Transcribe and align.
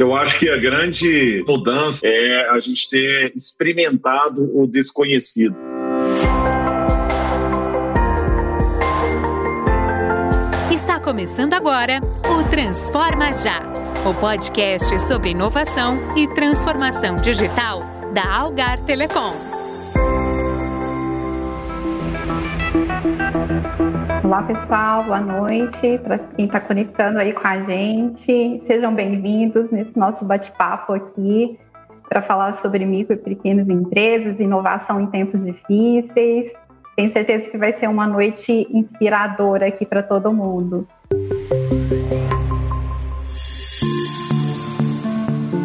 Eu 0.00 0.16
acho 0.16 0.38
que 0.38 0.48
a 0.48 0.56
grande 0.56 1.44
mudança 1.46 2.06
é 2.06 2.48
a 2.48 2.58
gente 2.58 2.88
ter 2.88 3.34
experimentado 3.36 4.50
o 4.58 4.66
desconhecido. 4.66 5.54
Está 10.72 10.98
começando 10.98 11.52
agora 11.52 12.00
o 12.30 12.48
Transforma 12.48 13.34
Já, 13.34 13.60
o 14.08 14.14
podcast 14.14 14.98
sobre 15.02 15.32
inovação 15.32 15.98
e 16.16 16.26
transformação 16.28 17.16
digital 17.16 17.80
da 18.14 18.24
Algar 18.24 18.80
Telecom. 18.86 19.49
Olá, 24.30 24.44
pessoal, 24.44 25.02
boa 25.02 25.20
noite 25.20 25.98
para 26.04 26.16
quem 26.16 26.44
está 26.44 26.60
conectando 26.60 27.18
aí 27.18 27.32
com 27.32 27.48
a 27.48 27.58
gente. 27.58 28.62
Sejam 28.64 28.94
bem-vindos 28.94 29.68
nesse 29.72 29.98
nosso 29.98 30.24
bate-papo 30.24 30.92
aqui 30.92 31.58
para 32.08 32.22
falar 32.22 32.54
sobre 32.58 32.86
micro 32.86 33.14
e 33.14 33.18
pequenas 33.18 33.68
empresas, 33.68 34.38
inovação 34.38 35.00
em 35.00 35.08
tempos 35.08 35.44
difíceis. 35.44 36.46
Tenho 36.94 37.10
certeza 37.10 37.50
que 37.50 37.58
vai 37.58 37.72
ser 37.72 37.88
uma 37.88 38.06
noite 38.06 38.68
inspiradora 38.70 39.66
aqui 39.66 39.84
para 39.84 40.00
todo 40.00 40.32
mundo. 40.32 40.86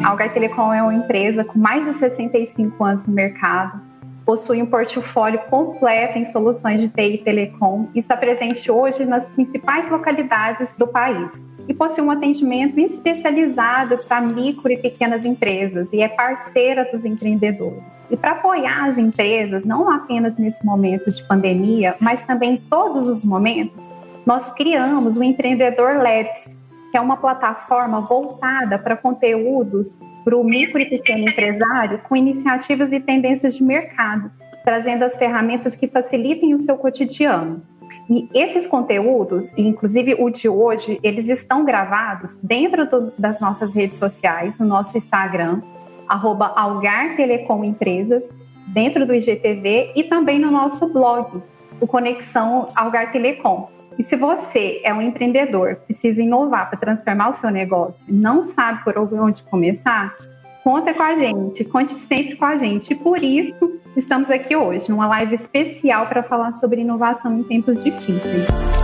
A 0.03 0.09
Algar 0.09 0.33
Telecom 0.33 0.73
é 0.73 0.81
uma 0.81 0.95
empresa 0.95 1.45
com 1.45 1.59
mais 1.59 1.85
de 1.85 1.93
65 1.93 2.83
anos 2.83 3.05
no 3.05 3.13
mercado 3.13 3.94
possui 4.25 4.61
um 4.61 4.65
portfólio 4.65 5.39
completo 5.49 6.17
em 6.17 6.25
soluções 6.25 6.81
de 6.81 6.89
TI 6.89 7.13
e 7.13 7.17
telecom 7.19 7.87
e 7.93 7.99
está 7.99 8.17
presente 8.17 8.71
hoje 8.71 9.05
nas 9.05 9.25
principais 9.29 9.89
localidades 9.89 10.69
do 10.77 10.87
país. 10.87 11.31
E 11.67 11.73
possui 11.73 12.03
um 12.03 12.11
atendimento 12.11 12.79
especializado 12.79 13.97
para 13.99 14.21
micro 14.21 14.71
e 14.71 14.77
pequenas 14.77 15.25
empresas 15.25 15.87
e 15.93 16.01
é 16.01 16.07
parceira 16.07 16.87
dos 16.91 17.05
empreendedores. 17.05 17.83
E 18.09 18.17
para 18.17 18.31
apoiar 18.31 18.85
as 18.85 18.97
empresas, 18.97 19.65
não 19.65 19.89
apenas 19.89 20.35
nesse 20.37 20.63
momento 20.63 21.11
de 21.11 21.23
pandemia, 21.23 21.95
mas 21.99 22.21
também 22.21 22.53
em 22.53 22.57
todos 22.57 23.07
os 23.07 23.23
momentos, 23.23 23.89
nós 24.25 24.51
criamos 24.53 25.17
o 25.17 25.23
Empreendedor 25.23 25.97
Labs, 25.97 26.55
que 26.91 26.97
é 26.97 27.01
uma 27.01 27.17
plataforma 27.17 28.01
voltada 28.01 28.77
para 28.77 28.95
conteúdos 28.95 29.97
para 30.25 30.35
o 30.35 30.43
micro 30.43 30.81
e 30.81 30.85
pequeno 30.85 31.29
empresário 31.29 32.01
com 32.09 32.15
iniciativas 32.15 32.91
e 32.91 32.99
tendências 32.99 33.55
de 33.55 33.63
mercado, 33.63 34.31
trazendo 34.63 35.05
as 35.05 35.15
ferramentas 35.15 35.75
que 35.75 35.87
facilitem 35.87 36.55
o 36.55 36.59
seu 36.59 36.75
cotidiano. 36.75 37.61
E 38.09 38.27
esses 38.33 38.65
conteúdos, 38.65 39.47
inclusive 39.55 40.15
o 40.17 40.31
de 40.31 40.49
hoje, 40.49 40.99
eles 41.03 41.29
estão 41.29 41.63
gravados 41.63 42.35
dentro 42.41 42.89
do, 42.89 43.13
das 43.17 43.39
nossas 43.39 43.73
redes 43.75 43.99
sociais, 43.99 44.57
no 44.57 44.65
nosso 44.65 44.97
Instagram, 44.97 45.61
arroba 46.07 46.47
Algar 46.55 47.15
Telecom 47.15 47.63
Empresas, 47.63 48.27
dentro 48.67 49.05
do 49.05 49.13
IGTV 49.13 49.91
e 49.95 50.03
também 50.03 50.39
no 50.39 50.49
nosso 50.49 50.91
blog, 50.91 51.41
o 51.79 51.85
Conexão 51.85 52.69
Algar 52.75 53.11
Telecom. 53.11 53.74
E 53.97 54.03
se 54.03 54.15
você 54.15 54.81
é 54.83 54.93
um 54.93 55.01
empreendedor, 55.01 55.77
precisa 55.77 56.21
inovar 56.21 56.69
para 56.69 56.77
transformar 56.79 57.29
o 57.29 57.33
seu 57.33 57.49
negócio, 57.49 58.05
não 58.09 58.43
sabe 58.43 58.83
por 58.83 58.97
onde 58.97 59.41
começar, 59.43 60.15
conta 60.63 60.93
com 60.93 61.03
a 61.03 61.15
gente, 61.15 61.63
conte 61.63 61.93
sempre 61.93 62.35
com 62.35 62.45
a 62.45 62.57
gente. 62.57 62.91
E 62.91 62.95
por 62.95 63.23
isso 63.23 63.79
estamos 63.95 64.29
aqui 64.29 64.55
hoje, 64.55 64.89
numa 64.89 65.07
live 65.07 65.35
especial 65.35 66.07
para 66.07 66.23
falar 66.23 66.53
sobre 66.53 66.81
inovação 66.81 67.37
em 67.37 67.43
tempos 67.43 67.81
difíceis. 67.81 68.74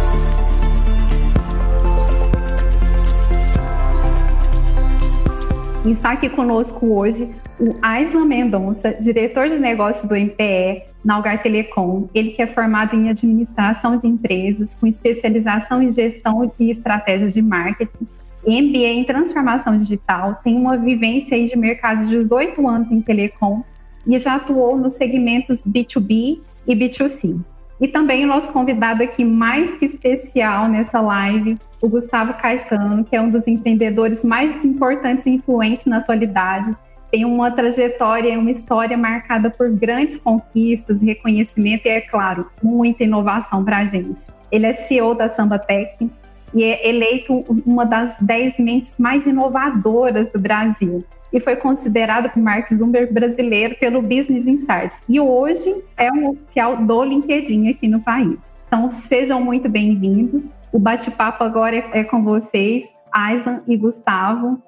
Está 5.83 6.11
aqui 6.11 6.29
conosco 6.29 6.85
hoje 6.85 7.33
o 7.59 7.75
Aislan 7.81 8.25
Mendonça, 8.25 8.93
diretor 8.99 9.49
de 9.49 9.57
negócios 9.57 10.07
do 10.07 10.15
MPE, 10.15 10.83
na 11.03 11.15
Algar 11.15 11.41
Telecom. 11.41 12.07
Ele 12.13 12.31
que 12.31 12.41
é 12.43 12.45
formado 12.45 12.95
em 12.95 13.09
administração 13.09 13.97
de 13.97 14.05
empresas, 14.05 14.75
com 14.79 14.85
especialização 14.85 15.81
em 15.81 15.91
gestão 15.91 16.51
e 16.59 16.69
estratégias 16.69 17.33
de 17.33 17.41
marketing, 17.41 18.07
MBA 18.45 18.93
em 18.93 19.03
transformação 19.03 19.75
digital, 19.75 20.39
tem 20.43 20.55
uma 20.55 20.77
vivência 20.77 21.43
de 21.43 21.57
mercado 21.57 22.05
de 22.05 22.11
18 22.11 22.67
anos 22.67 22.91
em 22.91 23.01
telecom 23.01 23.63
e 24.05 24.17
já 24.19 24.35
atuou 24.35 24.77
nos 24.77 24.93
segmentos 24.93 25.63
B2B 25.63 26.39
e 26.67 26.75
B2C. 26.75 27.39
E 27.79 27.87
também 27.87 28.23
o 28.23 28.27
nosso 28.27 28.51
convidado 28.53 29.01
aqui 29.01 29.25
mais 29.25 29.75
que 29.75 29.85
especial 29.85 30.67
nessa 30.67 31.01
live, 31.01 31.57
o 31.81 31.89
Gustavo 31.89 32.33
Caetano, 32.35 33.03
que 33.03 33.15
é 33.15 33.21
um 33.21 33.29
dos 33.29 33.47
empreendedores 33.47 34.23
mais 34.23 34.63
importantes 34.63 35.25
e 35.25 35.31
influentes 35.31 35.85
na 35.85 35.97
atualidade, 35.97 36.75
tem 37.11 37.25
uma 37.25 37.51
trajetória, 37.51 38.39
uma 38.39 38.51
história 38.51 38.97
marcada 38.97 39.49
por 39.49 39.69
grandes 39.69 40.17
conquistas, 40.17 41.01
reconhecimento 41.01 41.85
e, 41.85 41.89
é 41.89 41.99
claro, 41.99 42.47
muita 42.63 43.03
inovação 43.03 43.65
para 43.65 43.79
a 43.79 43.85
gente. 43.85 44.23
Ele 44.49 44.65
é 44.65 44.73
CEO 44.73 45.13
da 45.13 45.27
Samba 45.27 45.59
Tech 45.59 46.09
e 46.53 46.63
é 46.63 46.87
eleito 46.87 47.43
uma 47.65 47.85
das 47.85 48.15
10 48.21 48.59
mentes 48.59 48.95
mais 48.97 49.25
inovadoras 49.25 50.31
do 50.31 50.39
Brasil. 50.39 51.03
E 51.33 51.39
foi 51.39 51.55
considerado 51.55 52.29
o 52.33 52.39
Mark 52.39 52.69
Zuckerberg 52.71 53.13
brasileiro 53.13 53.75
pelo 53.75 54.01
Business 54.01 54.47
Insights. 54.47 55.01
E 55.07 55.19
hoje 55.19 55.83
é 55.97 56.11
um 56.11 56.29
oficial 56.29 56.77
do 56.77 57.03
LinkedIn 57.03 57.69
aqui 57.69 57.87
no 57.87 58.01
país. 58.01 58.50
Então, 58.73 58.89
sejam 58.89 59.43
muito 59.43 59.67
bem-vindos. 59.67 60.49
O 60.71 60.79
bate-papo 60.79 61.43
agora 61.43 61.75
é, 61.75 61.99
é 61.99 62.03
com 62.05 62.23
vocês, 62.23 62.85
Aislan 63.11 63.59
e 63.67 63.75
Gustavo. 63.75 64.63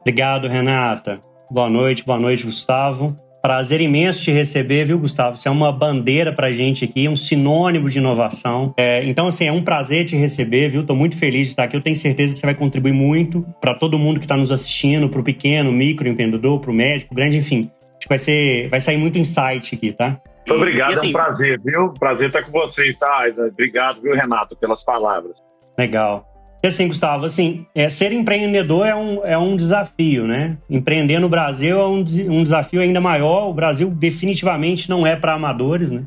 Obrigado, 0.00 0.48
Renata. 0.48 1.20
Boa 1.48 1.70
noite, 1.70 2.04
boa 2.04 2.18
noite, 2.18 2.44
Gustavo. 2.44 3.16
Prazer 3.40 3.80
imenso 3.80 4.24
te 4.24 4.32
receber, 4.32 4.86
viu, 4.86 4.98
Gustavo? 4.98 5.36
Você 5.36 5.46
é 5.46 5.50
uma 5.52 5.70
bandeira 5.70 6.32
pra 6.32 6.50
gente 6.50 6.84
aqui, 6.84 7.08
um 7.08 7.14
sinônimo 7.14 7.88
de 7.88 7.98
inovação. 7.98 8.74
É, 8.76 9.04
então, 9.04 9.28
assim, 9.28 9.46
é 9.46 9.52
um 9.52 9.62
prazer 9.62 10.04
te 10.04 10.16
receber, 10.16 10.68
viu? 10.68 10.84
Tô 10.84 10.96
muito 10.96 11.16
feliz 11.16 11.46
de 11.46 11.52
estar 11.52 11.62
aqui. 11.62 11.76
Eu 11.76 11.80
tenho 11.80 11.94
certeza 11.94 12.32
que 12.32 12.40
você 12.40 12.46
vai 12.46 12.54
contribuir 12.56 12.94
muito 12.94 13.46
para 13.60 13.74
todo 13.74 13.96
mundo 13.96 14.18
que 14.18 14.24
está 14.24 14.36
nos 14.36 14.50
assistindo, 14.50 15.08
pro 15.08 15.22
pequeno, 15.22 15.70
micro 15.70 16.08
empreendedor, 16.08 16.58
pro 16.58 16.72
médico, 16.72 17.14
grande, 17.14 17.38
enfim. 17.38 17.70
Acho 17.90 18.00
que 18.00 18.08
vai, 18.08 18.18
ser, 18.18 18.68
vai 18.70 18.80
sair 18.80 18.96
muito 18.96 19.16
insight 19.16 19.72
aqui, 19.72 19.92
tá? 19.92 20.20
Muito 20.46 20.60
obrigado, 20.60 20.92
assim, 20.92 20.94
é 20.94 20.98
um 20.98 21.02
assim, 21.02 21.12
prazer, 21.12 21.60
viu? 21.64 21.94
Prazer 21.98 22.28
estar 22.28 22.42
com 22.42 22.52
vocês, 22.52 22.96
tá? 22.98 23.24
Obrigado, 23.52 24.00
viu, 24.00 24.14
Renato, 24.14 24.56
pelas 24.56 24.84
palavras. 24.84 25.42
Legal. 25.76 26.24
E 26.62 26.68
assim, 26.68 26.88
Gustavo, 26.88 27.26
assim, 27.26 27.66
é, 27.74 27.88
ser 27.88 28.12
empreendedor 28.12 28.86
é 28.86 28.94
um, 28.94 29.24
é 29.24 29.36
um 29.36 29.56
desafio, 29.56 30.26
né? 30.26 30.56
Empreender 30.70 31.18
no 31.18 31.28
Brasil 31.28 31.78
é 31.78 31.86
um, 31.86 31.98
um 31.98 32.42
desafio 32.42 32.80
ainda 32.80 33.00
maior. 33.00 33.48
O 33.48 33.54
Brasil 33.54 33.90
definitivamente 33.90 34.88
não 34.88 35.06
é 35.06 35.14
para 35.14 35.34
amadores, 35.34 35.90
né? 35.90 36.04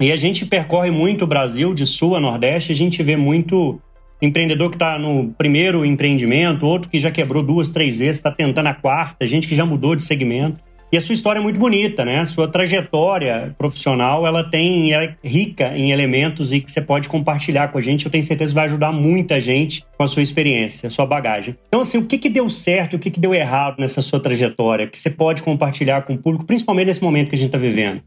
E 0.00 0.10
a 0.10 0.16
gente 0.16 0.46
percorre 0.46 0.90
muito 0.90 1.24
o 1.24 1.26
Brasil, 1.26 1.72
de 1.72 1.86
sul 1.86 2.16
a 2.16 2.20
nordeste, 2.20 2.72
a 2.72 2.74
gente 2.74 3.02
vê 3.02 3.16
muito 3.16 3.80
empreendedor 4.20 4.70
que 4.70 4.76
está 4.76 4.98
no 4.98 5.32
primeiro 5.38 5.84
empreendimento, 5.84 6.66
outro 6.66 6.88
que 6.88 6.98
já 6.98 7.10
quebrou 7.10 7.42
duas, 7.42 7.70
três 7.70 7.98
vezes, 7.98 8.16
está 8.16 8.30
tentando 8.30 8.68
a 8.68 8.74
quarta, 8.74 9.26
gente 9.26 9.48
que 9.48 9.54
já 9.54 9.64
mudou 9.64 9.94
de 9.94 10.02
segmento. 10.02 10.58
E 10.92 10.96
a 10.98 11.00
sua 11.00 11.14
história 11.14 11.40
é 11.40 11.42
muito 11.42 11.58
bonita, 11.58 12.04
né? 12.04 12.20
A 12.20 12.26
sua 12.26 12.46
trajetória 12.46 13.54
profissional, 13.56 14.26
ela 14.26 14.44
tem 14.44 14.92
é 14.92 15.16
rica 15.24 15.72
em 15.74 15.90
elementos 15.90 16.52
e 16.52 16.60
que 16.60 16.70
você 16.70 16.82
pode 16.82 17.08
compartilhar 17.08 17.68
com 17.68 17.78
a 17.78 17.80
gente. 17.80 18.04
Eu 18.04 18.12
tenho 18.12 18.22
certeza 18.22 18.52
que 18.52 18.54
vai 18.54 18.66
ajudar 18.66 18.92
muita 18.92 19.40
gente 19.40 19.86
com 19.96 20.04
a 20.04 20.06
sua 20.06 20.22
experiência, 20.22 20.88
a 20.88 20.90
sua 20.90 21.06
bagagem. 21.06 21.56
Então, 21.66 21.80
assim, 21.80 21.96
o 21.96 22.04
que, 22.04 22.18
que 22.18 22.28
deu 22.28 22.50
certo 22.50 22.92
e 22.92 22.96
o 22.96 22.98
que, 22.98 23.10
que 23.10 23.18
deu 23.18 23.32
errado 23.34 23.76
nessa 23.78 24.02
sua 24.02 24.20
trajetória 24.20 24.86
que 24.86 24.98
você 24.98 25.08
pode 25.08 25.42
compartilhar 25.42 26.02
com 26.02 26.12
o 26.12 26.18
público, 26.18 26.44
principalmente 26.44 26.88
nesse 26.88 27.02
momento 27.02 27.30
que 27.30 27.36
a 27.36 27.38
gente 27.38 27.48
está 27.48 27.58
vivendo? 27.58 28.02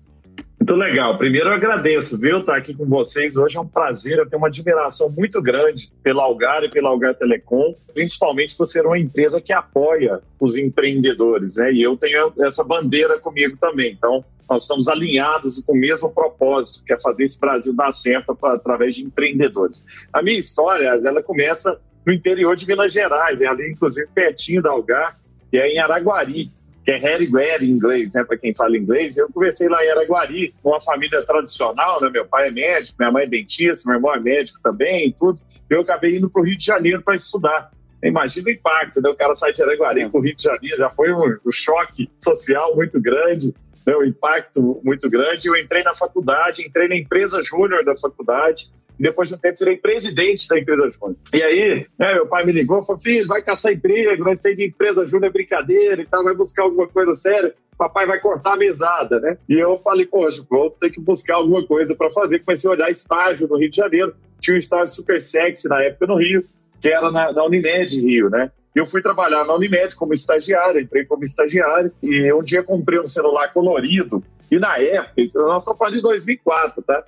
Muito 0.66 0.80
legal. 0.80 1.16
Primeiro 1.16 1.50
eu 1.50 1.54
agradeço, 1.54 2.20
viu, 2.20 2.40
estar 2.40 2.58
aqui 2.58 2.74
com 2.74 2.86
vocês. 2.86 3.38
Hoje 3.38 3.56
é 3.56 3.62
um 3.62 3.68
prazer, 3.68 4.18
eu 4.18 4.28
tenho 4.28 4.42
uma 4.42 4.48
admiração 4.48 5.12
muito 5.12 5.40
grande 5.40 5.92
pela 6.02 6.24
Algar 6.24 6.64
e 6.64 6.70
pela 6.72 6.90
Algar 6.90 7.14
Telecom, 7.14 7.76
principalmente 7.94 8.58
por 8.58 8.66
ser 8.66 8.84
uma 8.84 8.98
empresa 8.98 9.40
que 9.40 9.54
apoia 9.54 10.20
os 10.40 10.58
empreendedores, 10.58 11.58
né? 11.58 11.72
E 11.72 11.84
eu 11.84 11.96
tenho 11.96 12.34
essa 12.40 12.64
bandeira 12.64 13.20
comigo 13.20 13.56
também. 13.58 13.92
Então, 13.92 14.26
nós 14.50 14.64
estamos 14.64 14.88
alinhados 14.88 15.62
com 15.64 15.74
o 15.74 15.78
mesmo 15.78 16.10
propósito, 16.10 16.84
que 16.84 16.94
é 16.94 17.00
fazer 17.00 17.26
esse 17.26 17.40
Brasil 17.40 17.72
dar 17.76 17.92
certo 17.92 18.36
através 18.42 18.96
de 18.96 19.04
empreendedores. 19.04 19.86
A 20.12 20.24
minha 20.24 20.40
história, 20.40 20.88
ela 20.88 21.22
começa 21.22 21.80
no 22.04 22.12
interior 22.12 22.56
de 22.56 22.68
Minas 22.68 22.92
Gerais, 22.92 23.40
é 23.40 23.46
ali 23.46 23.72
inclusive 23.72 24.08
pertinho 24.16 24.64
da 24.64 24.72
Algar, 24.72 25.20
que 25.52 25.58
é 25.58 25.68
em 25.68 25.78
Araguari 25.78 26.52
que 26.86 26.92
é 26.92 26.98
Harry 26.98 27.28
em 27.62 27.72
inglês, 27.72 28.14
né, 28.14 28.24
para 28.24 28.38
quem 28.38 28.54
fala 28.54 28.78
inglês. 28.78 29.18
Eu 29.18 29.28
comecei 29.34 29.68
lá 29.68 29.84
em 29.84 29.90
Araguari, 29.90 30.54
uma 30.64 30.80
família 30.80 31.24
tradicional, 31.24 32.00
né? 32.00 32.12
Meu 32.12 32.28
pai 32.28 32.50
é 32.50 32.52
médico, 32.52 32.98
minha 33.00 33.12
mãe 33.12 33.24
é 33.24 33.28
dentista, 33.28 33.90
meu 33.90 33.98
irmão 33.98 34.14
é 34.14 34.20
médico 34.20 34.60
também, 34.62 35.12
tudo. 35.12 35.42
Eu 35.68 35.82
acabei 35.82 36.16
indo 36.16 36.30
para 36.30 36.44
o 36.44 36.46
Rio 36.46 36.56
de 36.56 36.64
Janeiro 36.64 37.02
para 37.02 37.16
estudar. 37.16 37.72
Imagina 38.04 38.50
o 38.50 38.52
impacto, 38.52 39.02
né? 39.02 39.10
O 39.10 39.16
cara 39.16 39.34
sai 39.34 39.52
de 39.52 39.64
Araguari 39.64 40.08
para 40.08 40.20
o 40.20 40.24
Rio 40.24 40.36
de 40.36 40.44
Janeiro, 40.44 40.78
já 40.78 40.92
foi 40.92 41.12
um, 41.12 41.38
um 41.44 41.52
choque 41.52 42.08
social 42.20 42.76
muito 42.76 43.02
grande. 43.02 43.52
Né, 43.86 43.96
um 43.96 44.04
impacto 44.04 44.82
muito 44.84 45.10
grande. 45.10 45.48
Eu 45.48 45.56
entrei 45.56 45.84
na 45.84 45.94
faculdade, 45.94 46.66
entrei 46.66 46.88
na 46.88 46.96
empresa 46.96 47.44
júnior 47.44 47.84
da 47.84 47.96
faculdade, 47.96 48.72
e 49.00 49.04
depois 49.04 49.30
de 49.30 49.36
um 49.36 49.38
tempo 49.38 49.60
virei 49.60 49.78
presidente 49.78 50.48
da 50.48 50.58
empresa 50.58 50.90
júnior. 50.92 51.18
E 51.34 51.44
aí, 51.44 51.86
né, 52.00 52.14
meu 52.14 52.28
pai 52.28 52.46
me 52.46 52.52
ligou 52.52 52.82
falou: 52.84 53.02
Filho, 53.02 53.28
vai 53.28 53.42
caçar 53.42 53.74
emprego, 53.74 54.24
vai 54.24 54.36
sair 54.36 54.56
de 54.56 54.66
empresa 54.66 55.06
júnior 55.06 55.30
é 55.30 55.34
brincadeira 55.34 56.02
e 56.02 56.06
tal, 56.06 56.24
vai 56.24 56.34
buscar 56.36 56.64
alguma 56.64 56.88
coisa 56.88 57.14
séria 57.14 57.54
papai 57.78 58.06
vai 58.06 58.20
cortar 58.20 58.54
a 58.54 58.58
mesada, 58.58 59.20
né? 59.20 59.38
E 59.48 59.54
eu 59.54 59.78
falei, 59.80 60.06
poxa, 60.06 60.46
vou 60.50 60.70
ter 60.70 60.90
que 60.90 61.02
buscar 61.02 61.36
alguma 61.36 61.66
coisa 61.66 61.96
para 61.96 62.10
fazer. 62.10 62.40
Comecei 62.40 62.70
a 62.70 62.74
olhar 62.74 62.90
estágio 62.90 63.48
no 63.48 63.58
Rio 63.58 63.70
de 63.70 63.78
Janeiro. 63.78 64.16
Tinha 64.40 64.56
um 64.56 64.58
estágio 64.58 64.94
super 64.94 65.22
sexy 65.22 65.68
na 65.68 65.84
época 65.84 66.08
no 66.08 66.18
Rio, 66.18 66.44
que 66.82 66.90
era 66.90 67.12
na, 67.12 67.32
na 67.32 67.44
Unimed 67.44 68.00
Rio, 68.00 68.30
né? 68.30 68.52
Eu 68.76 68.86
fui 68.86 69.02
trabalhar 69.02 69.46
na 69.46 69.56
Unimed 69.56 69.96
como 69.96 70.14
estagiário, 70.14 70.82
entrei 70.82 71.06
como 71.06 71.24
estagiário 71.24 71.94
e 72.04 72.32
um 72.34 72.44
dia 72.44 72.62
comprei 72.62 73.00
um 73.00 73.08
celular 73.08 73.54
colorido. 73.54 74.22
E 74.52 74.60
na 74.60 74.78
época, 74.78 75.14
nós 75.36 75.64
só 75.64 75.74
falando 75.76 75.96
de 75.96 76.02
2004, 76.02 76.84
tá? 76.84 77.04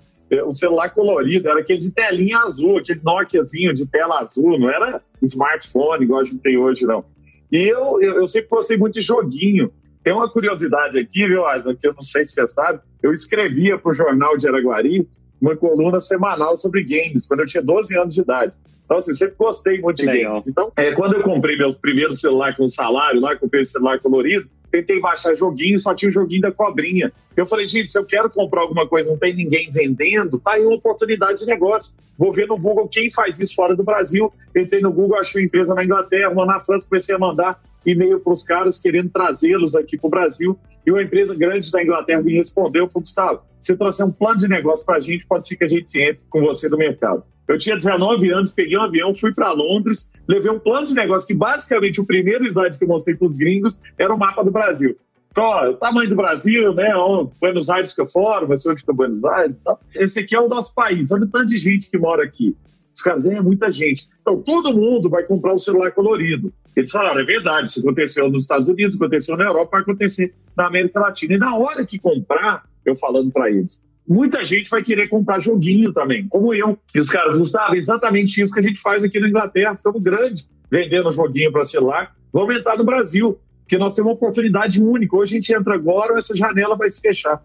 Um 0.46 0.52
celular 0.52 0.90
colorido, 0.92 1.50
era 1.50 1.60
aquele 1.60 1.80
de 1.80 1.92
telinha 1.92 2.40
azul, 2.40 2.78
aquele 2.78 3.02
Nokiazinho 3.04 3.74
de 3.74 3.86
tela 3.86 4.22
azul, 4.22 4.58
não 4.58 4.70
era 4.70 5.02
smartphone 5.22 6.06
igual 6.06 6.22
a 6.22 6.24
gente 6.24 6.40
tem 6.40 6.58
hoje, 6.58 6.86
não. 6.86 7.04
E 7.52 7.68
eu, 7.68 8.02
eu, 8.02 8.16
eu 8.16 8.28
sempre 8.28 8.50
gostei 8.50 8.78
muito 8.78 8.96
de 8.96 9.02
joguinho. 9.02 9.72
Tem 10.04 10.14
uma 10.14 10.30
curiosidade 10.30 10.98
aqui, 10.98 11.28
viu, 11.28 11.46
Asa, 11.46 11.76
que 11.76 11.86
eu 11.86 11.94
não 11.94 12.02
sei 12.02 12.24
se 12.24 12.32
você 12.32 12.48
sabe. 12.48 12.80
Eu 13.04 13.12
escrevia 13.12 13.78
para 13.78 13.92
o 13.92 13.94
Jornal 13.94 14.38
de 14.38 14.48
Araguari 14.48 15.08
uma 15.40 15.56
coluna 15.56 16.00
semanal 16.00 16.56
sobre 16.56 16.84
games, 16.84 17.28
quando 17.28 17.42
eu 17.42 17.46
tinha 17.46 17.62
12 17.62 17.98
anos 17.98 18.16
de 18.16 18.22
idade. 18.22 18.56
Então, 18.88 18.98
assim, 18.98 19.12
eu 19.12 19.16
sempre 19.16 19.36
gostei 19.38 19.82
muito 19.82 19.98
de 19.98 20.06
Legal. 20.06 20.32
games. 20.32 20.48
Então, 20.48 20.72
é, 20.78 20.94
quando 20.94 21.16
eu 21.16 21.22
comprei 21.22 21.58
meus 21.58 21.78
primeiros 21.78 22.22
celulares 22.22 22.56
com 22.56 22.70
salário, 22.70 23.20
lá, 23.20 23.36
comprei 23.36 23.62
esse 23.62 23.74
celular 23.74 24.00
colorido, 24.00 24.50
tentei 24.72 24.98
baixar 25.02 25.36
joguinho, 25.36 25.78
só 25.78 25.94
tinha 25.94 26.08
o 26.08 26.12
joguinho 26.12 26.44
da 26.44 26.54
cobrinha. 26.54 27.12
Eu 27.36 27.46
falei, 27.46 27.66
gente, 27.66 27.92
se 27.92 28.00
eu 28.00 28.06
quero 28.06 28.30
comprar 28.30 28.62
alguma 28.62 28.88
coisa, 28.88 29.12
não 29.12 29.18
tem 29.18 29.36
ninguém 29.36 29.70
vendendo, 29.70 30.40
tá 30.40 30.54
aí 30.54 30.66
uma 30.66 30.76
oportunidade 30.76 31.40
de 31.40 31.46
negócio. 31.46 31.96
Vou 32.18 32.32
ver 32.32 32.48
no 32.48 32.58
Google 32.58 32.88
quem 32.88 33.12
faz 33.12 33.42
isso 33.42 33.56
fora 33.56 33.76
do 33.76 33.84
Brasil. 33.84 34.32
Entrei 34.56 34.82
no 34.82 34.92
Google, 34.92 35.20
achei 35.20 35.42
uma 35.42 35.48
empresa 35.48 35.76
na 35.76 35.84
Inglaterra, 35.84 36.32
uma 36.32 36.46
na 36.46 36.60
França, 36.60 36.88
comecei 36.90 37.14
a 37.14 37.20
mandar 37.20 37.62
e-mail 37.86 38.22
para 38.22 38.34
os 38.34 38.44
caras 38.44 38.80
querendo 38.80 39.10
trazê-los 39.10 39.76
aqui 39.76 39.98
para 39.98 40.08
o 40.08 40.10
Brasil. 40.10 40.58
E 40.86 40.92
uma 40.92 41.04
empresa 41.04 41.36
grande 41.36 41.70
da 41.72 41.84
Inglaterra 41.84 42.22
me 42.22 42.34
respondeu, 42.36 42.88
falou, 42.88 43.02
Gustavo, 43.02 43.42
se 43.60 43.76
trouxer 43.76 44.06
um 44.06 44.12
plano 44.12 44.40
de 44.40 44.48
negócio 44.48 44.86
para 44.86 44.96
a 44.96 45.00
gente, 45.02 45.28
pode 45.28 45.46
ser 45.46 45.58
que 45.58 45.66
a 45.66 45.68
gente 45.68 46.02
entre 46.02 46.26
com 46.30 46.42
você 46.42 46.70
no 46.70 46.78
mercado. 46.78 47.24
Eu 47.48 47.58
tinha 47.58 47.76
19 47.76 48.30
anos, 48.32 48.54
peguei 48.54 48.78
um 48.78 48.82
avião, 48.82 49.16
fui 49.16 49.34
para 49.34 49.52
Londres, 49.52 50.12
levei 50.28 50.52
um 50.52 50.60
plano 50.60 50.88
de 50.88 50.94
negócio 50.94 51.28
que 51.28 51.34
basicamente 51.34 52.02
o 52.02 52.06
primeiro 52.06 52.46
slide 52.46 52.78
que 52.78 52.84
eu 52.84 52.90
mostrei 52.90 53.16
para 53.16 53.26
os 53.26 53.38
gringos 53.38 53.80
era 53.98 54.14
o 54.14 54.18
mapa 54.18 54.44
do 54.44 54.52
Brasil. 54.52 54.98
Então, 55.32 55.72
o 55.72 55.74
tamanho 55.76 56.10
do 56.10 56.16
Brasil, 56.16 56.74
né? 56.74 56.92
Buenos 57.40 57.70
Aires 57.70 57.94
que 57.94 58.02
eu 58.02 58.08
foro, 58.08 58.48
vai 58.48 58.58
ser 58.58 58.72
onde 58.72 58.82
fica 58.82 58.92
Buenos 58.92 59.24
Aires 59.24 59.56
e 59.56 59.60
tal. 59.60 59.80
Esse 59.96 60.20
aqui 60.20 60.36
é 60.36 60.42
o 60.42 60.48
nosso 60.48 60.74
país. 60.74 61.12
Olha 61.12 61.26
o 61.26 61.30
tanto 61.30 61.46
de 61.46 61.58
gente 61.60 61.90
que 61.90 61.98
mora 61.98 62.24
aqui. 62.24 62.56
Os 62.94 63.02
caras, 63.04 63.28
é 63.28 63.40
muita 63.40 63.70
gente. 63.70 64.10
Então, 64.22 64.42
todo 64.42 64.74
mundo 64.74 65.08
vai 65.08 65.22
comprar 65.24 65.54
um 65.54 65.58
celular 65.60 65.92
colorido. 65.92 66.52
Eles 66.76 66.90
falaram, 66.90 67.22
é 67.22 67.24
verdade, 67.24 67.70
isso 67.70 67.80
aconteceu 67.80 68.30
nos 68.30 68.42
Estados 68.42 68.68
Unidos, 68.68 68.96
aconteceu 68.96 69.38
na 69.38 69.46
Europa, 69.46 69.70
vai 69.74 69.82
acontecer 69.82 70.34
na 70.56 70.68
América 70.68 71.00
Latina. 71.00 71.36
E 71.36 71.38
na 71.38 71.56
hora 71.56 71.86
que 71.86 72.00
comprar, 72.00 72.64
eu 72.84 72.96
falando 72.96 73.32
para 73.32 73.52
eles, 73.52 73.86
muita 74.08 74.44
gente 74.44 74.70
vai 74.70 74.82
querer 74.82 75.08
comprar 75.08 75.40
joguinho 75.40 75.92
também, 75.92 76.28
como 76.28 76.54
eu. 76.54 76.78
E 76.96 77.00
os 77.00 77.10
caras, 77.10 77.38
Gustavo, 77.38 77.76
é 77.76 77.78
exatamente 77.78 78.42
isso 78.42 78.54
que 78.54 78.60
a 78.60 78.64
gente 78.64 78.80
faz 78.80 79.04
aqui 79.04 79.20
na 79.20 79.28
Inglaterra, 79.28 79.76
ficamos 79.76 80.02
grandes 80.02 80.50
vendendo 80.70 81.12
joguinho 81.12 81.52
para 81.52 81.64
celular, 81.64 82.16
vamos 82.32 82.56
entrar 82.56 82.78
no 82.78 82.84
Brasil, 82.84 83.40
porque 83.62 83.78
nós 83.78 83.94
temos 83.94 84.10
uma 84.10 84.16
oportunidade 84.16 84.82
única. 84.82 85.16
Hoje 85.16 85.36
a 85.36 85.38
gente 85.38 85.54
entra 85.54 85.76
agora, 85.76 86.18
essa 86.18 86.36
janela 86.36 86.76
vai 86.76 86.90
se 86.90 87.02
fechar. 87.02 87.42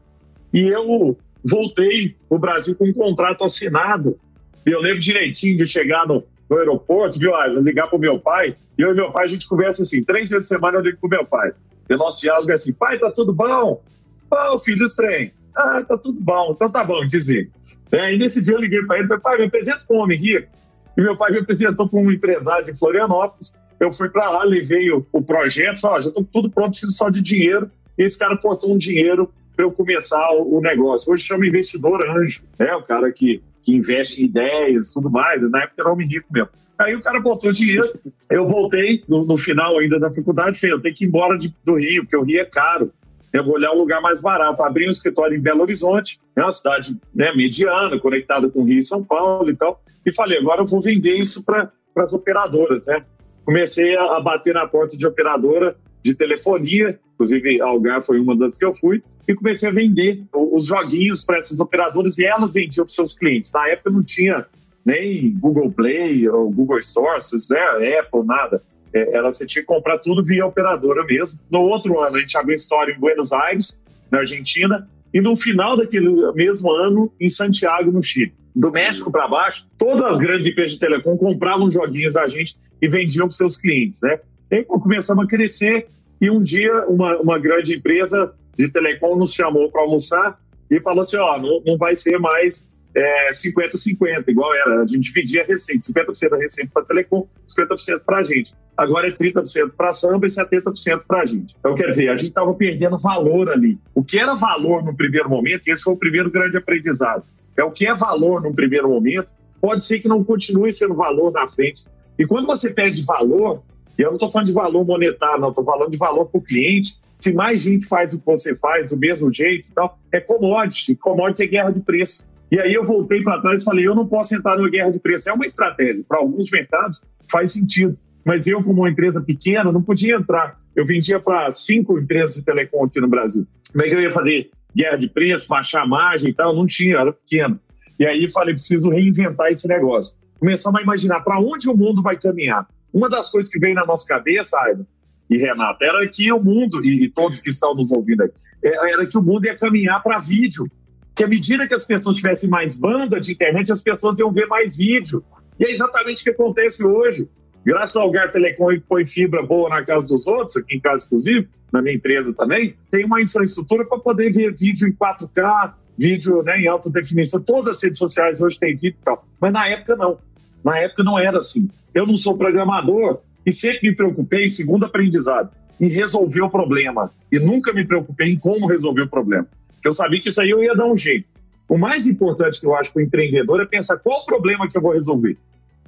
E 0.52 0.68
eu 0.68 1.16
voltei 1.44 2.16
o 2.28 2.38
Brasil 2.38 2.76
com 2.76 2.88
um 2.88 2.92
contrato 2.92 3.44
assinado. 3.44 4.18
Eu 4.64 4.80
lembro 4.80 5.00
direitinho 5.00 5.56
de 5.56 5.66
chegar 5.66 6.06
no, 6.06 6.24
no 6.48 6.58
aeroporto, 6.58 7.18
viu, 7.18 7.32
ligar 7.60 7.88
para 7.88 7.96
o 7.96 8.00
meu 8.00 8.18
pai, 8.18 8.54
e 8.78 8.82
eu 8.82 8.92
e 8.92 8.94
meu 8.94 9.10
pai 9.10 9.24
a 9.24 9.28
gente 9.28 9.48
conversa 9.48 9.82
assim, 9.82 10.04
três 10.04 10.30
vezes 10.30 10.48
por 10.48 10.56
semana 10.56 10.78
eu 10.78 10.82
ligo 10.82 10.98
para 11.00 11.06
o 11.06 11.10
meu 11.10 11.24
pai. 11.24 11.52
E 11.88 11.94
o 11.94 11.98
nosso 11.98 12.20
diálogo 12.20 12.50
é 12.50 12.54
assim, 12.54 12.72
pai, 12.72 12.98
tá 12.98 13.10
tudo 13.10 13.32
bom? 13.32 13.82
Bom, 14.30 14.58
filho, 14.60 14.84
estranho. 14.84 15.30
Ah, 15.54 15.82
tá 15.82 15.99
tudo 15.99 16.20
bom, 16.20 16.52
então 16.54 16.70
tá 16.70 16.84
bom, 16.84 17.04
dizer. 17.04 17.50
É, 17.93 18.14
e 18.14 18.19
nesse 18.19 18.40
dia 18.40 18.54
eu 18.54 18.60
liguei 18.60 18.82
para 18.82 18.96
ele 18.96 19.04
e 19.04 19.08
falei, 19.08 19.22
pai, 19.22 19.38
me 19.38 19.44
apresenta 19.46 19.84
com 19.87 19.96
um 19.96 20.00
homem 20.00 20.19
rico. 20.19 20.49
E 20.96 21.02
meu 21.02 21.16
pai 21.16 21.32
me 21.32 21.38
apresentou 21.38 21.88
para 21.88 21.99
um 21.99 22.10
empresário 22.10 22.64
de 22.64 22.78
Florianópolis. 22.78 23.58
Eu 23.78 23.93
fui 23.93 24.08
para 24.08 24.31
lá, 24.31 24.44
levei 24.44 24.90
o, 24.90 25.06
o 25.12 25.22
projeto, 25.22 25.81
falei, 25.81 25.99
oh, 25.99 26.02
já 26.02 26.08
estou 26.08 26.25
tudo 26.25 26.50
pronto, 26.50 26.70
preciso 26.70 26.93
só 26.93 27.10
de 27.10 27.20
dinheiro. 27.20 27.70
E 27.99 28.02
esse 28.02 28.19
cara 28.19 28.37
portou 28.37 28.72
um 28.72 28.78
dinheiro 28.78 29.31
para 29.54 29.64
eu 29.64 29.72
começar 29.72 30.31
o, 30.32 30.58
o, 30.58 30.60
negócio. 30.60 31.12
Hoje 31.12 31.25
chama 31.25 31.46
investidor 31.46 32.02
anjo, 32.08 32.43
né? 32.58 32.75
O 32.75 32.82
cara 32.82 33.12
que, 33.12 33.43
que 33.62 33.75
investe 33.75 34.22
em 34.22 34.26
ideias 34.26 34.93
tudo 34.93 35.10
mais. 35.10 35.43
Na 35.50 35.64
época 35.64 35.82
era 35.82 35.93
homem 35.93 36.06
rico 36.06 36.28
mesmo. 36.31 36.50
Aí 36.78 36.94
o 36.94 37.02
cara 37.02 37.20
botou 37.20 37.52
dinheiro, 37.52 37.93
eu 38.31 38.48
voltei 38.48 39.02
no, 39.06 39.25
no 39.25 39.37
final 39.37 39.78
ainda 39.78 39.98
da 39.98 40.10
faculdade, 40.10 40.58
falei, 40.58 40.75
eu 40.75 40.81
tenho 40.81 40.94
que 40.94 41.05
ir 41.05 41.08
embora 41.08 41.37
de, 41.37 41.55
do 41.64 41.75
Rio, 41.75 42.02
porque 42.05 42.16
o 42.16 42.22
Rio 42.22 42.40
é 42.40 42.44
caro 42.44 42.90
eu 43.32 43.44
vou 43.44 43.55
olhar 43.55 43.73
um 43.73 43.79
lugar 43.79 44.00
mais 44.00 44.20
barato. 44.20 44.62
Abri 44.62 44.87
um 44.87 44.90
escritório 44.90 45.37
em 45.37 45.40
Belo 45.40 45.62
Horizonte, 45.62 46.20
é 46.37 46.43
uma 46.43 46.52
cidade 46.52 46.99
né, 47.14 47.32
mediana, 47.34 47.99
conectada 47.99 48.49
com 48.49 48.64
Rio 48.64 48.79
e 48.79 48.84
São 48.84 49.02
Paulo 49.02 49.49
e 49.49 49.56
tal, 49.56 49.81
e 50.05 50.12
falei, 50.12 50.38
agora 50.38 50.61
eu 50.61 50.67
vou 50.67 50.81
vender 50.81 51.14
isso 51.14 51.44
para 51.44 51.70
as 51.96 52.12
operadoras, 52.12 52.87
né? 52.87 53.05
Comecei 53.44 53.96
a, 53.96 54.17
a, 54.17 54.20
bater 54.20 54.55
na 54.55 54.67
porta 54.67 54.96
de 54.96 55.06
operadora 55.06 55.76
de 56.02 56.14
telefonia, 56.14 56.99
inclusive 57.14 57.61
a 57.61 57.67
Algar 57.67 58.02
foi 58.02 58.20
uma 58.20 58.37
das 58.37 58.58
que 58.58 58.64
eu 58.64 58.75
fui, 58.75 59.02
e 59.26 59.34
comecei 59.34 59.69
a 59.69 59.73
vender 59.73 60.25
os 60.32 60.67
joguinhos 60.67 61.25
para 61.25 61.38
essas 61.38 61.61
operadoras 61.61 62.19
e 62.19 62.25
elas 62.25 62.52
vendiam 62.52 62.84
para 62.84 62.94
seus 62.94 63.14
clientes. 63.14 63.52
Na 63.52 63.69
época 63.69 63.90
não 63.90 64.02
tinha 64.02 64.46
nem 64.84 65.32
Google 65.38 65.70
Play 65.70 66.29
ou 66.29 66.50
Google 66.50 66.79
Store, 66.79 67.19
né, 67.50 67.99
Apple, 67.99 68.25
nada. 68.25 68.62
É, 68.94 69.16
ela 69.16 69.32
você 69.32 69.46
tinha 69.46 69.62
que 69.62 69.66
comprar 69.66 69.98
tudo 69.98 70.22
via 70.22 70.46
operadora 70.46 71.04
mesmo. 71.04 71.38
No 71.50 71.60
outro 71.60 72.00
ano, 72.00 72.16
a 72.16 72.20
gente 72.20 72.36
abriu 72.36 72.54
história 72.54 72.92
em 72.92 72.98
Buenos 72.98 73.32
Aires, 73.32 73.82
na 74.10 74.18
Argentina, 74.18 74.88
e 75.12 75.20
no 75.20 75.36
final 75.36 75.76
daquele 75.76 76.10
mesmo 76.32 76.70
ano, 76.70 77.12
em 77.20 77.28
Santiago, 77.28 77.90
no 77.90 78.02
Chile. 78.02 78.32
Do 78.54 78.70
México 78.70 79.10
para 79.10 79.28
baixo, 79.28 79.66
todas 79.78 80.02
as 80.02 80.18
grandes 80.18 80.46
empresas 80.46 80.72
de 80.72 80.78
telecom 80.78 81.16
compravam 81.16 81.70
joguinhos 81.70 82.14
da 82.14 82.28
gente 82.28 82.56
e 82.80 82.88
vendiam 82.88 83.26
para 83.26 83.36
seus 83.36 83.56
clientes, 83.56 84.00
né? 84.02 84.20
E 84.50 84.56
aí 84.56 84.64
começamos 84.64 85.24
a 85.24 85.26
crescer 85.26 85.86
e 86.20 86.30
um 86.30 86.42
dia 86.42 86.86
uma, 86.86 87.16
uma 87.18 87.38
grande 87.38 87.74
empresa 87.74 88.34
de 88.56 88.68
telecom 88.70 89.16
nos 89.16 89.32
chamou 89.32 89.70
para 89.70 89.80
almoçar 89.80 90.38
e 90.70 90.80
falou 90.80 91.00
assim, 91.00 91.16
ó, 91.16 91.38
não, 91.40 91.62
não 91.64 91.78
vai 91.78 91.94
ser 91.94 92.18
mais 92.18 92.68
é, 92.94 93.30
50-50, 93.30 94.24
igual 94.28 94.54
era. 94.54 94.82
A 94.82 94.86
gente 94.86 95.00
dividia 95.00 95.42
a 95.42 95.46
receita, 95.46 95.86
50% 95.92 96.30
da 96.30 96.36
receita 96.36 96.70
para 96.72 96.84
telecom, 96.84 97.26
50% 97.46 98.04
para 98.04 98.18
a 98.18 98.22
gente. 98.22 98.54
Agora 98.76 99.08
é 99.08 99.10
30% 99.10 99.72
para 99.76 99.90
a 99.90 99.92
samba 99.92 100.26
e 100.26 100.30
70% 100.30 101.02
para 101.06 101.22
a 101.22 101.26
gente. 101.26 101.55
Então, 101.58 101.74
quer 101.74 101.88
dizer, 101.88 102.08
a 102.08 102.17
gente 102.17 102.28
estava 102.28 102.52
perdendo 102.55 102.98
valor 102.98 103.50
ali. 103.50 103.78
O 103.94 104.02
que 104.02 104.19
era 104.19 104.34
valor 104.34 104.84
no 104.84 104.96
primeiro 104.96 105.28
momento, 105.28 105.67
e 105.67 105.72
esse 105.72 105.82
foi 105.82 105.94
o 105.94 105.96
primeiro 105.96 106.31
grande 106.31 106.56
aprendizado, 106.56 107.24
é 107.56 107.62
o 107.62 107.70
que 107.70 107.86
é 107.86 107.94
valor 107.94 108.43
no 108.43 108.55
primeiro 108.55 108.88
momento, 108.88 109.32
pode 109.60 109.84
ser 109.84 110.00
que 110.00 110.08
não 110.08 110.24
continue 110.24 110.72
sendo 110.72 110.94
valor 110.94 111.31
na 111.31 111.46
frente. 111.46 111.84
E 112.19 112.26
quando 112.26 112.46
você 112.46 112.70
perde 112.70 113.05
valor, 113.05 113.62
e 113.98 114.02
eu 114.02 114.08
não 114.08 114.17
estou 114.17 114.31
falando 114.31 114.48
de 114.48 114.55
valor 114.55 114.84
monetário, 114.84 115.40
não, 115.40 115.50
estou 115.50 115.64
falando 115.64 115.90
de 115.90 115.98
valor 115.98 116.26
para 116.26 116.38
o 116.38 116.43
cliente, 116.43 116.96
se 117.19 117.32
mais 117.32 117.62
gente 117.62 117.86
faz 117.86 118.12
o 118.12 118.19
que 118.19 118.26
você 118.26 118.56
faz 118.56 118.88
do 118.88 118.96
mesmo 118.96 119.32
jeito 119.32 119.69
e 119.69 119.72
tal, 119.72 119.96
é 120.10 120.19
commodity. 120.19 120.96
Commodity 120.96 121.44
é 121.44 121.46
guerra 121.46 121.70
de 121.70 121.81
preço. 121.81 122.28
E 122.52 122.60
aí 122.60 122.74
eu 122.74 122.84
voltei 122.84 123.22
para 123.22 123.40
trás 123.40 123.62
e 123.62 123.64
falei, 123.64 123.86
eu 123.86 123.94
não 123.94 124.06
posso 124.06 124.34
entrar 124.34 124.58
numa 124.58 124.68
guerra 124.68 124.90
de 124.90 125.00
preço. 125.00 125.30
É 125.30 125.32
uma 125.32 125.46
estratégia. 125.46 126.04
Para 126.06 126.18
alguns 126.18 126.50
mercados 126.50 127.02
faz 127.30 127.50
sentido. 127.50 127.96
Mas 128.26 128.46
eu, 128.46 128.62
como 128.62 128.82
uma 128.82 128.90
empresa 128.90 129.22
pequena, 129.22 129.72
não 129.72 129.82
podia 129.82 130.16
entrar. 130.16 130.58
Eu 130.76 130.84
vendia 130.84 131.18
para 131.18 131.50
cinco 131.50 131.98
empresas 131.98 132.34
de 132.36 132.42
telecom 132.42 132.84
aqui 132.84 133.00
no 133.00 133.08
Brasil. 133.08 133.46
Como 133.72 133.82
é 133.82 133.88
que 133.88 133.94
eu 133.94 134.02
ia 134.02 134.10
fazer 134.10 134.50
guerra 134.76 134.96
de 134.98 135.08
preço, 135.08 135.48
baixar 135.48 135.82
a 135.82 135.86
margem 135.86 136.28
e 136.28 136.34
tal? 136.34 136.54
Não 136.54 136.66
tinha, 136.66 136.98
era 136.98 137.10
pequeno. 137.10 137.58
E 137.98 138.04
aí 138.04 138.28
falei, 138.28 138.52
preciso 138.52 138.90
reinventar 138.90 139.50
esse 139.50 139.66
negócio. 139.66 140.18
Começamos 140.38 140.78
a 140.78 140.82
imaginar 140.82 141.20
para 141.20 141.40
onde 141.40 141.70
o 141.70 141.76
mundo 141.76 142.02
vai 142.02 142.18
caminhar. 142.18 142.68
Uma 142.92 143.08
das 143.08 143.30
coisas 143.30 143.50
que 143.50 143.58
veio 143.58 143.74
na 143.74 143.86
nossa 143.86 144.06
cabeça, 144.06 144.58
Aida 144.60 144.86
e 145.30 145.38
Renata, 145.38 145.82
era 145.82 146.06
que 146.06 146.30
o 146.30 146.38
mundo, 146.38 146.84
e 146.84 147.08
todos 147.08 147.40
que 147.40 147.48
estão 147.48 147.74
nos 147.74 147.92
ouvindo 147.92 148.24
aqui, 148.24 148.34
é, 148.62 148.92
era 148.92 149.06
que 149.06 149.16
o 149.16 149.22
mundo 149.22 149.46
ia 149.46 149.56
caminhar 149.56 150.02
para 150.02 150.18
vídeo 150.18 150.66
que 151.14 151.24
à 151.24 151.28
medida 151.28 151.66
que 151.66 151.74
as 151.74 151.84
pessoas 151.84 152.16
tivessem 152.16 152.48
mais 152.48 152.76
banda 152.76 153.20
de 153.20 153.32
internet, 153.32 153.70
as 153.70 153.82
pessoas 153.82 154.19
iam 154.19 154.32
ver 154.32 154.46
mais 154.46 154.76
vídeo. 154.76 155.24
E 155.58 155.64
é 155.64 155.70
exatamente 155.70 156.20
o 156.20 156.24
que 156.24 156.31
acontece 156.31 156.84
hoje. 156.84 157.28
Graças 157.64 157.94
ao 157.96 158.10
Gar 158.10 158.32
Telecom 158.32 158.70
que 158.70 158.81
põe 158.81 159.06
fibra 159.06 159.42
boa 159.42 159.69
na 159.69 159.84
casa 159.84 160.08
dos 160.08 160.26
outros, 160.26 160.56
aqui 160.56 160.76
em 160.76 160.81
casa 160.81 161.06
inclusive, 161.06 161.48
na 161.72 161.81
minha 161.81 161.94
empresa 161.94 162.34
também, 162.34 162.74
tem 162.90 163.04
uma 163.04 163.22
infraestrutura 163.22 163.84
para 163.84 163.98
poder 163.98 164.32
ver 164.32 164.52
vídeo 164.52 164.88
em 164.88 164.92
4K, 164.92 165.74
vídeo 165.96 166.42
né, 166.42 166.60
em 166.60 166.66
alta 166.66 166.90
definição. 166.90 167.40
Todas 167.40 167.76
as 167.76 167.82
redes 167.82 167.98
sociais 167.98 168.40
hoje 168.40 168.58
têm 168.58 168.74
vídeo 168.74 168.96
e 169.00 169.04
tal. 169.04 169.24
Mas 169.40 169.52
na 169.52 169.69
época 169.69 169.94
não. 169.94 170.19
Na 170.64 170.78
época 170.78 171.04
não 171.04 171.19
era 171.19 171.38
assim. 171.38 171.69
Eu 171.94 172.06
não 172.06 172.16
sou 172.16 172.36
programador, 172.36 173.20
e 173.44 173.52
sempre 173.52 173.90
me 173.90 173.94
preocupei, 173.94 174.48
segundo 174.48 174.86
aprendizado, 174.86 175.50
em 175.81 175.88
resolver 175.88 176.42
o 176.42 176.50
problema. 176.50 177.10
E 177.31 177.38
nunca 177.38 177.72
me 177.72 177.84
preocupei 177.84 178.32
em 178.32 178.38
como 178.38 178.66
resolver 178.66 179.02
o 179.02 179.08
problema. 179.08 179.46
Porque 179.82 179.89
eu 179.89 179.93
sabia 179.93 180.22
que 180.22 180.29
isso 180.29 180.41
aí 180.41 180.48
eu 180.48 180.62
ia 180.62 180.77
dar 180.77 180.86
um 180.86 180.96
jeito. 180.96 181.27
O 181.69 181.77
mais 181.77 182.06
importante 182.06 182.60
que 182.60 182.67
eu 182.67 182.77
acho 182.77 182.93
para 182.93 183.01
o 183.01 183.03
empreendedor 183.05 183.60
é 183.60 183.67
pensar 183.67 183.98
qual 183.98 184.20
o 184.20 184.24
problema 184.24 184.70
que 184.70 184.79
eu 184.79 184.81
vou 184.81 184.93
resolver. 184.93 185.36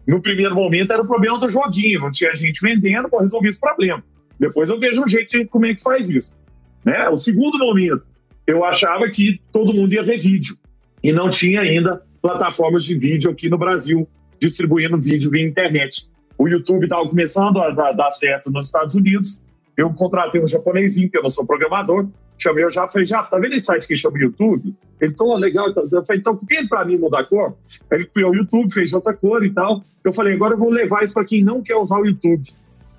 No 0.04 0.20
primeiro 0.20 0.52
momento 0.52 0.92
era 0.92 1.00
o 1.00 1.06
problema 1.06 1.38
do 1.38 1.48
joguinho, 1.48 2.00
não 2.00 2.10
tinha 2.10 2.34
gente 2.34 2.60
vendendo, 2.60 3.08
vou 3.08 3.20
resolver 3.20 3.48
esse 3.48 3.60
problema. 3.60 4.02
Depois 4.38 4.68
eu 4.68 4.80
vejo 4.80 5.04
um 5.04 5.06
jeito 5.06 5.38
de 5.38 5.44
como 5.46 5.66
é 5.66 5.74
que 5.74 5.80
faz 5.80 6.10
isso. 6.10 6.36
Né? 6.84 7.08
O 7.08 7.16
segundo 7.16 7.56
momento, 7.56 8.02
eu 8.48 8.64
achava 8.64 9.08
que 9.08 9.40
todo 9.52 9.72
mundo 9.72 9.92
ia 9.92 10.02
ver 10.02 10.18
vídeo. 10.18 10.58
E 11.00 11.12
não 11.12 11.30
tinha 11.30 11.60
ainda 11.60 12.02
plataformas 12.20 12.84
de 12.84 12.98
vídeo 12.98 13.30
aqui 13.30 13.48
no 13.48 13.56
Brasil 13.56 14.08
distribuindo 14.40 15.00
vídeo 15.00 15.30
via 15.30 15.46
internet. 15.46 16.08
O 16.36 16.48
YouTube 16.48 16.82
estava 16.82 17.08
começando 17.08 17.60
a 17.60 17.70
dar, 17.70 18.10
certo 18.10 18.50
nos 18.50 18.66
Estados 18.66 18.96
Unidos. 18.96 19.40
Eu 19.76 19.94
contratei 19.94 20.42
um 20.42 20.48
japonesinho, 20.48 21.08
que 21.08 21.16
eu 21.16 21.22
não 21.22 21.30
sou 21.30 21.46
programador, 21.46 22.08
chamei 22.38 22.64
o 22.64 22.70
já 22.70 22.88
falei, 22.88 23.06
já, 23.06 23.22
tá 23.22 23.38
vendo 23.38 23.54
esse 23.54 23.66
site 23.66 23.86
que 23.86 23.96
chama 23.96 24.18
YouTube? 24.18 24.74
Ele, 25.00 25.12
tô, 25.12 25.36
legal, 25.36 25.70
então, 25.70 25.88
eu 25.90 26.04
falei, 26.04 26.20
então, 26.20 26.36
quem 26.36 26.66
para 26.66 26.84
mim 26.84 26.96
mudar 26.96 27.20
a 27.20 27.24
cor? 27.24 27.56
Ele 27.90 28.06
criou 28.06 28.32
o 28.32 28.36
YouTube, 28.36 28.72
fez 28.72 28.92
outra 28.92 29.14
cor 29.14 29.44
e 29.44 29.50
tal. 29.52 29.82
Eu 30.02 30.12
falei, 30.12 30.34
agora 30.34 30.54
eu 30.54 30.58
vou 30.58 30.70
levar 30.70 31.04
isso 31.04 31.14
para 31.14 31.24
quem 31.24 31.42
não 31.42 31.62
quer 31.62 31.76
usar 31.76 31.98
o 31.98 32.06
YouTube. 32.06 32.42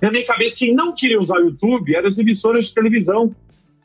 Na 0.02 0.12
minha 0.12 0.26
cabeça, 0.26 0.58
quem 0.58 0.74
não 0.74 0.94
queria 0.94 1.20
usar 1.20 1.36
o 1.36 1.46
YouTube 1.46 1.96
eram 1.96 2.08
as 2.08 2.18
emissoras 2.18 2.68
de 2.68 2.74
televisão. 2.74 3.36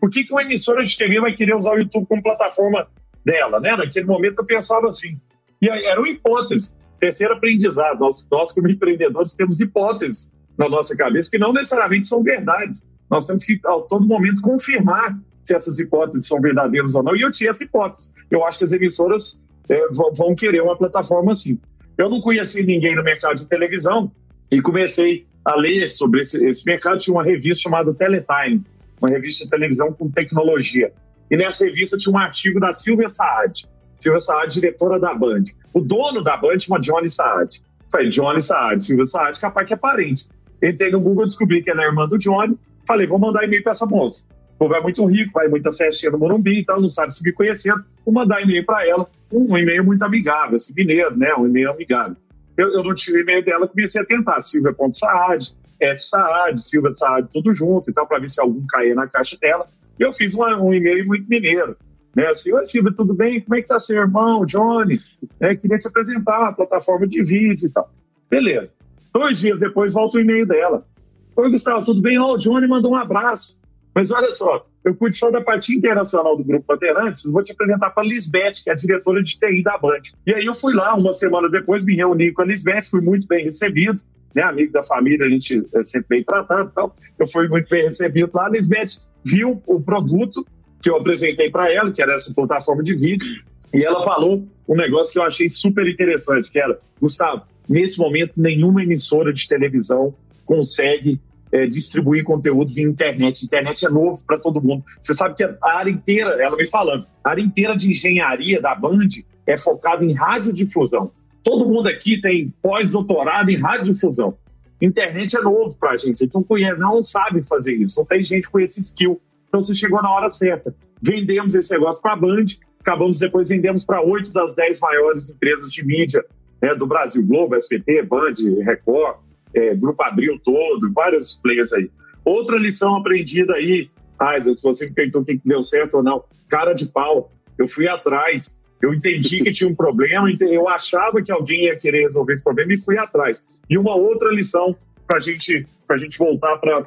Por 0.01 0.11
que, 0.11 0.25
que 0.25 0.33
uma 0.33 0.43
emissora 0.43 0.85
de 0.85 0.97
TV 0.97 1.21
vai 1.21 1.35
querer 1.35 1.55
usar 1.55 1.73
o 1.73 1.79
YouTube 1.79 2.07
como 2.07 2.23
plataforma 2.23 2.87
dela, 3.25 3.61
né? 3.61 3.77
Naquele 3.77 4.07
momento 4.07 4.41
eu 4.41 4.45
pensava 4.45 4.89
assim. 4.89 5.19
E 5.61 5.69
era 5.69 6.01
uma 6.01 6.09
hipótese. 6.09 6.75
Terceiro 6.99 7.35
aprendizado. 7.35 8.01
Nós, 8.01 8.27
nós, 8.31 8.53
como 8.53 8.69
empreendedores, 8.69 9.35
temos 9.35 9.61
hipóteses 9.61 10.33
na 10.59 10.69
nossa 10.69 10.97
cabeça 10.97 11.31
que 11.31 11.39
não 11.39 11.53
necessariamente 11.53 12.09
são 12.09 12.23
verdades. 12.23 12.87
Nós 13.11 13.27
temos 13.27 13.45
que, 13.45 13.61
a 13.65 13.73
todo 13.89 14.07
momento, 14.07 14.43
confirmar 14.43 15.19
se 15.43 15.55
essas 15.55 15.79
hipóteses 15.79 16.27
são 16.27 16.41
verdadeiras 16.41 16.95
ou 16.95 17.03
não. 17.03 17.17
E 17.17 17.23
eu 17.23 17.31
tinha 17.31 17.51
essa 17.51 17.65
hipótese. 17.65 18.11
Eu 18.31 18.45
acho 18.45 18.59
que 18.59 18.65
as 18.65 18.73
emissoras 18.73 19.41
é, 19.69 19.89
vão 20.17 20.35
querer 20.35 20.63
uma 20.63 20.77
plataforma 20.77 21.33
assim. 21.33 21.59
Eu 21.97 22.09
não 22.09 22.21
conhecia 22.21 22.63
ninguém 22.63 22.97
no 22.97 23.03
mercado 23.03 23.37
de 23.37 23.49
televisão 23.49 24.11
e 24.51 24.61
comecei 24.61 25.27
a 25.45 25.55
ler 25.55 25.89
sobre 25.89 26.21
esse, 26.21 26.45
esse 26.45 26.65
mercado. 26.65 26.99
Tinha 26.99 27.15
uma 27.15 27.25
revista 27.25 27.63
chamada 27.63 27.95
Teletime, 27.95 28.65
uma 29.01 29.09
revista 29.09 29.45
de 29.45 29.51
televisão 29.51 29.93
com 29.93 30.11
tecnologia. 30.11 30.93
E 31.31 31.37
nessa 31.37 31.65
revista 31.65 31.97
tinha 31.97 32.13
um 32.13 32.19
artigo 32.19 32.59
da 32.59 32.73
Silvia 32.73 33.09
Saad. 33.09 33.69
Silvia 33.99 34.21
Saad, 34.21 34.53
diretora 34.53 34.99
da 34.99 35.15
Band. 35.15 35.45
O 35.73 35.81
dono 35.81 36.23
da 36.23 36.37
Band 36.37 36.59
chama 36.59 36.81
Johnny 36.81 37.09
Saad. 37.09 37.63
Falei, 37.91 38.09
Johnny 38.09 38.41
Saad, 38.41 38.85
Silvia 38.85 39.07
Saad, 39.07 39.39
capaz 39.39 39.67
que 39.67 39.75
é 39.75 39.77
parente. 39.77 40.27
Entrei 40.63 40.91
no 40.91 41.01
Google, 41.01 41.27
descobri 41.27 41.63
que 41.63 41.71
ela 41.71 41.83
é 41.83 41.87
irmã 41.87 42.07
do 42.07 42.19
Johnny. 42.19 42.59
Falei, 42.87 43.07
vou 43.07 43.19
mandar 43.19 43.45
e-mail 43.45 43.63
para 43.63 43.73
essa 43.73 43.87
moça. 43.87 44.25
O 44.61 44.65
povo 44.65 44.75
é 44.75 44.83
muito 44.83 45.07
rico, 45.07 45.33
vai 45.33 45.49
muita 45.49 45.73
festinha 45.73 46.13
no 46.13 46.19
Morumbi 46.19 46.59
e 46.59 46.65
tal, 46.67 46.83
não 46.83 46.89
sabe 46.89 47.15
se 47.15 47.25
me 47.25 47.33
conhecendo. 47.33 47.83
Vou 48.05 48.13
mandar 48.13 48.43
e-mail 48.43 48.63
para 48.67 48.87
ela, 48.87 49.09
um, 49.33 49.57
e-mail 49.57 49.83
muito 49.83 50.03
amigável, 50.03 50.57
assim, 50.57 50.75
mineiro, 50.77 51.17
né? 51.17 51.35
Um 51.35 51.47
e-mail 51.47 51.71
amigável. 51.71 52.15
Eu, 52.59 52.69
eu 52.75 52.85
não 52.85 52.95
tive 52.95 53.23
e-mail 53.23 53.43
dela, 53.43 53.67
comecei 53.67 54.03
a 54.03 54.05
tentar, 54.05 54.39
Silvia.saad, 54.43 55.57
S. 55.81 56.11
Saad, 56.11 56.63
Silvia 56.63 56.95
Saad, 56.95 57.27
tudo 57.33 57.55
junto 57.55 57.91
e 57.91 57.95
tal, 57.95 58.07
para 58.07 58.19
ver 58.19 58.29
se 58.29 58.39
algum 58.39 58.67
caía 58.67 58.95
na 58.95 59.07
caixa 59.07 59.35
dela. 59.41 59.67
E 59.99 60.03
eu 60.03 60.13
fiz 60.13 60.35
uma, 60.35 60.55
um 60.61 60.75
e-mail 60.75 61.07
muito 61.07 61.27
mineiro. 61.27 61.75
Né, 62.15 62.27
assim, 62.27 62.53
oi 62.53 62.67
Silvia, 62.67 62.93
tudo 62.95 63.15
bem? 63.15 63.41
Como 63.41 63.55
é 63.55 63.63
que 63.63 63.69
tá 63.69 63.79
seu 63.79 63.97
irmão, 63.97 64.45
Johnny? 64.45 65.01
É, 65.41 65.57
queria 65.57 65.79
te 65.79 65.89
apresentar 65.89 66.49
a 66.49 66.53
plataforma 66.53 67.07
de 67.07 67.23
vídeo 67.23 67.67
e 67.67 67.71
tal. 67.71 67.91
Beleza. 68.29 68.75
Dois 69.11 69.39
dias 69.39 69.59
depois 69.59 69.95
volta 69.95 70.19
o 70.19 70.21
e-mail 70.21 70.45
dela. 70.45 70.87
Oi, 71.35 71.51
Gustavo, 71.51 71.83
tudo 71.83 72.03
bem? 72.03 72.19
Ó, 72.19 72.33
oh, 72.33 72.35
o 72.35 72.39
Johnny 72.39 72.69
mandou 72.69 72.93
um 72.93 72.97
abraço. 72.97 73.59
Mas 73.95 74.11
olha 74.11 74.31
só, 74.31 74.67
eu 74.85 74.95
cuido 74.95 75.17
só 75.17 75.31
da 75.31 75.41
parte 75.41 75.75
internacional 75.75 76.37
do 76.37 76.45
Grupo 76.45 76.65
Bandeirantes, 76.69 77.25
vou 77.25 77.43
te 77.43 77.53
apresentar 77.53 77.91
para 77.91 78.03
a 78.03 78.07
Lisbeth, 78.07 78.63
que 78.63 78.71
é 78.71 78.73
a 78.73 78.77
diretora 78.77 79.23
de 79.23 79.39
TI 79.39 79.63
da 79.63 79.77
Band. 79.77 80.03
E 80.27 80.35
aí 80.35 80.47
eu 80.47 80.55
fui 80.55 80.75
lá, 80.75 80.95
uma 80.95 81.13
semana 81.13 81.49
depois, 81.49 81.85
me 81.85 81.95
reuni 81.95 82.33
com 82.33 82.43
a 82.43 82.45
Lisbeth, 82.45 82.85
fui 82.91 83.01
muito 83.01 83.27
bem 83.27 83.45
recebido, 83.45 84.01
né, 84.35 84.43
amigo 84.43 84.73
da 84.73 84.83
família, 84.83 85.27
a 85.27 85.29
gente 85.29 85.67
é 85.75 85.83
sempre 85.83 86.09
bem 86.09 86.25
tratado 86.25 86.71
e 86.71 86.75
tal. 86.75 86.95
Eu 87.19 87.27
fui 87.27 87.49
muito 87.49 87.69
bem 87.69 87.83
recebido 87.83 88.31
lá. 88.33 88.47
A 88.47 88.51
Lisbeth 88.51 89.01
viu 89.25 89.61
o 89.67 89.81
produto 89.81 90.47
que 90.81 90.89
eu 90.89 90.97
apresentei 90.97 91.51
para 91.51 91.71
ela, 91.71 91.93
que 91.93 92.01
era 92.01 92.15
essa 92.15 92.33
plataforma 92.33 92.83
de 92.83 92.95
vídeo, 92.95 93.43
e 93.75 93.85
ela 93.85 94.03
falou 94.03 94.47
um 94.69 94.77
negócio 94.77 95.13
que 95.13 95.19
eu 95.19 95.23
achei 95.23 95.49
super 95.49 95.87
interessante, 95.87 96.51
que 96.51 96.59
era, 96.59 96.79
Gustavo, 97.01 97.43
nesse 97.69 97.99
momento 97.99 98.41
nenhuma 98.41 98.83
emissora 98.83 99.33
de 99.33 99.47
televisão 99.47 100.15
consegue 100.47 101.21
é, 101.53 101.67
distribuir 101.67 102.25
conteúdo 102.25 102.73
via 102.73 102.85
internet. 102.85 103.45
Internet 103.45 103.87
é 103.87 103.89
novo 103.89 104.25
para 104.25 104.39
todo 104.39 104.63
mundo. 104.63 104.85
Você 105.01 105.15
sabe 105.15 105.35
que 105.35 105.45
a 105.45 105.57
área 105.63 105.91
inteira, 105.91 106.31
ela 106.43 106.57
me 106.57 106.67
falando, 106.67 107.07
a 107.25 107.31
área 107.31 107.43
inteira 107.43 107.77
de 107.77 107.91
engenharia 107.91 108.61
da 108.61 108.75
Band 108.75 109.09
é 109.47 109.57
focada 109.57 110.05
em 110.05 110.13
radiodifusão. 110.13 111.11
Todo 111.43 111.69
mundo 111.69 111.89
aqui 111.89 112.21
tem 112.21 112.53
pós-doutorado 112.63 113.51
em 113.51 113.57
radiodifusão. 113.57 114.37
Internet 114.81 115.37
é 115.37 115.41
novo 115.43 115.77
para 115.79 115.93
a 115.93 115.97
gente, 115.97 116.23
a 116.23 116.25
gente 116.25 116.35
não 116.35 116.43
conhece, 116.43 116.81
não 116.81 117.03
sabe 117.03 117.47
fazer 117.47 117.75
isso, 117.75 118.01
não 118.01 118.07
tem 118.07 118.23
gente 118.23 118.49
com 118.49 118.59
esse 118.59 118.81
skill. 118.81 119.21
Então 119.49 119.61
você 119.61 119.75
chegou 119.75 120.01
na 120.03 120.11
hora 120.11 120.31
certa. 120.31 120.75
Vendemos 121.03 121.55
esse 121.55 121.73
negócio 121.73 122.01
para 122.01 122.13
a 122.13 122.17
Band, 122.17 122.47
acabamos 122.81 123.19
depois 123.19 123.49
vendemos 123.49 123.85
para 123.85 124.01
oito 124.01 124.33
das 124.33 124.55
dez 124.55 124.81
maiores 124.81 125.29
empresas 125.29 125.71
de 125.71 125.85
mídia 125.85 126.25
né, 126.63 126.75
do 126.75 126.87
Brasil, 126.87 127.25
Globo, 127.27 127.57
SBT, 127.57 128.03
Band, 128.03 128.35
Record, 128.65 129.17
é, 129.55 129.75
Grupo 129.75 130.03
Abril 130.03 130.39
todo, 130.43 130.93
vários 130.93 131.35
players 131.43 131.73
aí. 131.73 131.91
Outra 132.25 132.57
lição 132.59 132.97
aprendida 132.97 133.55
aí, 133.55 133.91
Isaac, 134.37 134.63
você 134.63 134.87
me 134.87 134.93
perguntou 134.93 135.23
o 135.23 135.25
que 135.25 135.41
deu 135.45 135.63
certo 135.63 135.99
ou 135.99 136.03
não, 136.03 136.25
cara 136.49 136.73
de 136.73 136.87
pau, 136.87 137.33
eu 137.59 137.67
fui 137.67 137.89
atrás, 137.89 138.59
eu 138.83 138.95
entendi 138.95 139.43
que 139.43 139.53
tinha 139.53 139.69
um 139.69 139.75
problema, 139.75 140.31
eu 140.41 140.69
achava 140.69 141.23
que 141.23 141.31
alguém 141.31 141.67
ia 141.67 141.77
querer 141.77 142.03
resolver 142.03 142.33
esse 142.33 142.45
problema 142.45 142.73
e 142.73 142.79
fui 142.79 142.99
atrás. 142.99 143.47
E 143.69 143.77
uma 143.77 143.95
outra 143.95 144.33
lição 144.33 144.77
para 145.07 145.19
gente, 145.19 145.67
a 145.89 145.97
gente 145.97 146.19
voltar 146.19 146.57
para 146.59 146.87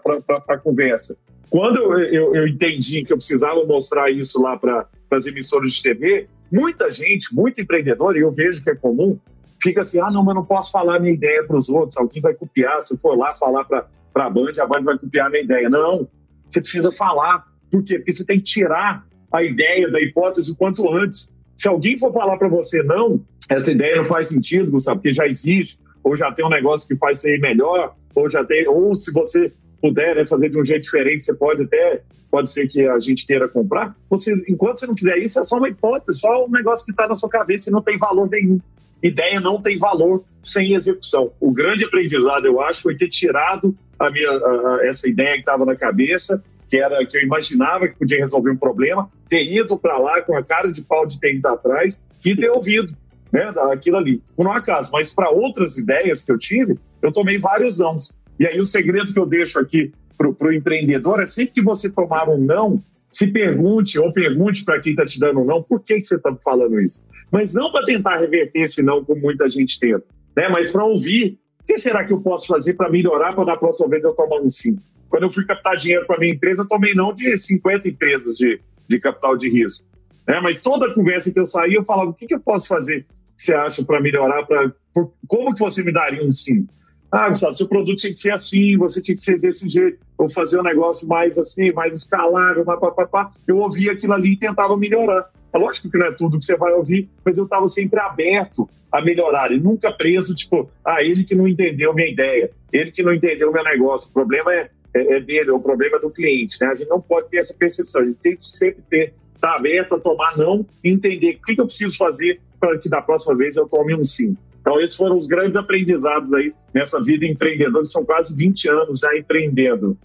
a 0.50 0.58
conversa. 0.58 1.18
Quando 1.50 1.78
eu, 1.78 2.00
eu, 2.00 2.36
eu, 2.36 2.48
entendi 2.48 3.04
que 3.04 3.14
eu 3.14 3.18
precisava 3.18 3.64
mostrar 3.66 4.10
isso 4.10 4.42
lá 4.42 4.58
para 4.58 4.88
as 5.12 5.28
emissoras 5.28 5.74
de 5.74 5.84
TV, 5.84 6.28
muita 6.52 6.90
gente, 6.90 7.34
muito 7.36 7.62
empreendedor, 7.62 8.18
e 8.18 8.22
eu 8.22 8.32
vejo 8.32 8.64
que 8.64 8.72
é 8.72 8.76
comum, 8.76 9.20
fica 9.64 9.82
assim: 9.82 10.00
ah, 10.00 10.12
não, 10.12 10.24
mas 10.24 10.36
não 10.36 10.46
posso 10.46 10.72
falar 10.72 11.00
minha 11.00 11.14
ideia 11.14 11.44
para 11.46 11.58
os 11.58 11.70
outros, 11.70 11.98
alguém 11.98 12.22
vai 12.22 12.34
copiar. 12.34 12.82
Se 12.82 12.94
eu 12.94 12.98
for 13.00 13.18
lá 13.18 13.34
falar 13.34 13.64
para 13.64 13.88
a 14.16 14.30
Band, 14.30 14.52
a 14.62 14.68
Band 14.68 14.84
vai 14.84 14.98
copiar 14.98 15.32
minha 15.32 15.44
ideia. 15.44 15.70
Não, 15.70 16.08
você 16.48 16.60
precisa 16.60 16.92
falar. 16.92 17.46
Por 17.72 17.84
quê? 17.84 17.98
Porque 17.98 18.14
você 18.14 18.26
tem 18.26 18.38
que 18.38 18.46
tirar 18.46 19.06
a 19.32 19.42
ideia 19.42 19.90
da 19.90 20.00
hipótese 20.00 20.52
o 20.52 20.56
quanto 20.56 20.88
antes. 20.94 21.34
Se 21.56 21.68
alguém 21.68 21.98
for 21.98 22.12
falar 22.12 22.38
para 22.38 22.50
você, 22.50 22.84
não, 22.84 23.24
essa 23.50 23.72
ideia 23.72 23.96
não 23.96 24.06
faz 24.06 24.30
sentido, 24.30 24.72
Gustavo, 24.72 24.98
porque 24.98 25.14
já 25.14 25.26
existe, 25.26 25.80
ou 26.04 26.16
já 26.16 26.32
tem 26.32 26.46
um 26.46 26.50
negócio 26.50 26.88
que 26.88 26.96
faz 26.96 27.22
ser 27.22 27.40
melhor, 27.40 27.96
ou 28.16 28.30
já 28.30 28.44
tem, 28.44 28.68
ou 28.68 28.94
se 28.94 29.12
você 29.14 29.52
puder 29.82 30.16
né, 30.16 30.26
fazer 30.26 30.50
de 30.50 30.60
um 30.60 30.66
jeito 30.66 30.84
diferente, 30.84 31.26
você 31.26 31.34
pode 31.34 31.64
até, 31.64 32.02
pode 32.32 32.52
ser 32.52 32.68
que 32.68 32.88
a 32.88 33.00
gente 33.00 33.26
queira 33.26 33.48
comprar. 33.48 33.94
Você, 34.10 34.34
enquanto 34.48 34.80
você 34.80 34.88
não 34.88 34.96
fizer 34.96 35.18
isso, 35.18 35.40
é 35.40 35.44
só 35.44 35.58
uma 35.58 35.70
hipótese, 35.70 36.20
só 36.20 36.46
um 36.46 36.50
negócio 36.50 36.86
que 36.86 36.92
está 36.92 37.08
na 37.08 37.16
sua 37.16 37.30
cabeça 37.30 37.70
e 37.70 37.74
não 37.74 37.82
tem 37.82 37.98
valor 37.98 38.30
nenhum. 38.30 38.60
Ideia 39.04 39.40
não 39.42 39.62
tem 39.62 39.78
valor 39.78 40.24
sem 40.42 40.74
execução. 40.74 41.34
O 41.40 41.52
grande 41.52 41.84
aprendizado, 41.84 42.46
eu 42.46 42.62
acho, 42.62 42.82
foi 42.82 42.96
ter 42.96 43.10
tirado 43.10 43.76
a 44.00 44.10
minha, 44.10 44.32
a, 44.32 44.78
a, 44.78 44.88
essa 44.88 45.10
ideia 45.10 45.34
que 45.34 45.40
estava 45.40 45.66
na 45.66 45.76
cabeça, 45.76 46.42
que 46.70 46.78
era 46.78 47.06
que 47.06 47.18
eu 47.18 47.22
imaginava 47.22 47.88
que 47.90 48.00
podia 48.00 48.18
resolver 48.18 48.52
um 48.52 48.58
problema, 48.58 49.10
ter 49.28 49.44
ido 49.44 49.78
para 49.78 49.98
lá 49.98 50.22
com 50.22 50.38
a 50.38 50.44
cara 50.44 50.72
de 50.72 50.82
pau 50.82 51.06
de 51.06 51.20
ter 51.20 51.36
ido 51.36 51.48
atrás 51.48 52.02
e 52.24 52.34
ter 52.34 52.50
ouvido 52.50 52.94
né, 53.32 53.54
aquilo 53.72 53.98
ali. 53.98 54.22
Por 54.38 54.48
um 54.48 54.52
acaso, 54.52 54.90
mas 54.94 55.14
para 55.14 55.30
outras 55.30 55.78
ideias 55.78 56.22
que 56.22 56.32
eu 56.32 56.38
tive, 56.38 56.80
eu 57.02 57.12
tomei 57.12 57.38
vários 57.38 57.78
nãos. 57.78 58.18
E 58.40 58.48
aí 58.48 58.58
o 58.60 58.66
segredo 58.66 59.14
que 59.14 59.20
eu 59.20 59.26
deixo 59.26 59.60
aqui 59.60 59.92
para 60.18 60.48
o 60.48 60.54
empreendedor 60.54 61.20
é 61.20 61.26
sempre 61.26 61.56
que 61.56 61.64
você 61.64 61.90
tomar 61.90 62.30
um 62.30 62.38
não, 62.38 62.82
se 63.14 63.28
pergunte 63.28 64.00
ou 64.00 64.12
pergunte 64.12 64.66
para 64.66 64.82
quem 64.82 64.94
está 64.94 65.06
te 65.06 65.20
dando 65.20 65.40
um 65.42 65.46
não, 65.46 65.62
por 65.62 65.84
que, 65.84 66.00
que 66.00 66.04
você 66.04 66.16
está 66.16 66.36
falando 66.44 66.82
isso? 66.82 67.08
Mas 67.32 67.54
não 67.54 67.72
para 67.72 67.86
tentar 67.86 68.18
reverter 68.18 68.64
esse 68.64 68.82
não, 68.82 69.06
como 69.06 69.22
muita 69.22 69.48
gente 69.48 69.80
tenta, 69.80 70.04
né? 70.36 70.50
mas 70.50 70.72
para 70.72 70.84
ouvir 70.84 71.40
o 71.62 71.66
que 71.66 71.78
será 71.78 72.04
que 72.04 72.12
eu 72.12 72.20
posso 72.20 72.48
fazer 72.48 72.74
para 72.74 72.90
melhorar 72.90 73.34
para 73.34 73.46
da 73.46 73.56
próxima 73.56 73.88
vez 73.88 74.04
eu 74.04 74.16
tomar 74.16 74.42
um 74.42 74.50
sim? 74.50 74.78
Quando 75.10 75.24
eu 75.24 75.30
fui 75.30 75.46
captar 75.46 75.78
dinheiro 75.78 76.08
para 76.08 76.18
minha 76.18 76.34
empresa, 76.34 76.64
eu 76.64 76.68
tomei 76.68 76.96
não 76.96 77.14
de 77.14 77.38
50 77.38 77.88
empresas 77.88 78.36
de, 78.36 78.60
de 78.90 79.00
capital 79.00 79.38
de 79.38 79.48
risco. 79.48 79.88
Né? 80.28 80.40
Mas 80.42 80.60
toda 80.60 80.94
conversa 80.96 81.32
que 81.32 81.40
eu 81.40 81.46
saía, 81.46 81.78
eu 81.78 81.86
falava, 81.86 82.10
o 82.10 82.14
que, 82.16 82.26
que 82.26 82.34
eu 82.34 82.40
posso 82.40 82.68
fazer, 82.68 83.06
que 83.38 83.44
você 83.44 83.54
acha, 83.54 83.86
para 83.86 84.02
melhorar? 84.02 84.44
Pra, 84.48 84.72
por, 84.92 85.14
como 85.28 85.54
que 85.54 85.60
você 85.60 85.84
me 85.84 85.94
daria 85.94 86.26
um 86.26 86.32
sim? 86.32 86.68
Ah, 87.16 87.30
Gustavo, 87.30 87.54
seu 87.54 87.68
produto 87.68 88.00
tinha 88.00 88.12
que 88.12 88.18
ser 88.18 88.32
assim, 88.32 88.76
você 88.76 89.00
tinha 89.00 89.14
que 89.14 89.22
ser 89.22 89.38
desse 89.40 89.70
jeito, 89.70 90.00
ou 90.18 90.32
fazer 90.32 90.60
um 90.60 90.64
negócio 90.64 91.08
mais 91.08 91.38
assim, 91.38 91.72
mais 91.72 91.96
escalável, 91.96 92.66
pá, 92.66 92.76
pá, 92.76 93.06
pá, 93.06 93.32
Eu 93.48 93.58
ouvia 93.60 93.92
aquilo 93.92 94.14
ali 94.14 94.34
e 94.34 94.38
tentava 94.38 94.76
melhorar. 94.76 95.30
É 95.54 95.58
lógico 95.60 95.92
que 95.92 95.98
não 96.00 96.08
é 96.08 96.12
tudo 96.12 96.40
que 96.40 96.44
você 96.44 96.58
vai 96.58 96.74
ouvir, 96.74 97.08
mas 97.24 97.38
eu 97.38 97.44
estava 97.44 97.68
sempre 97.68 98.00
aberto 98.00 98.68
a 98.92 99.00
melhorar 99.00 99.52
e 99.52 99.60
nunca 99.60 99.92
preso, 99.92 100.34
tipo, 100.34 100.68
ah, 100.84 101.04
ele 101.04 101.24
que 101.24 101.36
não 101.36 101.48
entendeu 101.48 101.94
minha 101.94 102.10
ideia, 102.10 102.50
ele 102.72 102.90
que 102.90 103.04
não 103.04 103.14
entendeu 103.14 103.52
meu 103.52 103.64
negócio. 103.64 104.10
O 104.10 104.14
problema 104.14 104.52
é, 104.52 104.72
é, 104.96 105.18
é 105.18 105.20
dele, 105.20 105.52
o 105.52 105.60
problema 105.60 105.98
é 105.98 106.00
do 106.00 106.10
cliente, 106.10 106.58
né? 106.62 106.70
A 106.70 106.74
gente 106.74 106.90
não 106.90 107.00
pode 107.00 107.30
ter 107.30 107.38
essa 107.38 107.54
percepção, 107.54 108.02
a 108.02 108.06
gente 108.06 108.18
tem 108.24 108.36
que 108.36 108.48
sempre 108.48 108.82
ter, 108.90 109.14
estar 109.36 109.52
tá 109.52 109.56
aberto 109.56 109.94
a 109.94 110.00
tomar 110.00 110.36
não 110.36 110.66
e 110.84 110.90
entender 110.90 111.36
o 111.36 111.46
que, 111.46 111.54
que 111.54 111.62
eu 111.62 111.68
preciso 111.68 111.96
fazer 111.96 112.42
para 112.60 112.76
que 112.80 112.90
da 112.90 113.04
próxima 113.04 113.36
vez 113.36 113.56
eu 113.56 113.68
tome 113.68 113.94
um 113.94 114.04
sim. 114.04 114.36
Então, 114.64 114.80
esses 114.80 114.96
foram 114.96 115.18
os 115.18 115.28
grandes 115.28 115.58
aprendizados 115.58 116.34
aí 116.34 116.54
nessa 116.74 117.04
vida 117.04 117.26
empreendedora, 117.26 117.84
são 117.84 118.06
quase 118.06 118.34
20 118.36 118.70
anos 118.70 119.00
já 119.00 119.14
empreendendo, 119.18 119.98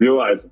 viu, 0.00 0.22
Asa? 0.22 0.50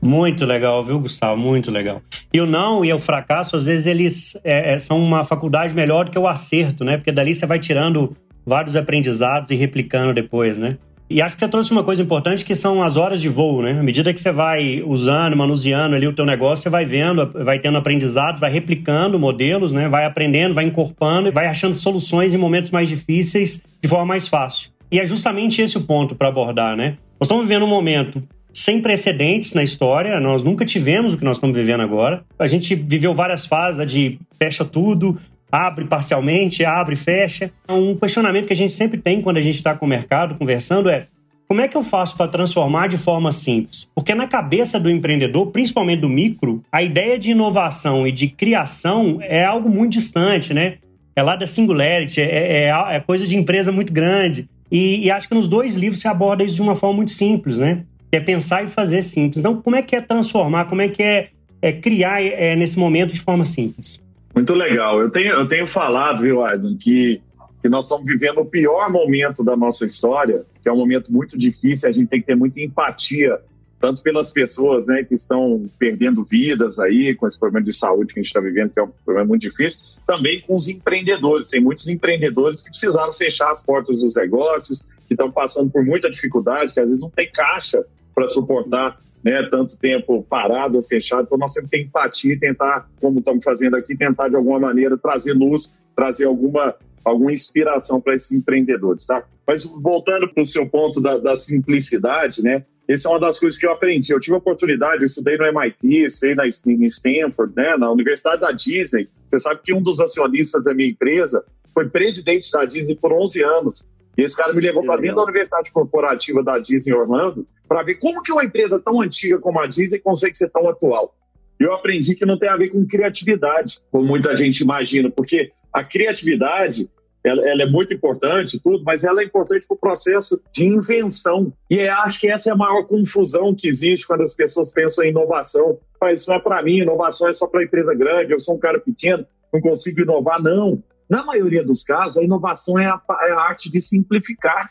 Muito 0.00 0.44
legal, 0.44 0.82
viu, 0.82 0.98
Gustavo? 0.98 1.36
Muito 1.36 1.70
legal. 1.70 2.02
E 2.34 2.40
o 2.40 2.44
não 2.44 2.84
e 2.84 2.92
o 2.92 2.98
fracasso, 2.98 3.56
às 3.56 3.64
vezes, 3.64 3.86
eles 3.86 4.38
é, 4.44 4.74
é, 4.74 4.78
são 4.78 5.02
uma 5.02 5.24
faculdade 5.24 5.74
melhor 5.74 6.04
do 6.04 6.10
que 6.10 6.18
o 6.18 6.28
acerto, 6.28 6.84
né? 6.84 6.98
Porque 6.98 7.12
dali 7.12 7.32
você 7.32 7.46
vai 7.46 7.58
tirando 7.58 8.14
vários 8.44 8.76
aprendizados 8.76 9.50
e 9.50 9.54
replicando 9.54 10.12
depois, 10.12 10.58
né? 10.58 10.76
E 11.12 11.20
acho 11.20 11.36
que 11.36 11.40
você 11.40 11.48
trouxe 11.48 11.70
uma 11.72 11.84
coisa 11.84 12.02
importante 12.02 12.42
que 12.42 12.54
são 12.54 12.82
as 12.82 12.96
horas 12.96 13.20
de 13.20 13.28
voo, 13.28 13.60
né? 13.60 13.78
À 13.78 13.82
medida 13.82 14.14
que 14.14 14.20
você 14.20 14.32
vai 14.32 14.82
usando, 14.82 15.36
manuseando 15.36 15.94
ali 15.94 16.06
o 16.06 16.12
teu 16.14 16.24
negócio, 16.24 16.62
você 16.62 16.70
vai 16.70 16.86
vendo, 16.86 17.30
vai 17.44 17.58
tendo 17.58 17.76
aprendizados, 17.76 18.40
vai 18.40 18.50
replicando 18.50 19.18
modelos, 19.18 19.74
né? 19.74 19.88
Vai 19.88 20.06
aprendendo, 20.06 20.54
vai 20.54 20.64
incorporando, 20.64 21.30
vai 21.30 21.46
achando 21.46 21.74
soluções 21.74 22.32
em 22.32 22.38
momentos 22.38 22.70
mais 22.70 22.88
difíceis 22.88 23.62
de 23.82 23.88
forma 23.88 24.06
mais 24.06 24.26
fácil. 24.26 24.70
E 24.90 24.98
é 24.98 25.04
justamente 25.04 25.60
esse 25.60 25.76
o 25.76 25.82
ponto 25.82 26.14
para 26.14 26.28
abordar, 26.28 26.76
né? 26.76 26.96
Nós 27.20 27.26
estamos 27.26 27.46
vivendo 27.46 27.64
um 27.64 27.68
momento 27.68 28.22
sem 28.54 28.80
precedentes 28.80 29.54
na 29.54 29.62
história, 29.62 30.18
nós 30.20 30.42
nunca 30.42 30.64
tivemos 30.64 31.14
o 31.14 31.18
que 31.18 31.24
nós 31.24 31.36
estamos 31.36 31.56
vivendo 31.56 31.82
agora. 31.82 32.22
A 32.38 32.46
gente 32.46 32.74
viveu 32.74 33.14
várias 33.14 33.46
fases 33.46 33.86
de 33.86 34.18
fecha 34.38 34.64
tudo, 34.64 35.18
abre 35.52 35.84
parcialmente, 35.84 36.64
abre, 36.64 36.96
fecha. 36.96 37.52
Um 37.68 37.94
questionamento 37.94 38.46
que 38.46 38.54
a 38.54 38.56
gente 38.56 38.72
sempre 38.72 38.98
tem 38.98 39.20
quando 39.20 39.36
a 39.36 39.40
gente 39.42 39.56
está 39.56 39.74
com 39.74 39.84
o 39.84 39.88
mercado 39.88 40.34
conversando 40.36 40.88
é 40.88 41.06
como 41.46 41.60
é 41.60 41.68
que 41.68 41.76
eu 41.76 41.82
faço 41.82 42.16
para 42.16 42.28
transformar 42.28 42.88
de 42.88 42.96
forma 42.96 43.30
simples? 43.30 43.86
Porque 43.94 44.14
na 44.14 44.26
cabeça 44.26 44.80
do 44.80 44.88
empreendedor, 44.88 45.48
principalmente 45.48 46.00
do 46.00 46.08
micro, 46.08 46.64
a 46.72 46.82
ideia 46.82 47.18
de 47.18 47.32
inovação 47.32 48.06
e 48.06 48.12
de 48.12 48.28
criação 48.28 49.18
é 49.20 49.44
algo 49.44 49.68
muito 49.68 49.92
distante, 49.92 50.54
né? 50.54 50.78
É 51.14 51.22
lá 51.22 51.36
da 51.36 51.46
singularity, 51.46 52.22
é, 52.22 52.68
é, 52.68 52.96
é 52.96 53.00
coisa 53.00 53.26
de 53.26 53.36
empresa 53.36 53.70
muito 53.70 53.92
grande. 53.92 54.48
E, 54.70 55.04
e, 55.04 55.10
acho 55.10 55.28
que 55.28 55.34
nos 55.34 55.46
dois 55.46 55.74
livros 55.74 56.00
se 56.00 56.08
aborda 56.08 56.42
isso 56.42 56.54
de 56.54 56.62
uma 56.62 56.74
forma 56.74 56.96
muito 56.96 57.10
simples, 57.10 57.58
né? 57.58 57.82
É 58.10 58.18
pensar 58.18 58.64
e 58.64 58.66
fazer 58.66 59.02
simples. 59.02 59.36
Então, 59.36 59.60
como 59.60 59.76
é 59.76 59.82
que 59.82 59.94
é 59.94 60.00
transformar? 60.00 60.64
Como 60.64 60.80
é 60.80 60.88
que 60.88 61.02
é, 61.02 61.28
é 61.60 61.70
criar 61.70 62.22
é, 62.22 62.56
nesse 62.56 62.78
momento 62.78 63.12
de 63.12 63.20
forma 63.20 63.44
simples? 63.44 64.01
Muito 64.34 64.54
legal. 64.54 65.00
Eu 65.00 65.10
tenho, 65.10 65.32
eu 65.32 65.46
tenho 65.46 65.66
falado, 65.66 66.22
viu, 66.22 66.44
Aydin, 66.44 66.76
que, 66.76 67.22
que 67.60 67.68
nós 67.68 67.84
estamos 67.84 68.06
vivendo 68.06 68.38
o 68.38 68.46
pior 68.46 68.90
momento 68.90 69.44
da 69.44 69.56
nossa 69.56 69.84
história, 69.84 70.44
que 70.62 70.68
é 70.68 70.72
um 70.72 70.76
momento 70.76 71.12
muito 71.12 71.38
difícil, 71.38 71.88
a 71.88 71.92
gente 71.92 72.08
tem 72.08 72.20
que 72.20 72.26
ter 72.26 72.34
muita 72.34 72.60
empatia, 72.60 73.38
tanto 73.78 74.02
pelas 74.02 74.30
pessoas 74.30 74.86
né, 74.86 75.02
que 75.02 75.12
estão 75.12 75.68
perdendo 75.78 76.24
vidas 76.24 76.78
aí, 76.78 77.14
com 77.14 77.26
esse 77.26 77.38
problema 77.38 77.64
de 77.64 77.72
saúde 77.72 78.14
que 78.14 78.20
a 78.20 78.22
gente 78.22 78.30
está 78.30 78.40
vivendo, 78.40 78.70
que 78.70 78.78
é 78.80 78.82
um 78.84 78.90
problema 79.04 79.28
muito 79.28 79.42
difícil, 79.42 79.80
também 80.06 80.40
com 80.40 80.54
os 80.54 80.68
empreendedores. 80.68 81.48
Tem 81.48 81.60
muitos 81.60 81.88
empreendedores 81.88 82.62
que 82.62 82.70
precisaram 82.70 83.12
fechar 83.12 83.50
as 83.50 83.62
portas 83.62 84.00
dos 84.00 84.14
negócios, 84.14 84.88
que 85.06 85.14
estão 85.14 85.30
passando 85.30 85.68
por 85.68 85.84
muita 85.84 86.10
dificuldade, 86.10 86.72
que 86.72 86.80
às 86.80 86.88
vezes 86.88 87.02
não 87.02 87.10
tem 87.10 87.30
caixa 87.30 87.84
para 88.14 88.26
suportar 88.28 88.98
né, 89.24 89.46
tanto 89.50 89.78
tempo 89.78 90.22
parado 90.28 90.76
ou 90.76 90.82
fechado, 90.82 91.24
então 91.24 91.38
nós 91.38 91.52
sempre 91.52 91.70
temos 91.70 91.86
empatia 91.86 92.34
e 92.34 92.38
tentar, 92.38 92.88
como 93.00 93.20
estamos 93.20 93.44
fazendo 93.44 93.76
aqui, 93.76 93.96
tentar 93.96 94.28
de 94.28 94.36
alguma 94.36 94.58
maneira 94.58 94.98
trazer 94.98 95.32
luz, 95.32 95.78
trazer 95.94 96.26
alguma, 96.26 96.74
alguma 97.04 97.32
inspiração 97.32 98.00
para 98.00 98.14
esses 98.14 98.32
empreendedores, 98.32 99.06
tá? 99.06 99.24
Mas 99.46 99.64
voltando 99.64 100.28
para 100.28 100.42
o 100.42 100.46
seu 100.46 100.68
ponto 100.68 101.00
da, 101.00 101.18
da, 101.18 101.36
simplicidade, 101.36 102.42
né? 102.42 102.64
Essa 102.88 103.08
é 103.08 103.12
uma 103.12 103.20
das 103.20 103.38
coisas 103.38 103.58
que 103.58 103.64
eu 103.64 103.70
aprendi. 103.70 104.12
Eu 104.12 104.18
tive 104.18 104.34
a 104.34 104.38
oportunidade, 104.38 105.02
eu 105.02 105.06
estudei 105.06 105.38
no 105.38 105.46
MIT, 105.46 106.04
estudei 106.04 106.34
na, 106.34 106.44
em 106.46 106.86
Stanford, 106.86 107.54
né, 107.56 107.76
na 107.76 107.90
Universidade 107.90 108.40
da 108.40 108.50
Disney. 108.50 109.08
Você 109.26 109.38
sabe 109.38 109.60
que 109.62 109.72
um 109.72 109.80
dos 109.80 110.00
acionistas 110.00 110.64
da 110.64 110.74
minha 110.74 110.90
empresa 110.90 111.44
foi 111.72 111.88
presidente 111.88 112.50
da 112.50 112.64
Disney 112.64 112.96
por 112.96 113.12
11 113.12 113.42
anos. 113.42 113.88
E 114.16 114.22
esse 114.22 114.36
cara 114.36 114.52
me 114.52 114.60
levou 114.60 114.84
para 114.84 115.00
dentro 115.00 115.16
da 115.16 115.22
Universidade 115.24 115.72
Corporativa 115.72 116.42
da 116.42 116.58
Disney 116.58 116.94
Orlando 116.94 117.46
para 117.66 117.82
ver 117.82 117.94
como 117.96 118.22
que 118.22 118.32
uma 118.32 118.44
empresa 118.44 118.80
tão 118.80 119.00
antiga 119.00 119.38
como 119.38 119.60
a 119.60 119.66
Disney 119.66 119.98
consegue 119.98 120.36
ser 120.36 120.50
tão 120.50 120.68
atual. 120.68 121.14
Eu 121.58 121.72
aprendi 121.72 122.14
que 122.14 122.26
não 122.26 122.38
tem 122.38 122.48
a 122.48 122.56
ver 122.56 122.70
com 122.70 122.86
criatividade, 122.86 123.78
como 123.90 124.04
muita 124.04 124.34
gente 124.34 124.60
imagina, 124.60 125.10
porque 125.10 125.52
a 125.72 125.84
criatividade 125.84 126.90
ela, 127.24 127.48
ela, 127.48 127.62
é 127.62 127.66
muito 127.66 127.94
importante, 127.94 128.60
tudo, 128.60 128.82
mas 128.84 129.04
ela 129.04 129.22
é 129.22 129.24
importante 129.24 129.66
para 129.66 129.76
o 129.76 129.78
processo 129.78 130.42
de 130.52 130.66
invenção. 130.66 131.52
E 131.70 131.86
acho 131.86 132.18
que 132.18 132.28
essa 132.28 132.50
é 132.50 132.52
a 132.52 132.56
maior 132.56 132.82
confusão 132.84 133.54
que 133.54 133.68
existe 133.68 134.06
quando 134.06 134.22
as 134.22 134.34
pessoas 134.34 134.72
pensam 134.72 135.04
em 135.04 135.10
inovação. 135.10 135.78
Mas 136.00 136.20
isso 136.20 136.30
não 136.30 136.36
é 136.36 136.40
para 136.40 136.62
mim, 136.62 136.80
inovação 136.80 137.28
é 137.28 137.32
só 137.32 137.46
para 137.46 137.62
empresa 137.62 137.94
grande, 137.94 138.32
eu 138.32 138.40
sou 138.40 138.56
um 138.56 138.58
cara 138.58 138.80
pequeno, 138.80 139.24
não 139.52 139.60
consigo 139.60 140.00
inovar. 140.00 140.42
Não. 140.42 140.82
Na 141.12 141.22
maioria 141.22 141.62
dos 141.62 141.84
casos, 141.84 142.16
a 142.16 142.24
inovação 142.24 142.78
é 142.78 142.86
a, 142.86 142.98
é 143.24 143.32
a 143.32 143.40
arte 143.40 143.70
de 143.70 143.82
simplificar, 143.82 144.66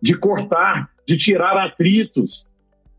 de 0.00 0.16
cortar, 0.16 0.88
de 1.06 1.18
tirar 1.18 1.58
atritos. 1.58 2.50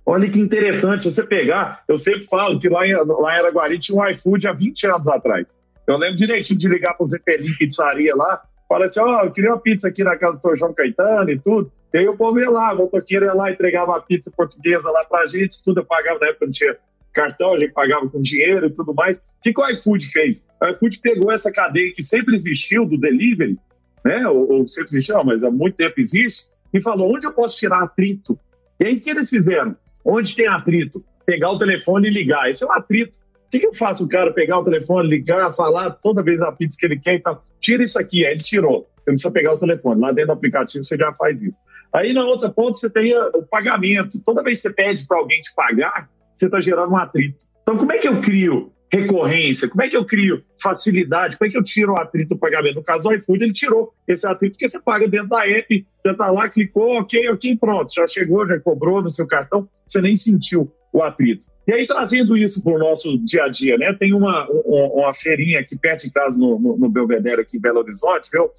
Olha 0.06 0.30
que 0.30 0.40
interessante, 0.40 1.12
você 1.12 1.24
pegar, 1.24 1.84
eu 1.88 1.98
sempre 1.98 2.26
falo 2.26 2.60
que 2.60 2.70
lá 2.70 2.86
em, 2.86 2.94
lá 2.94 3.34
em 3.34 3.40
Araguari 3.40 3.80
tinha 3.80 4.00
um 4.00 4.08
iFood 4.08 4.48
há 4.48 4.54
20 4.54 4.86
anos 4.86 5.08
atrás. 5.08 5.52
Eu 5.88 5.98
lembro 5.98 6.16
direitinho 6.16 6.60
de 6.60 6.68
ligar 6.68 6.94
para 6.94 7.04
o 7.04 7.08
Zeppelin 7.08 7.56
Pizzaria 7.58 8.16
lá, 8.16 8.44
falar 8.70 8.86
assim, 8.86 9.00
ó, 9.00 9.22
oh, 9.22 9.26
eu 9.26 9.32
queria 9.32 9.50
uma 9.50 9.60
pizza 9.60 9.88
aqui 9.88 10.04
na 10.04 10.16
casa 10.16 10.40
do 10.40 10.56
João 10.56 10.72
Caetano 10.72 11.32
e 11.32 11.40
tudo. 11.40 11.72
E 11.92 11.98
aí 11.98 12.06
eu 12.06 12.16
povo 12.16 12.40
ia 12.40 12.52
lá, 12.52 12.72
o 12.72 12.78
motoqueiro 12.78 13.26
ia 13.26 13.34
lá, 13.34 13.50
entregava 13.50 13.98
a 13.98 14.00
pizza 14.00 14.32
portuguesa 14.38 14.92
lá 14.92 15.04
pra 15.06 15.26
gente, 15.26 15.64
tudo 15.64 15.80
eu 15.80 15.86
pagava, 15.86 16.20
na 16.20 16.28
época 16.28 16.46
não 16.46 16.54
tinha 16.54 16.78
cartão, 17.16 17.54
a 17.54 17.60
gente 17.60 17.72
pagava 17.72 18.08
com 18.08 18.22
dinheiro 18.22 18.68
e 18.68 18.70
tudo 18.70 18.94
mais. 18.94 19.20
O 19.20 19.22
que, 19.42 19.54
que 19.54 19.62
o 19.62 19.70
iFood 19.70 20.06
fez? 20.12 20.46
O 20.62 20.68
iFood 20.68 21.00
pegou 21.00 21.32
essa 21.32 21.52
cadeia 21.52 21.92
que 21.94 22.04
sempre 22.04 22.36
existiu 22.36 22.86
do 22.86 22.98
delivery, 22.98 23.58
né? 24.04 24.28
Ou, 24.28 24.52
ou 24.52 24.68
sempre 24.68 24.90
existiu, 24.90 25.24
mas 25.24 25.44
há 25.44 25.50
muito 25.50 25.76
tempo 25.76 25.96
existe, 25.98 26.50
e 26.74 26.82
falou: 26.82 27.16
onde 27.16 27.26
eu 27.26 27.34
posso 27.34 27.58
tirar 27.58 27.82
atrito? 27.82 28.38
E 28.80 28.86
aí 28.86 28.96
o 28.96 29.02
que 29.02 29.10
eles 29.10 29.30
fizeram? 29.30 29.76
Onde 30.04 30.36
tem 30.36 30.48
atrito? 30.48 31.04
Pegar 31.26 31.52
o 31.52 31.58
telefone 31.58 32.08
e 32.08 32.12
ligar. 32.12 32.50
Esse 32.50 32.64
é 32.64 32.68
um 32.68 32.72
atrito. 32.72 33.20
O 33.48 33.50
que, 33.50 33.60
que 33.60 33.68
eu 33.68 33.74
faço 33.74 34.06
o 34.06 34.10
cara 34.10 34.34
pegar 34.34 34.60
o 34.60 34.64
telefone, 34.64 35.08
ligar, 35.08 35.54
falar 35.54 35.92
toda 35.92 36.22
vez 36.22 36.42
a 36.42 36.52
pizza 36.52 36.78
que 36.78 36.86
ele 36.86 37.00
quer 37.00 37.16
e 37.16 37.20
tal? 37.20 37.44
Tira 37.60 37.82
isso 37.82 37.98
aqui. 37.98 38.26
Aí 38.26 38.34
ele 38.34 38.44
tirou. 38.44 38.88
Você 38.98 39.12
não 39.12 39.16
precisa 39.16 39.32
pegar 39.32 39.54
o 39.54 39.58
telefone. 39.58 40.02
Lá 40.02 40.12
dentro 40.12 40.28
do 40.28 40.34
aplicativo 40.34 40.84
você 40.84 40.98
já 40.98 41.14
faz 41.14 41.42
isso. 41.42 41.58
Aí 41.94 42.14
na 42.14 42.26
outra 42.26 42.50
ponta 42.50 42.78
você 42.78 42.90
tem 42.90 43.18
o 43.18 43.44
pagamento. 43.44 44.22
Toda 44.24 44.44
vez 44.44 44.62
que 44.62 44.68
você 44.68 44.74
pede 44.74 45.08
para 45.08 45.18
alguém 45.18 45.40
te 45.40 45.54
pagar, 45.56 46.10
você 46.36 46.46
está 46.46 46.60
gerando 46.60 46.92
um 46.92 46.98
atrito. 46.98 47.46
Então, 47.62 47.78
como 47.78 47.92
é 47.92 47.98
que 47.98 48.08
eu 48.08 48.22
crio 48.22 48.72
recorrência? 48.92 49.68
Como 49.68 49.82
é 49.82 49.90
que 49.90 49.98
eu 49.98 50.06
crio 50.06 50.44
facilidade? 50.62 51.38
Como 51.38 51.48
é 51.48 51.52
que 51.52 51.58
eu 51.58 51.64
tiro 51.64 51.94
o 51.94 52.00
atrito 52.00 52.36
do 52.36 52.40
pagamento? 52.40 52.76
No 52.76 52.84
caso 52.84 53.06
do 53.06 53.16
iFood, 53.16 53.44
ele 53.44 53.54
tirou 53.54 53.94
esse 54.08 54.28
atrito 54.28 54.54
porque 54.54 54.70
você 54.70 54.80
paga 54.80 55.08
dentro 55.08 55.30
da 55.30 55.48
app, 55.48 55.88
já 56.06 56.12
está 56.12 56.32
lá, 56.32 56.48
clicou, 56.50 57.00
ok, 57.00 57.30
ok, 57.30 57.58
pronto, 57.58 57.94
já 57.94 58.08
chegou, 58.08 58.48
já 58.48 58.60
cobrou 58.60 59.02
no 59.02 59.10
seu 59.10 59.28
cartão, 59.28 59.68
você 59.88 60.02
nem 60.02 60.16
sentiu 60.16 60.72
o 60.94 61.04
atrito. 61.04 61.48
E 61.68 61.74
aí, 61.74 61.86
trazendo 61.86 62.38
isso 62.38 62.64
para 62.64 62.74
o 62.74 62.80
nosso 62.80 63.18
dia 63.26 63.44
a 63.44 63.50
dia, 63.50 63.78
né? 63.78 63.92
Tem 64.00 64.14
uma, 64.14 64.48
uma, 64.50 64.86
uma, 64.94 65.14
feirinha 65.14 65.60
aqui 65.60 65.78
perto 65.78 66.04
de 66.04 66.12
casa, 66.12 66.38
no, 66.38 66.58
no, 66.58 66.78
no 66.78 66.90
Belvedere, 66.90 67.42
aqui 67.42 67.58
em 67.58 67.60
Belo 67.60 67.80
Horizonte, 67.80 68.30
viu, 68.32 68.50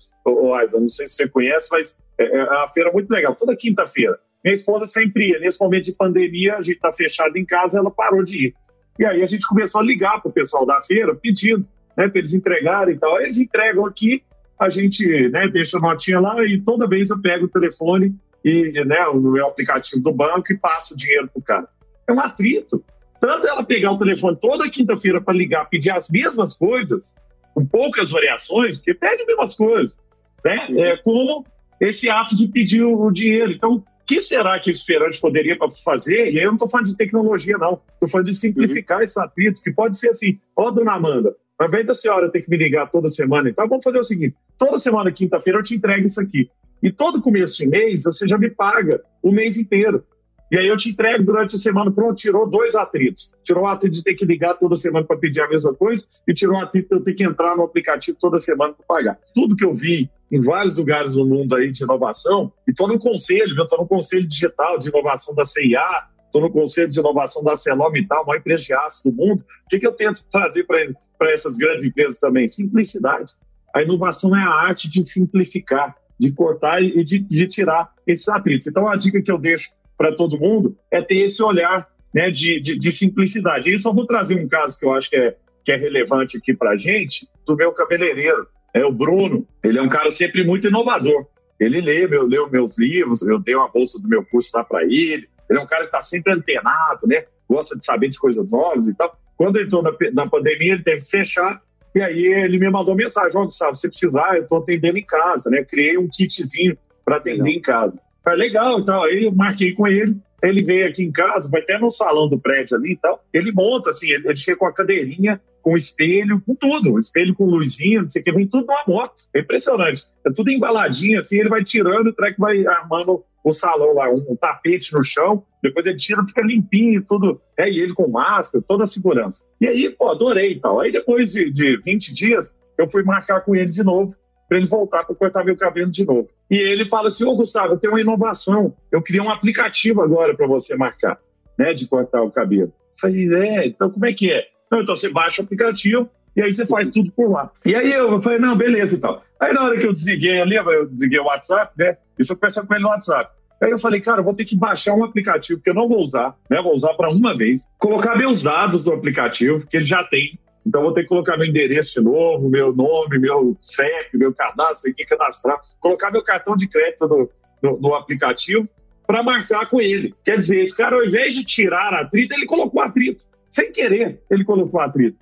Aiza? 0.55 0.79
Não 0.79 0.89
sei 0.89 1.07
se 1.07 1.15
você 1.15 1.29
conhece, 1.29 1.69
mas 1.71 1.97
é, 2.19 2.25
é 2.25 2.45
uma 2.45 2.69
feira 2.69 2.93
muito 2.93 3.11
legal, 3.11 3.35
toda 3.35 3.57
quinta-feira. 3.57 4.19
Minha 4.47 4.55
esposa 4.55 4.87
sempre 4.87 5.31
ia. 5.31 5.41
Nesse 5.41 5.61
momento 5.61 5.87
de 5.87 5.93
pandemia, 5.93 6.55
a 6.55 6.63
gente 6.63 6.77
está 6.77 6.93
fechado 6.93 7.37
em 7.37 7.45
casa, 7.45 7.81
ela 7.81 7.91
parou 7.91 8.23
de 8.23 8.47
ir. 8.47 8.55
E 8.97 9.05
aí 9.05 9.21
a 9.21 9.27
gente 9.27 9.45
começou 9.45 9.81
a 9.81 9.85
ligar 9.85 10.23
para 10.23 10.29
o 10.29 10.33
pessoal 10.33 10.65
da 10.65 10.81
feira, 10.81 11.17
pedindo 11.17 11.67
né, 11.97 12.07
para 12.07 12.21
eles 12.21 12.33
entregarem 12.33 12.95
e 12.95 12.97
tal. 12.97 13.21
Eles 13.21 13.39
entregam 13.39 13.85
aqui, 13.85 14.23
a 14.57 14.69
gente 14.69 15.05
né, 15.31 15.49
deixa 15.49 15.79
a 15.79 15.81
notinha 15.81 16.21
lá 16.21 16.45
e 16.45 16.61
toda 16.61 16.87
vez 16.87 17.11
eu 17.11 17.21
pego 17.21 17.47
o 17.47 17.49
telefone 17.49 18.15
e 18.45 18.85
né, 18.85 19.05
o 19.09 19.19
meu 19.19 19.49
aplicativo 19.49 20.01
do 20.01 20.13
banco 20.13 20.53
e 20.53 20.57
passo 20.57 20.95
o 20.95 20.97
dinheiro 20.97 21.27
para 21.27 21.41
o 21.41 21.43
cara. 21.43 21.69
É 22.07 22.13
um 22.13 22.21
atrito. 22.21 22.85
Tanto 23.21 23.49
ela 23.49 23.65
pegar 23.65 23.91
o 23.91 23.99
telefone 23.99 24.39
toda 24.41 24.71
quinta-feira 24.71 25.21
para 25.21 25.35
ligar, 25.35 25.69
pedir 25.69 25.91
as 25.91 26.09
mesmas 26.09 26.55
coisas, 26.55 27.17
com 27.53 27.67
poucas 27.67 28.13
variações, 28.13 28.77
porque 28.77 28.95
pede 28.95 29.23
as 29.23 29.27
mesmas 29.27 29.57
coisas, 29.57 29.99
né? 30.45 30.69
É, 30.79 30.97
como 30.99 31.45
esse 31.81 32.09
ato 32.09 32.37
de 32.37 32.47
pedir 32.47 32.85
o 32.85 33.11
dinheiro. 33.11 33.51
Então, 33.51 33.83
que 34.07 34.23
será 34.23 34.59
que 34.61 34.71
o 34.71 34.73
esperante 34.73 35.21
poderia 35.21 35.59
fazer? 35.85 36.31
E 36.31 36.39
aí 36.39 36.45
eu 36.45 36.49
não 36.49 36.55
estou 36.55 36.69
falando 36.69 36.87
de 36.87 36.97
tecnologia, 36.97 37.59
não. 37.59 37.81
Estou 37.93 38.09
falando 38.09 38.27
de 38.27 38.35
simplificar 38.35 38.99
uhum. 38.99 39.05
esses 39.05 39.17
atritos, 39.17 39.61
que 39.61 39.73
pode 39.73 39.99
ser 39.99 40.11
assim, 40.11 40.39
ó, 40.55 40.69
oh, 40.69 40.71
dona 40.71 40.93
Amanda, 40.93 41.35
ao 41.59 41.67
invés 41.67 41.87
da 41.87 41.95
senhora 41.95 42.31
ter 42.31 42.43
que 42.43 42.51
me 42.51 42.57
ligar 42.57 42.91
toda 42.91 43.09
semana, 43.09 43.49
então 43.49 43.69
vamos 43.69 43.83
fazer 43.83 43.99
o 43.99 44.05
seguinte, 44.05 44.37
toda 44.59 44.77
semana, 44.77 45.11
quinta-feira, 45.11 45.59
eu 45.59 45.63
te 45.63 45.75
entrego 45.75 46.07
isso 46.07 46.21
aqui. 46.21 46.49
E 46.83 46.93
todo 46.93 47.23
começo 47.23 47.57
de 47.57 47.67
mês 47.67 48.05
você 48.05 48.29
já 48.29 48.39
me 48.39 48.51
paga 48.51 49.03
o 49.23 49.33
mês 49.33 49.57
inteiro. 49.57 50.05
E 50.53 50.57
aí 50.57 50.69
eu 50.69 50.77
te 50.77 50.91
entrego 50.91 51.25
durante 51.25 51.57
a 51.57 51.59
semana, 51.59 51.91
pronto, 51.91 52.15
tirou 52.15 52.49
dois 52.49 52.77
atritos. 52.77 53.35
Tirou 53.43 53.65
o 53.65 53.67
atrito 53.67 53.97
de 53.97 54.05
ter 54.05 54.15
que 54.15 54.25
ligar 54.25 54.55
toda 54.55 54.77
semana 54.77 55.05
para 55.05 55.17
pedir 55.17 55.41
a 55.41 55.49
mesma 55.49 55.75
coisa 55.75 56.05
e 56.29 56.33
tirou 56.33 56.57
o 56.57 56.61
atrito 56.61 56.89
de 56.89 56.95
eu 56.95 57.03
ter 57.03 57.15
que 57.15 57.25
entrar 57.25 57.57
no 57.57 57.65
aplicativo 57.65 58.17
toda 58.21 58.39
semana 58.39 58.73
para 58.73 58.87
pagar. 58.87 59.19
Tudo 59.35 59.57
que 59.57 59.65
eu 59.65 59.75
vi 59.75 60.09
em 60.31 60.41
vários 60.41 60.79
lugares 60.79 61.15
do 61.15 61.25
mundo 61.25 61.55
aí 61.55 61.71
de 61.71 61.85
inovação, 61.85 62.53
e 62.67 62.71
estou 62.71 62.89
no 62.89 62.99
conselho, 62.99 63.61
estou 63.63 63.79
no 63.79 63.87
conselho 63.87 64.27
digital 64.27 64.79
de 64.79 64.89
inovação 64.89 65.35
da 65.35 65.45
CIA, 65.45 66.07
estou 66.25 66.43
no 66.43 66.51
conselho 66.51 66.91
de 66.91 66.99
inovação 66.99 67.43
da 67.43 67.57
Celom 67.57 67.97
e 67.97 68.07
tal, 68.07 68.27
maior 68.27 68.39
empresa 68.39 68.65
de 68.65 68.75
aço 68.75 69.03
do 69.05 69.13
mundo. 69.13 69.45
O 69.65 69.69
que, 69.69 69.79
que 69.79 69.87
eu 69.87 69.93
tento 69.93 70.29
trazer 70.31 70.65
para 70.65 71.33
essas 71.33 71.57
grandes 71.57 71.85
empresas 71.85 72.19
também? 72.19 72.47
Simplicidade. 72.49 73.33
A 73.75 73.83
inovação 73.83 74.37
é 74.37 74.43
a 74.43 74.51
arte 74.51 74.89
de 74.89 75.03
simplificar, 75.03 75.95
de 76.19 76.33
cortar 76.33 76.83
e 76.83 77.05
de, 77.05 77.19
de 77.19 77.47
tirar 77.47 77.93
esses 78.07 78.29
atritos. 78.29 78.67
Então, 78.67 78.89
a 78.89 78.97
dica 78.97 79.23
que 79.23 79.31
eu 79.31 79.39
deixo 79.39 79.71
para 79.97 80.15
todo 80.15 80.39
mundo 80.39 80.77
é 80.91 81.01
ter 81.01 81.23
esse 81.23 81.43
olhar 81.43 81.89
né, 82.13 82.31
de, 82.31 82.61
de, 82.61 82.79
de, 82.79 82.93
simplicidade. 82.93 83.69
E 83.69 83.73
eu 83.73 83.79
só 83.79 83.93
vou 83.93 84.07
trazer 84.07 84.43
um 84.43 84.49
caso 84.49 84.79
que 84.79 84.85
eu 84.85 84.93
acho 84.95 85.11
que 85.11 85.17
é, 85.17 85.37
que 85.65 85.73
é 85.73 85.77
relevante 85.77 86.37
aqui 86.37 86.55
para 86.55 86.71
a 86.71 86.77
gente, 86.77 87.29
do 87.47 87.57
meu 87.57 87.73
cabeleireiro, 87.73 88.47
é 88.77 88.85
o 88.85 88.93
Bruno. 88.93 89.47
Ele 89.65 89.79
é 89.79 89.83
um 89.83 89.89
cara 89.89 90.11
sempre 90.11 90.45
muito 90.45 90.69
inovador. 90.69 91.27
Ele 91.59 91.81
lê, 91.81 92.07
meu, 92.07 92.27
lê 92.27 92.39
meus 92.51 92.79
livros, 92.79 93.23
eu 93.23 93.39
dei 93.39 93.55
uma 93.55 93.69
bolsa 93.69 93.99
do 93.99 94.07
meu 94.07 94.23
curso 94.25 94.51
lá 94.55 94.63
para 94.63 94.85
ele. 94.85 95.27
Ele 95.49 95.59
é 95.59 95.63
um 95.63 95.67
cara 95.67 95.85
que 95.85 95.89
está 95.89 96.03
sempre 96.03 96.35
antenado, 96.35 97.07
né? 97.07 97.25
Gosta 97.49 97.79
de 97.79 97.85
saber 97.85 98.11
de 98.11 98.19
coisas 98.19 98.53
novas 98.53 98.87
e 98.87 98.95
tal. 98.95 99.19
Quando 99.37 99.59
entrou 99.59 99.83
na, 99.83 99.93
na 100.13 100.29
pandemia, 100.29 100.75
ele 100.75 100.83
teve 100.83 101.03
que 101.03 101.11
fechar. 101.11 101.63
E 101.95 102.03
aí 102.03 102.27
ele 102.27 102.59
me 102.59 102.69
mandou 102.69 102.95
mensagem: 102.95 103.39
Ó, 103.39 103.43
oh, 103.43 103.45
Gustavo, 103.47 103.75
se 103.75 103.89
precisar, 103.89 104.37
eu 104.37 104.43
estou 104.43 104.59
atendendo 104.59 104.99
em 104.99 105.07
casa, 105.07 105.49
né? 105.49 105.65
Criei 105.65 105.97
um 105.97 106.09
kitzinho 106.09 106.77
para 107.03 107.17
atender 107.17 107.43
Legal. 107.43 107.59
em 107.59 107.61
casa. 107.63 108.01
Foi 108.23 108.37
legal, 108.37 108.81
então. 108.81 109.03
Aí 109.05 109.25
eu 109.25 109.33
marquei 109.33 109.73
com 109.73 109.87
ele. 109.87 110.19
Ele 110.43 110.63
veio 110.63 110.87
aqui 110.87 111.03
em 111.03 111.13
casa, 111.13 111.51
vai 111.51 111.63
até 111.63 111.79
no 111.79 111.91
salão 111.91 112.29
do 112.29 112.39
prédio 112.39 112.77
ali 112.77 112.93
e 112.93 112.97
tal. 112.97 113.25
Ele 113.33 113.53
monta, 113.53 113.91
assim, 113.91 114.11
ele, 114.11 114.29
ele 114.29 114.37
chega 114.37 114.59
com 114.59 114.67
a 114.67 114.73
cadeirinha, 114.73 115.41
com 115.63 115.77
espelho, 115.77 116.41
com 116.47 116.55
tudo. 116.55 116.99
Espelho 116.99 117.35
com 117.35 117.47
luzinha, 117.47 118.03
não 118.03 118.09
sei 118.09 118.23
o 118.23 118.25
que, 118.25 118.33
vem 118.33 118.47
tudo 118.47 118.67
numa 118.67 118.85
moto. 118.87 119.23
É 119.35 119.41
impressionante. 119.41 120.03
É 120.25 120.31
tudo 120.31 120.51
embaladinho, 120.51 121.19
assim, 121.19 121.41
ele 121.41 121.49
vai 121.49 121.65
tirando, 121.65 122.09
o 122.09 122.13
treco 122.13 122.41
vai 122.41 122.67
armando 122.67 123.25
o 123.43 123.53
salão 123.53 123.95
lá, 123.95 124.11
um, 124.11 124.25
um, 124.29 124.37
tapete 124.37 124.93
no 124.93 125.05
chão, 125.05 125.45
depois 125.63 125.87
ele 125.87 125.97
tira, 125.97 126.27
fica 126.27 126.43
limpinho, 126.43 127.05
tudo. 127.07 127.41
É, 127.57 127.71
e 127.71 127.79
ele 127.79 127.95
com 127.95 128.09
máscara, 128.09 128.65
toda 128.67 128.85
a 128.85 128.87
segurança. 128.87 129.45
E 129.61 129.69
aí, 129.69 129.89
pô, 129.89 130.11
adorei 130.11 130.53
e 130.53 130.61
tal. 130.61 130.81
Aí 130.81 130.91
depois 130.91 131.33
de, 131.33 131.51
de 131.53 131.81
20 131.85 132.13
dias, 132.13 132.59
eu 132.77 132.91
fui 132.91 133.05
marcar 133.05 133.41
com 133.43 133.55
ele 133.55 133.71
de 133.71 133.85
novo 133.85 134.17
para 134.49 134.59
ele 134.59 134.67
voltar 134.67 135.05
para 135.05 135.15
cortar 135.15 135.45
meu 135.45 135.57
cabelo 135.57 135.91
de 135.91 136.05
novo. 136.05 136.29
E 136.51 136.57
ele 136.57 136.89
fala 136.89 137.09
assim: 137.09 137.25
Ô 137.25 137.35
Gustavo, 137.35 137.75
eu 137.75 137.79
tenho 137.79 137.93
uma 137.93 138.01
inovação. 138.01 138.75
Eu 138.91 139.03
criei 139.03 139.21
um 139.21 139.31
aplicativo 139.31 140.03
agora 140.03 140.37
para 140.37 140.47
você 140.47 140.77
marcar, 140.77 141.19
né, 141.59 141.73
de 141.73 141.87
cortar 141.87 142.23
o 142.23 142.31
cabelo. 142.31 142.73
Eu 142.73 143.01
falei: 143.01 143.35
É, 143.35 143.67
então 143.67 143.91
como 143.91 144.07
é 144.07 144.13
que 144.13 144.33
é? 144.33 144.47
Não, 144.71 144.81
então 144.81 144.97
você 144.97 145.09
baixa 145.09 145.43
o 145.43 145.45
aplicativo 145.45 146.09
e 146.35 146.43
aí 146.43 146.53
você 146.53 146.67
faz 146.67 146.91
tudo 146.91 147.11
por 147.13 147.31
lá. 147.31 147.51
E 147.65 147.75
aí 147.75 147.93
eu 147.93 148.21
falei: 148.23 148.39
Não, 148.39 148.57
beleza 148.57 148.97
e 148.97 148.99
tal. 148.99 149.23
Aí 149.41 149.53
na 149.53 149.65
hora 149.65 149.79
que 149.79 149.87
eu 149.87 149.93
desliguei 149.93 150.41
ali, 150.41 150.57
eu 150.57 150.89
desliguei 150.89 151.19
o 151.19 151.25
WhatsApp, 151.25 151.73
né? 151.77 151.97
Isso 152.19 152.33
eu 152.33 152.37
conversando 152.37 152.67
com 152.67 152.75
ele 152.75 152.83
no 152.83 152.91
WhatsApp. 152.91 153.37
Aí 153.61 153.71
eu 153.71 153.79
falei, 153.79 154.01
cara, 154.01 154.21
eu 154.21 154.25
vou 154.25 154.35
ter 154.35 154.45
que 154.45 154.57
baixar 154.57 154.95
um 154.95 155.05
aplicativo 155.05 155.61
que 155.61 155.71
eu 155.71 155.75
não 155.75 155.89
vou 155.89 156.01
usar, 156.01 156.37
né? 156.51 156.61
Vou 156.61 156.75
usar 156.75 156.93
para 156.95 157.11
uma 157.11 157.35
vez, 157.35 157.71
colocar 157.79 158.17
meus 158.17 158.43
dados 158.43 158.85
do 158.85 158.93
aplicativo, 158.93 159.67
que 159.67 159.79
ele 159.79 159.87
já 159.87 160.05
tem, 160.05 160.39
então, 160.67 160.83
vou 160.83 160.93
ter 160.93 161.03
que 161.03 161.09
colocar 161.09 161.37
meu 161.37 161.47
endereço 161.47 162.01
de 162.01 162.05
novo, 162.05 162.49
meu 162.49 162.75
nome, 162.75 163.21
meu 163.21 163.57
CEP, 163.61 164.19
meu 164.19 164.35
cadastro 164.35 164.91
aqui, 164.91 165.05
cadastrar, 165.05 165.61
colocar 165.79 166.11
meu 166.11 166.25
cartão 166.25 166.57
de 166.57 166.67
crédito 166.67 167.07
no, 167.07 167.31
no, 167.63 167.81
no 167.81 167.95
aplicativo 167.95 168.69
para 169.07 169.23
marcar 169.23 169.71
com 169.71 169.81
ele. 169.81 170.13
Quer 170.25 170.39
dizer, 170.39 170.63
esse 170.63 170.77
cara, 170.77 170.97
ao 170.97 171.05
invés 171.05 171.37
de 171.37 171.45
tirar 171.45 171.95
atrito, 171.95 172.35
ele 172.35 172.47
colocou 172.47 172.83
atrito. 172.83 173.27
Sem 173.49 173.71
querer, 173.71 174.21
ele 174.29 174.45
colocou 174.45 174.81
atrito. 174.81 175.17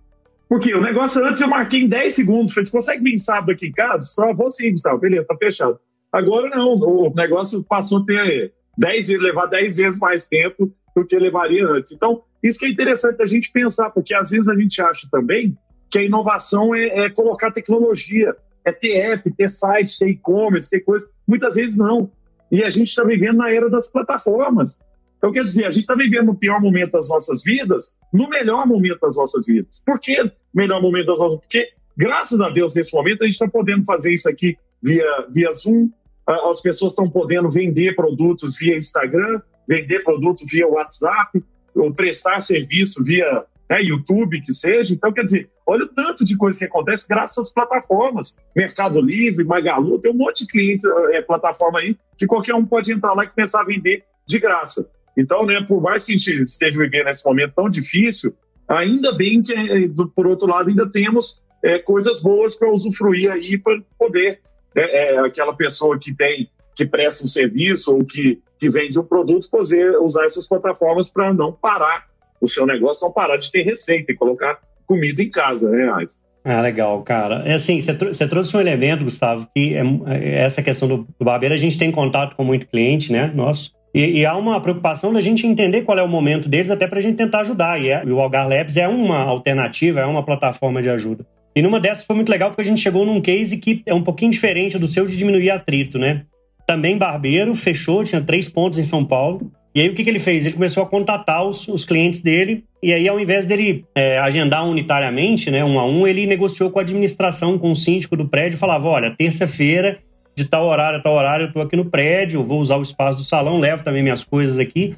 Porque 0.49 0.75
o 0.75 0.81
negócio 0.81 1.23
antes 1.23 1.43
eu 1.43 1.49
marquei 1.49 1.83
em 1.83 1.89
10 1.89 2.15
segundos. 2.15 2.55
Falei, 2.55 2.67
você 2.67 2.73
consegue 2.73 3.05
vir 3.05 3.19
sábado 3.19 3.53
aqui 3.53 3.67
em 3.67 3.73
casa? 3.73 4.05
Só 4.05 4.33
vou 4.33 4.51
sim, 4.51 4.71
Gustavo. 4.71 4.99
Beleza, 4.99 5.27
tá 5.27 5.37
fechado. 5.37 5.79
Agora 6.11 6.49
não, 6.49 6.75
o 6.75 7.13
negócio 7.15 7.63
passou 7.65 7.99
a 7.99 8.05
ter 8.07 8.55
10 8.79 9.09
levar 9.21 9.47
10 9.47 9.77
vezes 9.77 10.01
mais 10.01 10.27
tempo 10.27 10.73
do 10.95 11.05
que 11.05 11.19
levaria 11.19 11.67
antes. 11.67 11.93
Então, 11.93 12.23
isso 12.43 12.59
que 12.59 12.67
é 12.67 12.71
interessante 12.71 13.23
a 13.23 13.27
gente 13.27 13.51
pensar, 13.53 13.91
porque 13.91 14.15
às 14.15 14.31
vezes 14.31 14.49
a 14.49 14.55
gente 14.55 14.81
acha 14.81 15.09
também 15.11 15.57
que 15.91 15.99
a 15.99 16.03
inovação 16.03 16.75
é, 16.75 16.87
é 16.87 17.11
colocar 17.11 17.51
tecnologia, 17.51 18.35
é 18.65 18.73
ter 18.73 18.97
app, 18.97 19.31
ter 19.31 19.49
site, 19.49 19.99
ter 19.99 20.09
e-commerce, 20.09 20.71
ter 20.71 20.81
coisas. 20.81 21.09
Muitas 21.27 21.57
vezes 21.57 21.79
não. 21.79 22.11
E 22.51 22.63
a 22.63 22.71
gente 22.71 22.89
está 22.89 23.03
vivendo 23.05 23.39
na 23.39 23.51
era 23.51 23.69
das 23.69 23.91
plataformas. 23.91 24.81
Então, 25.19 25.33
quer 25.33 25.45
dizer, 25.45 25.65
a 25.65 25.71
gente 25.71 25.83
está 25.83 25.95
vivendo 25.95 26.31
o 26.31 26.35
pior 26.35 26.61
momento 26.61 26.93
das 26.93 27.09
nossas 27.09 27.43
vidas 27.43 27.97
no 28.13 28.29
melhor 28.29 28.67
momento 28.67 29.01
das 29.01 29.17
nossas 29.17 29.47
vidas. 29.47 29.83
Por 29.85 29.99
que 30.01 30.31
melhor 30.53 30.83
momento 30.83 31.07
das 31.07 31.19
nossas? 31.19 31.41
Porque, 31.41 31.69
graças 31.97 32.41
a 32.41 32.51
Deus, 32.51 32.75
nesse 32.75 32.95
momento, 32.95 33.23
a 33.23 33.25
gente 33.25 33.35
está 33.35 33.49
podendo 33.49 33.85
fazer 33.85 34.13
isso 34.13 34.29
aqui 34.29 34.57
via, 34.83 35.27
via 35.31 35.51
Zoom, 35.53 35.91
as 36.27 36.61
pessoas 36.61 36.93
estão 36.93 37.09
podendo 37.09 37.51
vender 37.51 37.97
produtos 37.97 38.59
via 38.59 38.77
Instagram, 38.77 39.41
vender 39.69 40.05
produto 40.05 40.45
via 40.47 40.69
WhatsApp, 40.69 41.43
ou 41.75 41.93
prestar 41.93 42.41
serviço 42.41 43.03
via 43.03 43.45
né, 43.69 43.83
YouTube, 43.83 44.41
que 44.41 44.53
seja. 44.53 44.95
Então, 44.95 45.13
quer 45.13 45.25
dizer, 45.25 45.51
olha 45.67 45.85
o 45.85 45.89
tanto 45.89 46.25
de 46.25 46.37
coisa 46.37 46.59
que 46.59 46.65
acontece 46.65 47.07
graças 47.09 47.39
às 47.39 47.53
plataformas. 47.53 48.37
Mercado 48.55 49.01
Livre, 49.01 49.45
Magalu, 49.45 49.99
tem 49.99 50.13
um 50.13 50.17
monte 50.17 50.45
de 50.45 50.51
clientes, 50.51 50.85
é, 51.13 51.21
plataforma 51.23 51.81
aí, 51.81 51.97
que 52.17 52.27
qualquer 52.27 52.55
um 52.55 52.65
pode 52.65 52.93
entrar 52.93 53.15
lá 53.15 53.25
e 53.25 53.29
começar 53.29 53.61
a 53.61 53.65
vender 53.65 54.05
de 54.27 54.39
graça. 54.39 54.89
Então, 55.17 55.45
né, 55.47 55.65
por 55.67 55.81
mais 55.81 56.05
que 56.05 56.13
a 56.13 56.17
gente 56.17 56.43
esteja 56.43 56.79
vivendo 56.79 57.09
esse 57.09 57.25
momento 57.25 57.55
tão 57.55 57.69
difícil, 57.69 58.35
ainda 58.69 59.13
bem 59.13 59.43
que, 59.43 59.53
é, 59.53 59.89
por 60.15 60.27
outro 60.27 60.49
lado, 60.49 60.69
ainda 60.69 60.91
temos 60.91 61.43
é, 61.63 61.79
coisas 61.79 62.21
boas 62.21 62.57
para 62.57 62.71
usufruir 62.71 63.31
aí, 63.31 63.57
para 63.57 63.81
poder, 63.99 64.41
é, 64.77 65.19
aquela 65.19 65.55
pessoa 65.55 65.99
que 65.99 66.13
tem 66.13 66.51
que 66.75 66.85
presta 66.85 67.25
um 67.25 67.29
serviço 67.29 67.95
ou 67.95 68.05
que, 68.05 68.41
que 68.59 68.69
vende 68.69 68.99
um 68.99 69.05
produto 69.05 69.49
poder 69.51 69.99
usar 69.99 70.25
essas 70.25 70.49
plataformas 70.49 71.11
para 71.11 71.33
não 71.33 71.53
parar 71.53 72.07
o 72.41 72.49
seu 72.49 72.67
negócio, 72.67 73.07
não 73.07 73.13
parar 73.13 73.37
de 73.37 73.51
ter 73.51 73.63
receita 73.63 74.13
e 74.13 74.15
colocar 74.15 74.59
comida 74.87 75.23
em 75.23 75.31
casa, 75.31 75.71
né, 75.71 75.91
Ais? 75.91 76.19
Ah, 76.45 76.61
legal, 76.61 77.03
cara. 77.03 77.43
É 77.47 77.55
assim, 77.55 77.81
você 77.81 78.29
trouxe 78.29 78.55
um 78.55 78.61
elemento, 78.61 79.05
Gustavo, 79.05 79.49
que 79.55 79.75
é, 79.75 79.83
é, 80.09 80.43
essa 80.43 80.63
questão 80.63 80.87
do, 80.87 80.97
do 81.19 81.25
barbeiro, 81.25 81.55
a 81.55 81.59
gente 81.59 81.79
tem 81.79 81.91
contato 81.91 82.37
com 82.37 82.45
muito 82.45 82.67
cliente, 82.67 83.11
né, 83.11 83.33
nosso, 83.35 83.73
e, 83.95 84.21
e, 84.21 84.27
há 84.27 84.37
uma 84.37 84.61
preocupação 84.61 85.13
da 85.13 85.21
gente 85.21 85.47
entender 85.47 85.83
qual 85.83 85.97
é 85.97 86.03
o 86.03 86.09
momento 86.09 86.49
deles, 86.49 86.69
até 86.69 86.85
para 86.85 86.99
a 86.99 87.01
gente 87.01 87.15
tentar 87.15 87.43
ajudar. 87.43 87.81
E, 87.81 87.91
é, 87.91 88.03
e 88.05 88.11
o 88.11 88.21
Algar 88.21 88.49
Labs 88.49 88.77
é 88.77 88.89
uma 88.89 89.23
alternativa, 89.23 90.01
é 90.01 90.05
uma 90.05 90.25
plataforma 90.25 90.83
de 90.83 90.91
ajuda. 90.91 91.25
E 91.55 91.63
numa 91.63 91.79
dessas 91.79 92.05
foi 92.05 92.17
muito 92.17 92.29
legal 92.29 92.51
porque 92.51 92.63
a 92.63 92.65
gente 92.65 92.81
chegou 92.81 93.07
num 93.07 93.21
case 93.21 93.59
que 93.59 93.83
é 93.87 93.95
um 93.95 94.03
pouquinho 94.03 94.33
diferente 94.33 94.77
do 94.77 94.89
seu 94.89 95.07
de 95.07 95.17
diminuir 95.17 95.51
atrito, 95.51 95.97
né? 95.97 96.25
Também 96.67 96.97
barbeiro, 96.97 97.55
fechou, 97.55 98.05
tinha 98.05 98.21
três 98.21 98.49
pontos 98.49 98.79
em 98.79 98.83
São 98.83 99.05
Paulo. 99.05 99.51
E 99.75 99.81
aí 99.81 99.89
o 99.89 99.95
que, 99.95 100.05
que 100.05 100.11
ele 100.11 100.21
fez? 100.21 100.45
Ele 100.45 100.55
começou 100.55 100.83
a 100.83 100.87
contatar 100.87 101.45
os, 101.45 101.67
os 101.67 101.85
clientes 101.85 102.21
dele, 102.21 102.65
e 102.81 102.93
aí 102.93 103.09
ao 103.09 103.19
invés 103.19 103.45
dele 103.45 103.85
é, 103.95 104.19
agendar 104.19 104.65
unitariamente, 104.65 105.51
né, 105.51 105.65
um 105.65 105.81
a 105.81 105.87
um, 105.87 106.07
ele 106.07 106.27
negociou 106.27 106.71
com 106.71 106.79
a 106.79 106.83
administração, 106.83 107.59
com 107.59 107.73
o 107.73 107.77
síndico 107.77 108.17
do 108.17 108.29
prédio, 108.29 108.57
falava, 108.57 108.87
olha, 108.87 109.15
terça-feira, 109.17 109.99
de 110.37 110.45
tal 110.45 110.67
horário 110.67 111.01
a 111.01 111.03
tal 111.03 111.15
horário, 111.15 111.45
eu 111.45 111.49
estou 111.49 111.63
aqui 111.63 111.77
no 111.77 111.87
prédio, 111.87 112.45
vou 112.45 112.61
usar 112.61 112.77
o 112.77 112.83
espaço 112.83 113.19
do 113.19 113.25
salão, 113.25 113.59
levo 113.59 113.83
também 113.83 114.03
minhas 114.03 114.23
coisas 114.23 114.59
aqui, 114.61 114.95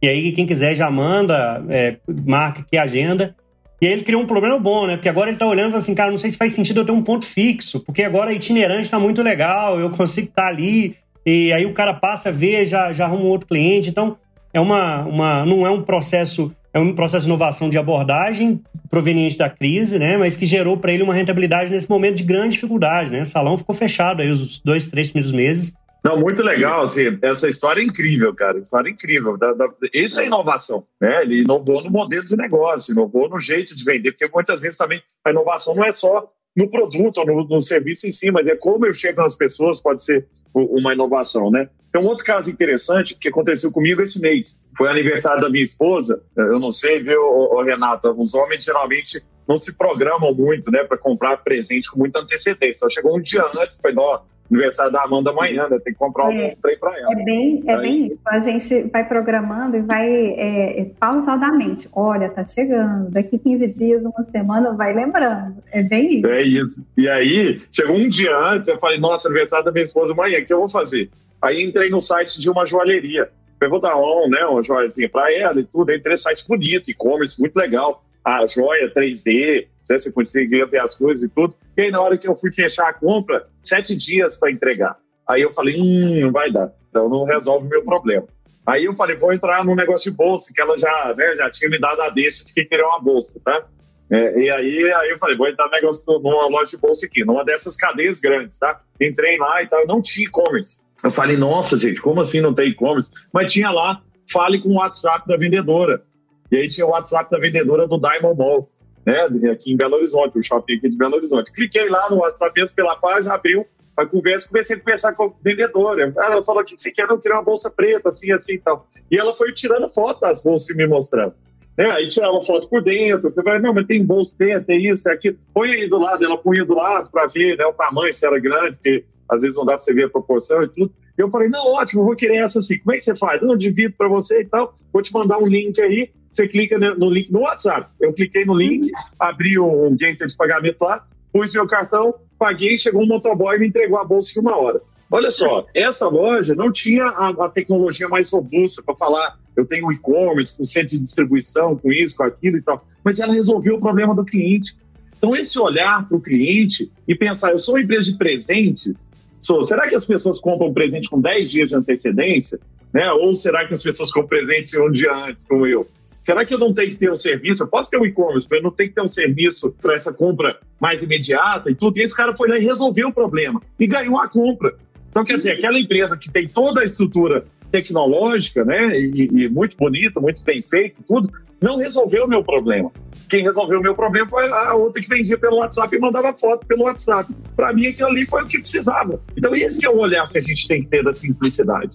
e 0.00 0.08
aí 0.08 0.32
quem 0.32 0.46
quiser 0.46 0.74
já 0.74 0.88
manda, 0.90 1.62
é, 1.68 1.96
marca 2.24 2.60
aqui 2.60 2.76
a 2.78 2.84
agenda. 2.84 3.34
E 3.80 3.86
aí 3.86 3.92
ele 3.92 4.02
criou 4.02 4.22
um 4.22 4.26
problema 4.26 4.58
bom, 4.58 4.86
né? 4.86 4.96
Porque 4.96 5.08
agora 5.08 5.30
ele 5.30 5.38
tá 5.38 5.46
olhando 5.46 5.68
e 5.68 5.70
fala 5.70 5.82
assim, 5.82 5.94
cara, 5.94 6.10
não 6.10 6.18
sei 6.18 6.30
se 6.30 6.36
faz 6.36 6.52
sentido 6.52 6.80
eu 6.80 6.84
ter 6.84 6.92
um 6.92 7.02
ponto 7.02 7.24
fixo, 7.24 7.80
porque 7.80 8.02
agora 8.02 8.32
itinerante 8.32 8.82
está 8.82 8.98
muito 8.98 9.22
legal, 9.22 9.80
eu 9.80 9.90
consigo 9.90 10.28
estar 10.28 10.42
tá 10.42 10.48
ali, 10.48 10.96
e 11.24 11.52
aí 11.52 11.66
o 11.66 11.72
cara 11.72 11.94
passa, 11.94 12.32
vê, 12.32 12.64
já, 12.64 12.92
já 12.92 13.04
arruma 13.04 13.24
um 13.24 13.28
outro 13.28 13.46
cliente. 13.46 13.88
Então, 13.88 14.16
é 14.52 14.60
uma, 14.60 15.04
uma, 15.04 15.46
não 15.46 15.66
é 15.66 15.70
um 15.70 15.82
processo, 15.82 16.52
é 16.72 16.80
um 16.80 16.94
processo 16.94 17.24
de 17.24 17.30
inovação 17.30 17.68
de 17.68 17.78
abordagem 17.78 18.60
proveniente 18.88 19.38
da 19.38 19.48
crise, 19.48 19.98
né? 19.98 20.16
Mas 20.16 20.36
que 20.36 20.46
gerou 20.46 20.76
para 20.76 20.92
ele 20.92 21.02
uma 21.02 21.14
rentabilidade 21.14 21.70
nesse 21.70 21.88
momento 21.88 22.16
de 22.16 22.24
grande 22.24 22.54
dificuldade, 22.54 23.12
né? 23.12 23.22
O 23.22 23.26
salão 23.26 23.56
ficou 23.56 23.74
fechado 23.74 24.22
aí 24.22 24.30
os 24.30 24.58
dois, 24.60 24.86
três 24.86 25.10
primeiros 25.10 25.32
meses. 25.32 25.74
Não, 26.02 26.18
muito 26.18 26.42
legal, 26.42 26.82
assim, 26.82 27.18
essa 27.20 27.46
história 27.46 27.82
é 27.82 27.84
incrível, 27.84 28.34
cara, 28.34 28.58
história 28.58 28.88
é 28.88 28.92
incrível. 28.92 29.36
Da, 29.36 29.52
da, 29.52 29.68
isso 29.92 30.18
é 30.18 30.26
inovação, 30.26 30.84
né? 30.98 31.22
Ele 31.22 31.42
inovou 31.42 31.84
no 31.84 31.90
modelo 31.90 32.24
de 32.24 32.36
negócio, 32.36 32.92
inovou 32.92 33.28
no 33.28 33.38
jeito 33.38 33.76
de 33.76 33.84
vender, 33.84 34.12
porque 34.12 34.28
muitas 34.32 34.62
vezes 34.62 34.78
também 34.78 35.02
a 35.24 35.30
inovação 35.30 35.74
não 35.74 35.84
é 35.84 35.92
só 35.92 36.30
no 36.56 36.68
produto 36.70 37.18
ou 37.18 37.26
no, 37.26 37.44
no 37.46 37.62
serviço 37.62 38.08
em 38.08 38.10
si, 38.10 38.30
mas 38.30 38.46
é 38.46 38.56
como 38.56 38.86
eu 38.86 38.94
chego 38.94 39.20
nas 39.20 39.36
pessoas, 39.36 39.80
pode 39.80 40.02
ser 40.02 40.26
uma 40.54 40.92
inovação, 40.92 41.50
né? 41.50 41.68
Tem 41.92 42.00
um 42.00 42.06
outro 42.06 42.24
caso 42.24 42.50
interessante 42.50 43.16
que 43.16 43.28
aconteceu 43.28 43.72
comigo 43.72 44.00
esse 44.00 44.20
mês. 44.20 44.58
Foi 44.76 44.88
aniversário 44.88 45.40
da 45.40 45.48
minha 45.48 45.64
esposa. 45.64 46.22
Eu 46.36 46.60
não 46.60 46.70
sei, 46.70 47.02
viu, 47.02 47.20
Renato? 47.62 48.08
Os 48.16 48.34
homens 48.34 48.64
geralmente 48.64 49.24
não 49.46 49.56
se 49.56 49.76
programam 49.76 50.32
muito, 50.32 50.70
né, 50.70 50.84
para 50.84 50.96
comprar 50.96 51.38
presente 51.38 51.90
com 51.90 51.98
muita 51.98 52.20
antecedência. 52.20 52.78
Então, 52.78 52.90
chegou 52.90 53.18
um 53.18 53.20
dia 53.20 53.44
antes, 53.58 53.80
foi, 53.80 53.92
ó, 53.96 54.20
aniversário 54.50 54.92
da 54.92 55.02
Amanda 55.02 55.30
amanhã, 55.30 55.68
né? 55.68 55.78
Tem 55.84 55.92
que 55.92 55.98
comprar 55.98 56.24
É. 56.34 56.52
um 56.52 56.56
trem 56.60 56.78
pra 56.78 56.90
ela. 56.98 57.12
É 57.20 57.24
bem, 57.24 57.62
é 57.66 57.74
Aí- 57.74 57.80
bem 57.80 58.06
isso. 58.06 58.18
A 58.26 58.38
gente 58.40 58.82
vai 58.84 59.06
programando 59.06 59.76
e 59.76 59.80
vai 59.80 60.08
é, 60.08 60.80
é, 60.80 60.84
pausadamente. 60.98 61.88
Olha, 61.92 62.28
tá 62.28 62.44
chegando. 62.44 63.10
Daqui 63.10 63.38
15 63.38 63.66
dias, 63.68 64.02
uma 64.02 64.24
semana, 64.24 64.72
vai 64.72 64.92
lembrando. 64.94 65.56
É 65.72 65.82
bem 65.82 66.18
isso. 66.18 66.26
É 66.26 66.42
isso. 66.42 66.86
E 66.96 67.08
aí, 67.08 67.60
chegou 67.70 67.96
um 67.96 68.08
dia 68.08 68.36
antes, 68.36 68.68
eu 68.68 68.78
falei, 68.78 68.98
nossa, 68.98 69.28
aniversário 69.28 69.64
da 69.64 69.72
minha 69.72 69.82
esposa 69.82 70.12
amanhã, 70.12 70.38
o 70.40 70.44
que 70.44 70.52
eu 70.52 70.58
vou 70.58 70.68
fazer? 70.68 71.10
Aí 71.40 71.62
entrei 71.62 71.88
no 71.90 72.00
site 72.00 72.40
de 72.40 72.50
uma 72.50 72.66
joalheria. 72.66 73.28
Eu 73.60 73.68
vou 73.70 73.80
dar 73.80 73.96
um, 73.96 74.28
né, 74.28 74.44
uma 74.46 74.62
joiazinha 74.62 75.08
pra 75.08 75.32
ela 75.32 75.60
e 75.60 75.64
tudo. 75.64 75.92
Entrei 75.92 76.14
no 76.14 76.18
site 76.18 76.46
bonito, 76.48 76.90
e-commerce, 76.90 77.38
muito 77.40 77.56
legal. 77.56 78.02
A 78.24 78.46
joia 78.46 78.90
3D, 78.92 79.66
né, 79.90 79.98
você 79.98 80.12
conseguia 80.12 80.66
ver 80.66 80.80
as 80.80 80.96
coisas 80.96 81.24
e 81.24 81.28
tudo. 81.28 81.54
E 81.76 81.82
aí, 81.82 81.90
na 81.90 82.00
hora 82.00 82.16
que 82.16 82.28
eu 82.28 82.36
fui 82.36 82.52
fechar 82.52 82.88
a 82.88 82.92
compra, 82.92 83.46
sete 83.60 83.96
dias 83.96 84.38
para 84.38 84.50
entregar. 84.50 84.96
Aí 85.28 85.42
eu 85.42 85.52
falei, 85.52 85.80
hum, 85.80 86.20
não 86.22 86.32
vai 86.32 86.50
dar. 86.50 86.72
Então 86.88 87.08
não 87.08 87.24
resolve 87.24 87.66
o 87.66 87.70
meu 87.70 87.84
problema. 87.84 88.26
Aí 88.66 88.84
eu 88.84 88.94
falei, 88.94 89.16
vou 89.16 89.32
entrar 89.32 89.64
num 89.64 89.74
negócio 89.74 90.10
de 90.10 90.16
bolsa, 90.16 90.52
que 90.54 90.60
ela 90.60 90.78
já, 90.78 91.14
né, 91.16 91.34
já 91.36 91.50
tinha 91.50 91.70
me 91.70 91.78
dado 91.78 92.00
a 92.02 92.08
deixa 92.08 92.44
de 92.44 92.52
que 92.52 92.64
queria 92.64 92.86
uma 92.86 93.00
bolsa, 93.00 93.40
tá? 93.44 93.66
É, 94.10 94.40
e 94.40 94.50
aí, 94.50 94.92
aí 94.92 95.10
eu 95.10 95.18
falei, 95.18 95.36
vou 95.36 95.48
entrar 95.48 95.70
negócio 95.70 96.04
numa 96.20 96.48
loja 96.48 96.72
de 96.72 96.76
bolsa 96.76 97.06
aqui, 97.06 97.24
numa 97.24 97.44
dessas 97.44 97.76
cadeias 97.76 98.18
grandes, 98.18 98.58
tá? 98.58 98.80
Entrei 99.00 99.38
lá 99.38 99.62
e 99.62 99.68
tal, 99.68 99.86
não 99.86 100.02
tinha 100.02 100.26
e-commerce. 100.26 100.82
Eu 101.02 101.12
falei, 101.12 101.36
nossa, 101.36 101.78
gente, 101.78 102.00
como 102.00 102.20
assim 102.20 102.40
não 102.40 102.52
tem 102.52 102.70
e-commerce? 102.70 103.12
Mas 103.32 103.52
tinha 103.52 103.70
lá, 103.70 104.02
fale 104.30 104.60
com 104.60 104.70
o 104.70 104.78
WhatsApp 104.78 105.26
da 105.28 105.36
vendedora. 105.36 106.02
E 106.50 106.56
aí 106.56 106.68
tinha 106.68 106.86
o 106.86 106.90
WhatsApp 106.90 107.30
da 107.30 107.38
vendedora 107.38 107.86
do 107.86 107.98
Diamond 107.98 108.36
Mall, 108.36 108.68
né? 109.04 109.50
Aqui 109.50 109.72
em 109.72 109.76
Belo 109.76 109.96
Horizonte, 109.96 110.38
o 110.38 110.42
shopping 110.42 110.76
aqui 110.76 110.88
de 110.88 110.96
Belo 110.96 111.16
Horizonte. 111.16 111.52
Cliquei 111.52 111.88
lá 111.88 112.08
no 112.10 112.18
WhatsApp 112.18 112.52
mesmo 112.58 112.76
pela 112.76 112.96
página, 112.96 113.34
abriu 113.34 113.66
a 113.96 114.06
conversa, 114.06 114.48
comecei 114.48 114.76
a 114.76 114.80
conversar 114.80 115.12
com 115.14 115.24
a 115.24 115.32
vendedora. 115.42 116.12
Ela 116.16 116.42
falou, 116.42 116.64
que 116.64 116.78
você 116.78 116.90
quer? 116.90 117.08
Eu 117.08 117.18
queria 117.18 117.36
uma 117.36 117.44
bolsa 117.44 117.70
preta, 117.70 118.08
assim, 118.08 118.32
assim 118.32 118.54
e 118.54 118.58
tal. 118.58 118.86
E 119.10 119.18
ela 119.18 119.34
foi 119.34 119.52
tirando 119.52 119.92
foto 119.92 120.20
das 120.20 120.42
bolsas 120.42 120.68
e 120.70 120.74
me 120.74 120.86
mostrando. 120.86 121.34
Né? 121.76 121.88
Aí 121.92 122.08
tirava 122.08 122.40
foto 122.40 122.68
por 122.68 122.82
dentro, 122.82 123.32
eu 123.34 123.42
falei, 123.42 123.60
não, 123.60 123.72
mas 123.72 123.86
tem 123.86 124.04
bolsa 124.04 124.36
dentro, 124.38 124.66
tem 124.66 124.86
isso, 124.86 125.04
tem 125.04 125.12
aquilo. 125.12 125.38
Põe 125.54 125.70
aí 125.70 125.88
do 125.88 125.98
lado, 125.98 126.24
ela 126.24 126.36
punha 126.36 126.64
do 126.64 126.74
lado 126.74 127.10
para 127.10 127.26
ver 127.26 127.56
né, 127.56 127.64
o 127.64 127.72
tamanho, 127.72 128.12
se 128.12 128.26
era 128.26 128.38
grande, 128.38 128.72
porque 128.72 129.04
às 129.28 129.42
vezes 129.42 129.56
não 129.56 129.64
dá 129.64 129.72
para 129.72 129.80
você 129.80 129.94
ver 129.94 130.04
a 130.04 130.10
proporção 130.10 130.62
e 130.62 130.68
tudo. 130.68 130.92
Eu 131.20 131.30
falei, 131.30 131.48
não, 131.48 131.66
ótimo, 131.74 132.04
vou 132.04 132.16
querer 132.16 132.36
essa 132.36 132.58
assim. 132.58 132.78
Como 132.78 132.94
é 132.94 132.98
que 132.98 133.04
você 133.04 133.16
faz? 133.16 133.40
Não, 133.42 133.50
eu 133.50 133.56
divido 133.56 133.94
para 133.96 134.08
você 134.08 134.40
e 134.40 134.44
tal, 134.44 134.74
vou 134.92 135.02
te 135.02 135.12
mandar 135.12 135.38
um 135.38 135.46
link 135.46 135.80
aí, 135.80 136.10
você 136.30 136.46
clica 136.46 136.78
ne- 136.78 136.94
no 136.94 137.10
link 137.10 137.30
no 137.32 137.40
WhatsApp. 137.40 137.90
Eu 138.00 138.12
cliquei 138.12 138.44
no 138.44 138.54
link, 138.54 138.90
abri 139.18 139.58
o, 139.58 139.66
o 139.66 139.90
gateway 139.90 140.28
de 140.28 140.36
pagamento 140.36 140.82
lá, 140.82 141.06
pus 141.32 141.52
meu 141.52 141.66
cartão, 141.66 142.14
paguei, 142.38 142.78
chegou 142.78 143.02
um 143.02 143.06
motoboy 143.06 143.56
e 143.56 143.60
me 143.60 143.68
entregou 143.68 143.98
a 143.98 144.04
bolsa 144.04 144.38
em 144.38 144.40
uma 144.42 144.56
hora. 144.56 144.80
Olha 145.10 145.30
só, 145.30 145.66
essa 145.74 146.06
loja 146.06 146.54
não 146.54 146.70
tinha 146.70 147.04
a, 147.04 147.30
a 147.30 147.48
tecnologia 147.48 148.08
mais 148.08 148.30
robusta 148.30 148.80
para 148.80 148.96
falar, 148.96 149.38
eu 149.56 149.66
tenho 149.66 149.88
um 149.88 149.92
e-commerce 149.92 150.56
com 150.56 150.64
centro 150.64 150.90
de 150.90 151.00
distribuição, 151.00 151.76
com 151.76 151.92
isso, 151.92 152.16
com 152.16 152.22
aquilo 152.22 152.58
e 152.58 152.62
tal, 152.62 152.84
mas 153.02 153.18
ela 153.18 153.32
resolveu 153.32 153.74
o 153.74 153.80
problema 153.80 154.14
do 154.14 154.24
cliente. 154.24 154.76
Então, 155.18 155.34
esse 155.34 155.58
olhar 155.58 156.08
para 156.08 156.16
o 156.16 156.20
cliente 156.20 156.90
e 157.06 157.14
pensar, 157.14 157.50
eu 157.50 157.58
sou 157.58 157.74
uma 157.74 157.82
empresa 157.82 158.10
de 158.10 158.16
presentes, 158.16 159.04
sou, 159.40 159.62
será 159.62 159.88
que 159.88 159.94
as 159.94 160.04
pessoas 160.04 160.38
compram 160.38 160.72
presente 160.72 161.08
com 161.08 161.20
10 161.20 161.50
dias 161.50 161.70
de 161.70 161.76
antecedência? 161.76 162.60
Né? 162.92 163.10
Ou 163.12 163.34
será 163.34 163.66
que 163.66 163.74
as 163.74 163.82
pessoas 163.82 164.12
compram 164.12 164.28
presente 164.28 164.78
um 164.78 164.90
dia 164.90 165.12
antes, 165.12 165.46
como 165.46 165.66
eu? 165.66 165.86
Será 166.20 166.44
que 166.44 166.52
eu 166.52 166.58
não 166.58 166.74
tenho 166.74 166.90
que 166.90 166.98
ter 166.98 167.10
um 167.10 167.16
serviço? 167.16 167.62
Eu 167.62 167.68
posso 167.68 167.90
ter 167.90 167.98
um 167.98 168.04
e-commerce, 168.04 168.46
mas 168.50 168.58
eu 168.58 168.62
não 168.62 168.70
tenho 168.70 168.90
que 168.90 168.94
ter 168.94 169.00
um 169.00 169.06
serviço 169.08 169.74
para 169.80 169.94
essa 169.94 170.12
compra 170.12 170.58
mais 170.78 171.02
imediata 171.02 171.70
e 171.70 171.74
tudo. 171.74 171.98
E 171.98 172.02
esse 172.02 172.14
cara 172.14 172.36
foi 172.36 172.48
lá 172.48 172.58
e 172.58 172.62
resolveu 172.62 173.08
o 173.08 173.12
problema 173.12 173.60
e 173.78 173.86
ganhou 173.86 174.20
a 174.20 174.28
compra. 174.28 174.74
Então, 175.08 175.24
quer 175.24 175.38
dizer, 175.38 175.52
aquela 175.52 175.78
empresa 175.78 176.18
que 176.18 176.30
tem 176.30 176.46
toda 176.46 176.82
a 176.82 176.84
estrutura 176.84 177.46
tecnológica, 177.70 178.64
né, 178.64 178.98
e, 178.98 179.28
e 179.32 179.48
muito 179.48 179.76
bonita, 179.76 180.20
muito 180.20 180.42
bem 180.44 180.62
feita, 180.62 181.00
tudo, 181.06 181.30
não 181.60 181.76
resolveu 181.76 182.24
o 182.24 182.28
meu 182.28 182.42
problema. 182.42 182.90
Quem 183.28 183.42
resolveu 183.42 183.78
o 183.78 183.82
meu 183.82 183.94
problema 183.94 184.28
foi 184.28 184.50
a 184.50 184.74
outra 184.74 185.00
que 185.00 185.08
vendia 185.08 185.38
pelo 185.38 185.58
WhatsApp 185.58 185.94
e 185.94 186.00
mandava 186.00 186.32
foto 186.34 186.66
pelo 186.66 186.84
WhatsApp. 186.84 187.32
Para 187.54 187.72
mim, 187.72 187.86
aquilo 187.86 188.08
ali 188.08 188.26
foi 188.26 188.42
o 188.42 188.46
que 188.46 188.58
precisava. 188.58 189.20
Então, 189.36 189.54
esse 189.54 189.84
é 189.84 189.88
o 189.88 189.98
olhar 189.98 190.28
que 190.28 190.38
a 190.38 190.40
gente 190.40 190.66
tem 190.66 190.82
que 190.82 190.88
ter 190.88 191.04
da 191.04 191.12
simplicidade. 191.12 191.92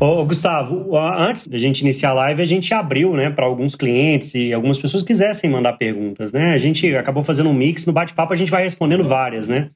Ô, 0.00 0.24
Gustavo, 0.24 0.96
antes 0.96 1.48
da 1.48 1.58
gente 1.58 1.80
iniciar 1.80 2.10
a 2.10 2.14
live, 2.14 2.40
a 2.40 2.44
gente 2.44 2.72
abriu, 2.72 3.14
né, 3.14 3.30
para 3.30 3.46
alguns 3.46 3.74
clientes 3.74 4.32
e 4.32 4.52
algumas 4.52 4.78
pessoas 4.78 5.02
quisessem 5.02 5.50
mandar 5.50 5.72
perguntas, 5.72 6.32
né? 6.32 6.52
A 6.52 6.58
gente 6.58 6.94
acabou 6.94 7.24
fazendo 7.24 7.48
um 7.50 7.54
mix, 7.54 7.84
no 7.84 7.92
bate-papo 7.92 8.32
a 8.32 8.36
gente 8.36 8.50
vai 8.50 8.62
respondendo 8.62 9.02
várias, 9.02 9.48
né? 9.48 9.70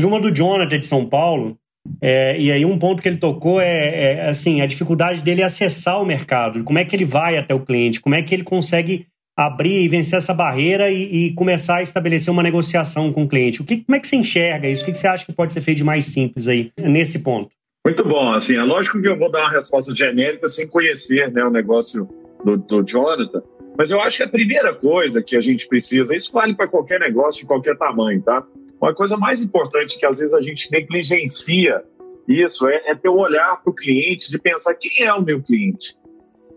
Teve 0.00 0.08
uma 0.08 0.18
do 0.18 0.34
Jonathan 0.34 0.78
de 0.78 0.86
São 0.86 1.04
Paulo, 1.04 1.58
é, 2.00 2.34
e 2.40 2.50
aí 2.50 2.64
um 2.64 2.78
ponto 2.78 3.02
que 3.02 3.08
ele 3.10 3.18
tocou 3.18 3.60
é, 3.60 4.14
é, 4.14 4.28
assim, 4.30 4.62
a 4.62 4.66
dificuldade 4.66 5.22
dele 5.22 5.42
acessar 5.42 6.00
o 6.00 6.06
mercado, 6.06 6.64
como 6.64 6.78
é 6.78 6.86
que 6.86 6.96
ele 6.96 7.04
vai 7.04 7.36
até 7.36 7.54
o 7.54 7.60
cliente, 7.60 8.00
como 8.00 8.14
é 8.14 8.22
que 8.22 8.34
ele 8.34 8.42
consegue 8.42 9.06
abrir 9.36 9.82
e 9.82 9.88
vencer 9.88 10.16
essa 10.16 10.32
barreira 10.32 10.90
e, 10.90 11.26
e 11.26 11.34
começar 11.34 11.76
a 11.76 11.82
estabelecer 11.82 12.32
uma 12.32 12.42
negociação 12.42 13.12
com 13.12 13.24
o 13.24 13.28
cliente. 13.28 13.60
O 13.60 13.64
que, 13.66 13.84
como 13.84 13.94
é 13.94 14.00
que 14.00 14.08
você 14.08 14.16
enxerga 14.16 14.70
isso? 14.70 14.80
O 14.80 14.86
que, 14.86 14.92
que 14.92 14.98
você 14.98 15.06
acha 15.06 15.26
que 15.26 15.34
pode 15.34 15.52
ser 15.52 15.60
feito 15.60 15.76
de 15.76 15.84
mais 15.84 16.06
simples 16.06 16.48
aí, 16.48 16.72
nesse 16.78 17.18
ponto? 17.18 17.50
Muito 17.86 18.02
bom, 18.02 18.32
assim, 18.32 18.56
é 18.56 18.62
lógico 18.62 19.02
que 19.02 19.08
eu 19.08 19.18
vou 19.18 19.30
dar 19.30 19.40
uma 19.40 19.50
resposta 19.50 19.94
genérica 19.94 20.48
sem 20.48 20.66
conhecer 20.66 21.30
né, 21.30 21.44
o 21.44 21.50
negócio 21.50 22.08
do, 22.42 22.56
do 22.56 22.82
Jonathan, 22.82 23.42
mas 23.76 23.90
eu 23.90 24.00
acho 24.00 24.16
que 24.16 24.22
a 24.22 24.28
primeira 24.30 24.74
coisa 24.74 25.22
que 25.22 25.36
a 25.36 25.42
gente 25.42 25.68
precisa, 25.68 26.16
isso 26.16 26.32
vale 26.32 26.54
para 26.54 26.66
qualquer 26.68 26.98
negócio 27.00 27.42
de 27.42 27.46
qualquer 27.46 27.76
tamanho, 27.76 28.22
tá? 28.22 28.42
Uma 28.80 28.94
coisa 28.94 29.16
mais 29.16 29.42
importante 29.42 29.98
que 29.98 30.06
às 30.06 30.18
vezes 30.18 30.32
a 30.32 30.40
gente 30.40 30.70
negligencia 30.70 31.84
isso 32.26 32.66
é, 32.68 32.82
é 32.86 32.94
ter 32.94 33.08
um 33.08 33.18
olhar 33.18 33.60
para 33.62 33.70
o 33.70 33.74
cliente 33.74 34.30
de 34.30 34.38
pensar 34.38 34.74
quem 34.74 35.04
é 35.04 35.12
o 35.12 35.22
meu 35.22 35.42
cliente. 35.42 35.96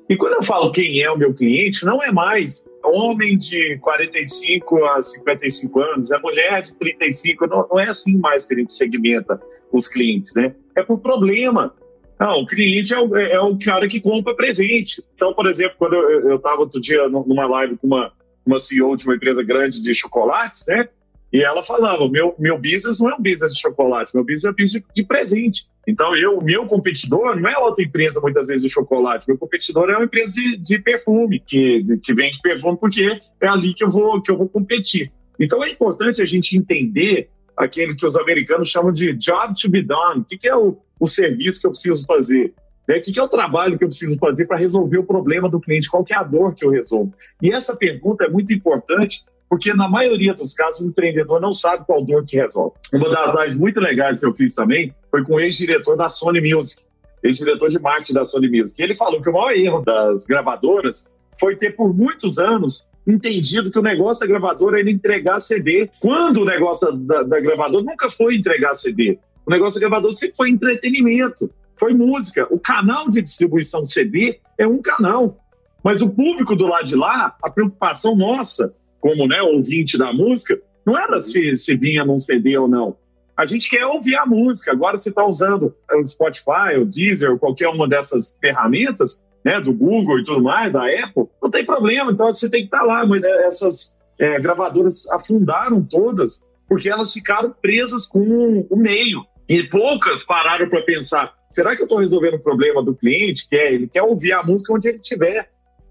E 0.09 0.15
quando 0.15 0.33
eu 0.33 0.43
falo 0.43 0.71
quem 0.71 1.01
é 1.01 1.09
o 1.09 1.17
meu 1.17 1.33
cliente, 1.33 1.85
não 1.85 2.01
é 2.01 2.11
mais 2.11 2.65
homem 2.83 3.37
de 3.37 3.77
45 3.79 4.85
a 4.85 5.01
55 5.01 5.79
anos, 5.79 6.11
é 6.11 6.19
mulher 6.19 6.61
de 6.61 6.77
35, 6.77 7.47
não, 7.47 7.67
não 7.69 7.79
é 7.79 7.87
assim 7.87 8.17
mais 8.17 8.45
que 8.45 8.53
a 8.53 8.57
gente 8.57 8.73
segmenta 8.73 9.41
os 9.71 9.87
clientes, 9.87 10.33
né? 10.35 10.53
É 10.75 10.83
por 10.83 10.99
problema. 10.99 11.73
Não, 12.19 12.41
o 12.41 12.45
cliente 12.45 12.93
é 12.93 12.99
o, 12.99 13.15
é 13.17 13.39
o 13.39 13.57
cara 13.57 13.87
que 13.87 13.99
compra 13.99 14.35
presente. 14.35 15.03
Então, 15.15 15.33
por 15.33 15.47
exemplo, 15.47 15.75
quando 15.79 15.95
eu 15.95 16.35
estava 16.35 16.59
outro 16.59 16.79
dia 16.79 17.07
numa 17.07 17.47
live 17.47 17.77
com 17.77 17.87
uma, 17.87 18.11
uma 18.45 18.59
CEO 18.59 18.95
de 18.95 19.05
uma 19.05 19.15
empresa 19.15 19.41
grande 19.41 19.81
de 19.81 19.95
chocolates, 19.95 20.65
né? 20.67 20.89
E 21.33 21.41
ela 21.41 21.63
falava: 21.63 22.07
meu, 22.07 22.35
meu 22.37 22.59
business 22.59 22.99
não 22.99 23.09
é 23.09 23.15
um 23.15 23.21
business 23.21 23.55
de 23.55 23.59
chocolate, 23.59 24.11
meu 24.13 24.23
business 24.23 24.45
é 24.45 24.49
um 24.51 24.53
business 24.53 24.83
de, 24.93 25.03
presente. 25.03 25.65
Então, 25.87 26.15
eu, 26.15 26.39
meu 26.39 26.67
competidor 26.67 27.35
não 27.35 27.49
é 27.49 27.57
outra 27.57 27.83
empresa, 27.83 28.21
muitas 28.21 28.47
vezes, 28.47 28.61
de 28.61 28.69
chocolate. 28.69 29.27
Meu 29.27 29.37
competidor 29.37 29.89
é 29.89 29.95
uma 29.95 30.05
empresa 30.05 30.33
de, 30.35 30.57
de 30.57 30.77
perfume, 30.77 31.39
que, 31.39 31.97
que 32.03 32.13
vende 32.13 32.39
perfume, 32.39 32.77
porque 32.79 33.19
é 33.41 33.47
ali 33.47 33.73
que 33.73 33.83
eu, 33.83 33.89
vou, 33.89 34.21
que 34.21 34.31
eu 34.31 34.37
vou 34.37 34.47
competir. 34.47 35.11
Então, 35.39 35.63
é 35.63 35.71
importante 35.71 36.21
a 36.21 36.25
gente 36.25 36.55
entender 36.55 37.29
aquele 37.57 37.95
que 37.95 38.05
os 38.05 38.15
americanos 38.15 38.69
chamam 38.69 38.93
de 38.93 39.13
job 39.13 39.53
to 39.59 39.69
be 39.69 39.81
done. 39.81 40.21
O 40.21 40.23
que, 40.23 40.37
que 40.37 40.47
é 40.47 40.55
o, 40.55 40.77
o 40.99 41.07
serviço 41.07 41.61
que 41.61 41.67
eu 41.67 41.71
preciso 41.71 42.05
fazer? 42.05 42.53
Né? 42.87 42.97
O 42.97 43.01
que, 43.01 43.11
que 43.11 43.19
é 43.19 43.23
o 43.23 43.27
trabalho 43.27 43.77
que 43.77 43.83
eu 43.83 43.89
preciso 43.89 44.17
fazer 44.19 44.45
para 44.45 44.57
resolver 44.57 44.99
o 44.99 45.03
problema 45.03 45.49
do 45.49 45.59
cliente? 45.59 45.89
Qual 45.89 46.05
é 46.09 46.15
a 46.15 46.23
dor 46.23 46.53
que 46.53 46.63
eu 46.63 46.69
resolvo? 46.69 47.13
E 47.41 47.51
essa 47.51 47.75
pergunta 47.75 48.25
é 48.25 48.29
muito 48.29 48.53
importante 48.53 49.23
porque 49.49 49.73
na 49.73 49.87
maioria 49.87 50.33
dos 50.33 50.53
casos 50.53 50.81
o 50.81 50.87
empreendedor 50.87 51.39
não 51.39 51.53
sabe 51.53 51.85
qual 51.85 52.03
dor 52.03 52.25
que 52.25 52.37
resolve. 52.37 52.75
Uma 52.91 53.09
das 53.09 53.35
lives 53.35 53.55
muito 53.55 53.79
legais 53.79 54.19
que 54.19 54.25
eu 54.25 54.33
fiz 54.33 54.55
também 54.55 54.93
foi 55.11 55.23
com 55.23 55.35
o 55.35 55.39
ex-diretor 55.39 55.95
da 55.95 56.09
Sony 56.09 56.41
Music, 56.41 56.81
ex-diretor 57.21 57.69
de 57.69 57.79
marketing 57.79 58.13
da 58.13 58.25
Sony 58.25 58.49
Music. 58.49 58.81
Ele 58.81 58.95
falou 58.95 59.21
que 59.21 59.29
o 59.29 59.33
maior 59.33 59.51
erro 59.51 59.81
das 59.81 60.25
gravadoras 60.25 61.09
foi 61.39 61.55
ter 61.55 61.75
por 61.75 61.93
muitos 61.93 62.39
anos 62.39 62.87
entendido 63.05 63.69
que 63.69 63.79
o 63.79 63.83
negócio 63.83 64.21
da 64.21 64.27
gravadora 64.27 64.79
era 64.79 64.89
entregar 64.89 65.39
CD, 65.39 65.89
quando 65.99 66.41
o 66.41 66.45
negócio 66.45 66.91
da, 66.93 67.23
da 67.23 67.39
gravadora 67.39 67.83
nunca 67.83 68.09
foi 68.09 68.35
entregar 68.35 68.73
CD. 68.73 69.19
O 69.45 69.51
negócio 69.51 69.79
da 69.79 69.87
gravadora 69.87 70.13
sempre 70.13 70.37
foi 70.37 70.49
entretenimento, 70.49 71.51
foi 71.77 71.93
música. 71.93 72.47
O 72.49 72.59
canal 72.59 73.09
de 73.09 73.21
distribuição 73.21 73.83
CD 73.83 74.39
é 74.57 74.65
um 74.65 74.81
canal. 74.81 75.37
Mas 75.83 76.01
o 76.01 76.09
público 76.09 76.55
do 76.55 76.65
lado 76.65 76.85
de 76.85 76.95
lá, 76.95 77.35
a 77.43 77.49
preocupação 77.49 78.15
nossa 78.15 78.73
como 79.03 79.27
né, 79.27 79.41
ouvinte 79.41 79.97
da 79.97 80.13
música, 80.13 80.57
não 80.85 80.97
era 80.97 81.19
se, 81.19 81.57
se 81.57 81.75
vinha 81.75 82.05
num 82.05 82.17
CD 82.17 82.57
ou 82.57 82.69
não. 82.69 82.95
A 83.35 83.45
gente 83.45 83.69
quer 83.69 83.85
ouvir 83.85 84.15
a 84.15 84.25
música. 84.25 84.71
Agora, 84.71 84.97
você 84.97 85.09
está 85.09 85.25
usando 85.25 85.75
o 85.91 86.07
Spotify, 86.07 86.77
o 86.79 86.85
Deezer, 86.85 87.31
ou 87.31 87.37
qualquer 87.37 87.67
uma 87.67 87.85
dessas 87.85 88.33
ferramentas, 88.39 89.21
né, 89.43 89.59
do 89.59 89.73
Google 89.73 90.19
e 90.19 90.23
tudo 90.23 90.41
mais, 90.41 90.71
da 90.71 90.85
Apple, 90.85 91.25
não 91.41 91.51
tem 91.51 91.65
problema. 91.65 92.13
Então, 92.13 92.27
você 92.27 92.49
tem 92.49 92.61
que 92.61 92.67
estar 92.67 92.79
tá 92.79 92.85
lá. 92.85 93.05
Mas 93.05 93.25
essas 93.25 93.97
é, 94.17 94.39
gravadoras 94.39 95.05
afundaram 95.11 95.83
todas 95.83 96.47
porque 96.69 96.89
elas 96.89 97.11
ficaram 97.11 97.53
presas 97.61 98.07
com 98.07 98.65
o 98.69 98.77
meio. 98.77 99.25
E 99.49 99.63
poucas 99.63 100.23
pararam 100.23 100.69
para 100.69 100.81
pensar: 100.83 101.33
será 101.49 101.75
que 101.75 101.81
eu 101.81 101.87
estou 101.87 101.97
resolvendo 101.97 102.35
o 102.35 102.43
problema 102.43 102.81
do 102.81 102.95
cliente? 102.95 103.49
Que 103.49 103.57
é, 103.57 103.73
ele 103.73 103.89
quer 103.89 104.03
ouvir 104.03 104.31
a 104.31 104.43
música 104.43 104.71
onde 104.71 104.87
ele 104.87 104.99
estiver, 104.99 105.49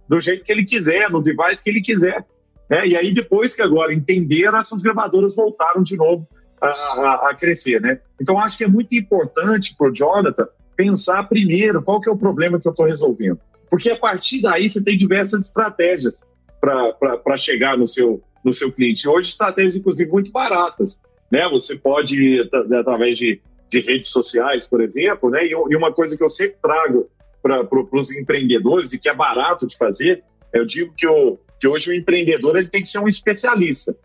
do 0.09 0.19
jeito 0.19 0.45
que 0.45 0.51
ele 0.51 0.65
quiser, 0.65 1.11
no 1.11 1.21
device 1.21 1.63
que 1.63 1.69
ele 1.69 1.83
quiser. 1.83 2.25
Né? 2.69 2.87
E 2.89 2.97
aí, 2.97 3.13
depois 3.13 3.55
que 3.55 3.63
agora 3.63 3.93
entenderam, 3.93 4.59
essas 4.59 4.83
gravadoras 4.83 5.37
voltaram 5.37 5.83
de 5.83 5.97
novo 5.97 6.27
a, 6.61 6.69
a, 6.69 7.31
a 7.31 7.35
crescer. 7.35 7.81
Né? 7.81 8.01
Então, 8.21 8.39
acho 8.39 8.57
que 8.57 8.65
é 8.65 8.69
muito 8.69 8.95
importante 8.95 9.75
para 9.77 9.89
o 9.89 9.93
Jonathan 9.93 10.47
pensar 10.77 11.25
primeiro 11.25 11.83
qual 11.83 12.01
que 12.01 12.09
é 12.09 12.13
o 12.13 12.17
problema 12.17 12.61
que 12.61 12.67
eu 12.67 12.73
estou 12.73 12.87
resolvendo. 12.87 13.39
Porque 13.71 13.91
a 13.91 13.97
partir 13.97 14.43
daí 14.43 14.69
você 14.69 14.83
tem 14.83 14.97
diversas 14.97 15.47
estratégias 15.47 16.23
para 16.61 17.37
chegar 17.37 17.77
no 17.77 17.87
seu, 17.87 18.23
no 18.45 18.53
seu 18.53 18.71
cliente. 18.71 19.09
Hoje, 19.09 19.31
estratégias, 19.31 19.77
inclusive, 19.77 20.11
muito 20.11 20.31
baratas. 20.31 21.01
Né? 21.31 21.49
Você 21.49 21.77
pode, 21.77 22.49
através 22.79 23.17
de, 23.17 23.41
de 23.71 23.81
redes 23.81 24.11
sociais, 24.11 24.67
por 24.67 24.81
exemplo, 24.83 25.31
né? 25.31 25.47
e, 25.47 25.55
uma 25.55 25.93
coisa 25.93 26.17
que 26.17 26.23
eu 26.23 26.29
sempre 26.29 26.57
trago 26.63 27.09
para 27.43 27.65
pro, 27.65 27.89
os 27.93 28.13
empreendedores 28.13 28.93
e 28.93 28.99
que 28.99 29.09
é 29.09 29.15
barato 29.15 29.67
de 29.67 29.77
fazer, 29.77 30.23
eu 30.53 30.65
digo 30.67 30.93
que, 30.97 31.07
o, 31.07 31.39
que 31.63 31.69
hoje 31.69 31.91
o 31.91 31.95
empreendedor 31.95 32.57
ele 32.57 32.67
tem 32.67 32.83
que 32.83 32.89
ser 32.89 32.99
um 32.99 33.07
especialista. 33.07 33.97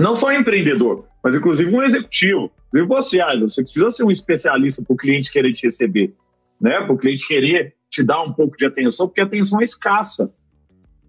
Não 0.00 0.16
só 0.16 0.32
empreendedor, 0.32 1.06
mas 1.22 1.32
inclusive 1.32 1.72
um 1.72 1.80
executivo. 1.80 2.50
Inclusive 2.66 2.88
você, 2.88 3.20
ah, 3.20 3.38
você 3.38 3.62
precisa 3.62 3.88
ser 3.90 4.02
um 4.02 4.10
especialista 4.10 4.82
para 4.82 4.92
o 4.92 4.96
cliente 4.96 5.30
querer 5.30 5.52
te 5.52 5.62
receber, 5.62 6.12
né? 6.60 6.80
para 6.80 6.92
o 6.92 6.98
cliente 6.98 7.24
querer 7.28 7.76
te 7.88 8.02
dar 8.02 8.20
um 8.22 8.32
pouco 8.32 8.56
de 8.56 8.66
atenção, 8.66 9.06
porque 9.06 9.20
a 9.20 9.24
atenção 9.24 9.60
é 9.60 9.64
escassa. 9.64 10.34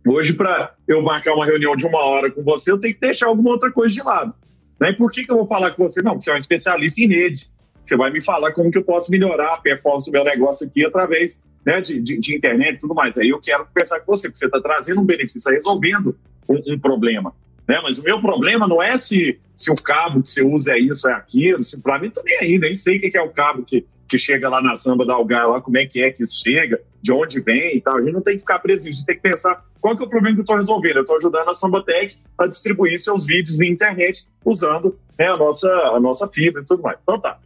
Hoje, 0.08 0.34
para 0.34 0.76
eu 0.88 1.02
marcar 1.02 1.34
uma 1.34 1.46
reunião 1.46 1.76
de 1.76 1.88
uma 1.88 2.06
hora 2.06 2.30
com 2.30 2.44
você, 2.44 2.72
eu 2.72 2.80
tenho 2.80 2.94
que 2.94 3.00
deixar 3.00 3.26
alguma 3.26 3.50
outra 3.50 3.72
coisa 3.72 3.96
de 3.96 4.04
lado. 4.04 4.36
Né? 4.80 4.92
E 4.92 4.96
por 4.96 5.12
que, 5.12 5.26
que 5.26 5.32
eu 5.32 5.38
vou 5.38 5.48
falar 5.48 5.72
com 5.72 5.88
você? 5.90 6.04
Não, 6.04 6.22
você 6.22 6.30
é 6.30 6.36
um 6.36 6.38
especialista 6.38 7.02
em 7.02 7.08
rede. 7.08 7.48
Você 7.84 7.98
vai 7.98 8.12
me 8.12 8.22
falar 8.22 8.52
como 8.52 8.70
que 8.70 8.78
eu 8.78 8.84
posso 8.84 9.10
melhorar 9.10 9.56
a 9.56 9.58
performance 9.58 10.06
do 10.06 10.14
meu 10.14 10.24
negócio 10.24 10.68
aqui 10.68 10.86
através 10.86 11.42
né, 11.66 11.82
de, 11.82 12.00
de, 12.00 12.20
de 12.20 12.36
internet 12.36 12.76
e 12.76 12.80
tudo 12.80 12.94
mais. 12.94 13.18
Aí 13.18 13.30
eu 13.30 13.40
quero 13.40 13.66
conversar 13.66 14.00
com 14.02 14.16
você, 14.16 14.28
porque 14.28 14.40
você 14.40 14.46
está 14.46 14.62
trazendo 14.62 15.02
um 15.02 15.06
benefício, 15.06 15.38
está 15.38 15.52
resolvendo 15.52 16.16
um, 16.48 16.74
um 16.74 16.80
problema. 16.80 17.34
Né? 17.68 17.80
Mas 17.82 17.98
o 18.00 18.04
meu 18.04 18.20
problema 18.20 18.68
não 18.68 18.82
é 18.82 18.98
se, 18.98 19.40
se 19.56 19.72
o 19.72 19.76
cabo 19.76 20.22
que 20.22 20.30
você 20.30 20.42
usa 20.42 20.74
é 20.74 20.80
isso, 20.80 21.08
é 21.08 21.14
aquilo. 21.14 21.64
Se, 21.64 21.82
para 21.82 22.00
mim, 22.00 22.10
tô 22.10 22.22
nem 22.24 22.38
aí, 22.40 22.60
nem 22.60 22.74
sei 22.74 22.98
o 22.98 23.02
que 23.02 23.18
é 23.18 23.22
o 23.22 23.30
cabo 23.30 23.64
que, 23.64 23.86
que 24.08 24.18
chega 24.18 24.50
lá 24.50 24.62
na 24.62 24.76
samba 24.76 25.06
da 25.06 25.14
Algar, 25.14 25.50
lá, 25.50 25.62
como 25.62 25.78
é 25.78 25.86
que 25.86 26.04
é 26.04 26.12
que 26.12 26.24
isso 26.24 26.42
chega, 26.44 26.82
de 27.02 27.12
onde 27.12 27.40
vem 27.40 27.78
e 27.78 27.82
tal. 27.82 27.98
A 27.98 28.02
gente 28.02 28.14
não 28.14 28.22
tem 28.22 28.36
que 28.36 28.42
ficar 28.42 28.60
preso, 28.60 28.88
a 28.88 28.92
gente 28.92 29.06
tem 29.06 29.16
que 29.16 29.22
pensar 29.22 29.64
qual 29.80 29.96
que 29.96 30.04
é 30.04 30.06
o 30.06 30.10
problema 30.10 30.36
que 30.36 30.42
eu 30.42 30.44
estou 30.44 30.58
resolvendo. 30.58 30.98
Eu 30.98 31.02
estou 31.02 31.18
ajudando 31.18 31.50
a 31.50 31.54
Sambatec 31.54 32.16
a 32.38 32.48
distribuir 32.48 33.00
seus 33.00 33.26
vídeos 33.26 33.58
via 33.58 33.70
internet 33.70 34.26
usando 34.44 34.98
né, 35.18 35.28
a, 35.28 35.38
nossa, 35.38 35.70
a 35.70 36.00
nossa 36.00 36.28
fibra 36.28 36.62
e 36.62 36.66
tudo 36.66 36.84
mais. 36.84 36.98
Então 37.02 37.20
tá. 37.20 37.40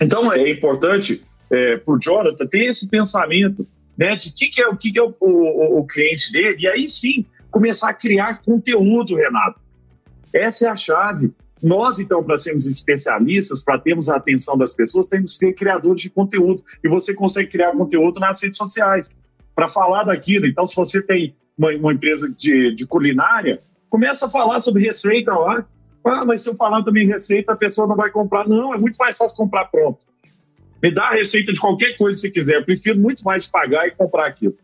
Então 0.00 0.32
é 0.32 0.50
importante 0.50 1.22
é, 1.54 1.76
para 1.76 1.94
o 1.94 1.98
Jonathan 1.98 2.46
ter 2.46 2.64
esse 2.64 2.88
pensamento 2.88 3.66
né, 3.96 4.16
de 4.16 4.32
que 4.32 4.48
que 4.48 4.60
é, 4.60 4.68
o 4.68 4.76
que, 4.76 4.90
que 4.90 4.98
é 4.98 5.02
o, 5.02 5.14
o, 5.20 5.78
o 5.80 5.86
cliente 5.86 6.32
dele, 6.32 6.56
e 6.58 6.66
aí 6.66 6.88
sim 6.88 7.24
começar 7.50 7.90
a 7.90 7.94
criar 7.94 8.42
conteúdo, 8.42 9.14
Renato. 9.14 9.60
Essa 10.32 10.66
é 10.66 10.68
a 10.68 10.74
chave. 10.74 11.32
Nós, 11.62 12.00
então, 12.00 12.22
para 12.22 12.36
sermos 12.36 12.66
especialistas, 12.66 13.62
para 13.62 13.78
termos 13.78 14.10
a 14.10 14.16
atenção 14.16 14.58
das 14.58 14.74
pessoas, 14.74 15.06
temos 15.06 15.32
que 15.32 15.46
ser 15.46 15.52
criadores 15.52 16.02
de 16.02 16.10
conteúdo. 16.10 16.64
E 16.82 16.88
você 16.88 17.14
consegue 17.14 17.48
criar 17.48 17.70
conteúdo 17.70 18.18
nas 18.18 18.42
redes 18.42 18.58
sociais 18.58 19.14
para 19.54 19.68
falar 19.68 20.02
daquilo. 20.02 20.46
Então, 20.46 20.66
se 20.66 20.74
você 20.74 21.00
tem 21.00 21.36
uma, 21.56 21.70
uma 21.70 21.92
empresa 21.92 22.28
de, 22.28 22.74
de, 22.74 22.84
culinária, 22.84 23.62
começa 23.88 24.26
a 24.26 24.30
falar 24.30 24.58
sobre 24.58 24.82
receita 24.82 25.32
lá. 25.32 25.64
Ah, 26.04 26.24
mas 26.24 26.42
se 26.42 26.50
eu 26.50 26.56
falar 26.56 26.82
também 26.82 27.06
receita, 27.06 27.52
a 27.52 27.56
pessoa 27.56 27.86
não 27.86 27.96
vai 27.96 28.10
comprar. 28.10 28.48
Não, 28.48 28.74
é 28.74 28.76
muito 28.76 28.96
mais 28.96 29.16
fácil 29.16 29.36
comprar 29.36 29.66
pronto. 29.66 30.04
Me 30.84 30.90
dá 30.90 31.04
a 31.04 31.14
receita 31.14 31.50
de 31.50 31.58
qualquer 31.58 31.96
coisa 31.96 32.20
você 32.20 32.30
quiser. 32.30 32.56
Eu 32.56 32.64
prefiro 32.66 33.00
muito 33.00 33.24
mais 33.24 33.48
pagar 33.48 33.88
e 33.88 33.92
comprar 33.92 34.26
aquilo. 34.26 34.54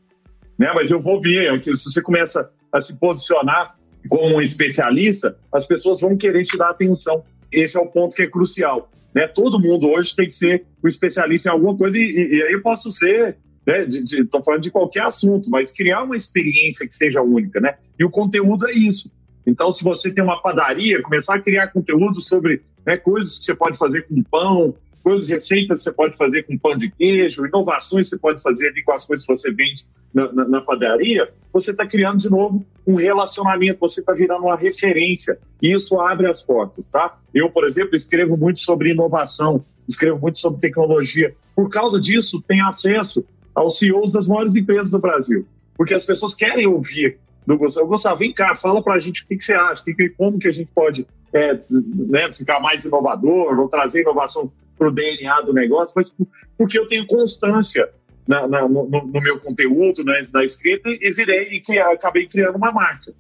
Né? 0.59 0.71
Mas 0.75 0.91
eu 0.91 1.01
vou 1.01 1.19
ver, 1.19 1.65
se 1.65 1.85
você 1.85 2.03
começa 2.03 2.53
a 2.71 2.79
se 2.79 2.99
posicionar 2.99 3.75
como 4.07 4.37
um 4.37 4.41
especialista, 4.43 5.35
as 5.51 5.67
pessoas 5.67 5.99
vão 5.99 6.19
querer 6.19 6.45
te 6.45 6.59
dar 6.59 6.69
atenção. 6.69 7.25
Esse 7.51 7.79
é 7.79 7.81
o 7.81 7.87
ponto 7.87 8.15
que 8.15 8.21
é 8.21 8.27
crucial. 8.27 8.91
Né? 9.15 9.27
Todo 9.29 9.59
mundo 9.59 9.89
hoje 9.89 10.15
tem 10.15 10.27
que 10.27 10.35
ser 10.35 10.67
um 10.85 10.89
especialista 10.89 11.49
em 11.49 11.53
alguma 11.53 11.75
coisa, 11.75 11.97
e, 11.97 12.03
e, 12.03 12.37
e 12.37 12.43
aí 12.43 12.53
eu 12.53 12.61
posso 12.61 12.91
ser, 12.91 13.39
né, 13.67 13.87
estou 13.89 14.45
falando 14.45 14.61
de 14.61 14.71
qualquer 14.71 15.05
assunto, 15.05 15.49
mas 15.49 15.73
criar 15.73 16.03
uma 16.03 16.17
experiência 16.17 16.87
que 16.87 16.95
seja 16.95 17.23
única. 17.23 17.61
Né? 17.61 17.77
E 17.99 18.05
o 18.05 18.11
conteúdo 18.11 18.69
é 18.69 18.73
isso. 18.73 19.11
Então, 19.47 19.71
se 19.71 19.83
você 19.83 20.13
tem 20.13 20.23
uma 20.23 20.43
padaria, 20.43 21.01
começar 21.01 21.37
a 21.37 21.41
criar 21.41 21.69
conteúdo 21.69 22.21
sobre 22.21 22.61
né, 22.85 22.99
coisas 22.99 23.39
que 23.39 23.47
você 23.47 23.55
pode 23.55 23.79
fazer 23.79 24.03
com 24.03 24.23
pão, 24.23 24.75
coisas, 25.03 25.29
receitas 25.29 25.83
você 25.83 25.93
pode 25.93 26.17
fazer 26.17 26.45
com 26.45 26.57
pão 26.59 26.77
de 26.77 26.91
queijo, 26.91 27.47
inovações 27.47 28.09
você 28.09 28.19
pode 28.19 28.43
fazer 28.43 28.69
ali 28.69 28.83
com 28.83 28.93
as 28.93 29.05
coisas 29.05 29.27
que 29.27 29.35
você 29.35 29.51
vende 29.51 29.87
na, 30.13 30.33
na, 30.33 30.49
na 30.49 30.61
padaria, 30.61 31.33
você 31.53 31.71
está 31.71 31.87
criando 31.87 32.19
de 32.19 32.31
novo 32.31 32.65
um 32.87 32.95
relacionamento, 32.95 33.79
você 33.81 34.01
está 34.01 34.13
virando 34.13 34.45
uma 34.45 34.57
referência 34.57 35.39
e 35.63 35.73
isso 35.73 36.01
abre 36.01 36.29
as 36.29 36.43
portas, 36.43 36.91
tá? 36.91 37.19
Eu, 37.35 37.51
por 37.51 37.65
exemplo, 37.65 37.95
escrevo 37.95 38.37
muito 38.37 38.61
sobre 38.61 38.91
inovação, 38.91 39.65
escrevo 39.89 40.19
muito 40.19 40.39
sobre 40.39 40.61
tecnologia. 40.61 41.35
Por 41.55 41.71
causa 41.71 42.01
disso, 42.01 42.43
tenho 42.47 42.67
acesso 42.67 43.25
aos 43.55 43.79
CEOs 43.79 44.13
das 44.13 44.27
maiores 44.27 44.57
empresas 44.57 44.91
do 44.91 44.99
Brasil, 44.99 45.47
porque 45.77 45.95
as 45.95 46.05
pessoas 46.05 46.35
querem 46.35 46.67
ouvir 46.67 47.19
do 47.47 47.57
Gustavo. 47.57 47.89
Gustavo, 47.89 48.19
vem 48.19 48.33
cá, 48.33 48.55
fala 48.55 48.83
para 48.83 48.95
a 48.95 48.99
gente 48.99 49.23
o 49.23 49.27
que, 49.27 49.37
que 49.37 49.45
você 49.45 49.55
acha, 49.55 49.83
que, 49.83 50.09
como 50.11 50.39
que 50.39 50.49
a 50.49 50.53
gente 50.53 50.71
pode 50.75 51.07
é, 51.33 51.59
né, 52.09 52.31
ficar 52.31 52.61
mais 52.61 52.85
inovador, 52.85 53.59
ou 53.59 53.69
trazer 53.69 54.03
inovação 54.03 54.51
para 54.81 54.89
o 54.89 54.91
DNA 54.91 55.43
do 55.43 55.53
negócio, 55.53 55.93
mas 55.95 56.15
porque 56.57 56.79
eu 56.79 56.89
tenho 56.89 57.07
constância 57.07 57.87
na, 58.27 58.49
na, 58.49 58.67
no, 58.67 58.89
no, 58.89 59.21
meu 59.21 59.39
conteúdo, 59.39 60.03
na, 60.03 60.43
escrita, 60.43 60.89
e 60.89 61.11
virei 61.11 61.49
e 61.49 61.61
que, 61.61 61.79
acabei 61.79 62.27
criando 62.27 62.57
uma 62.57 62.73
marca. 62.73 63.13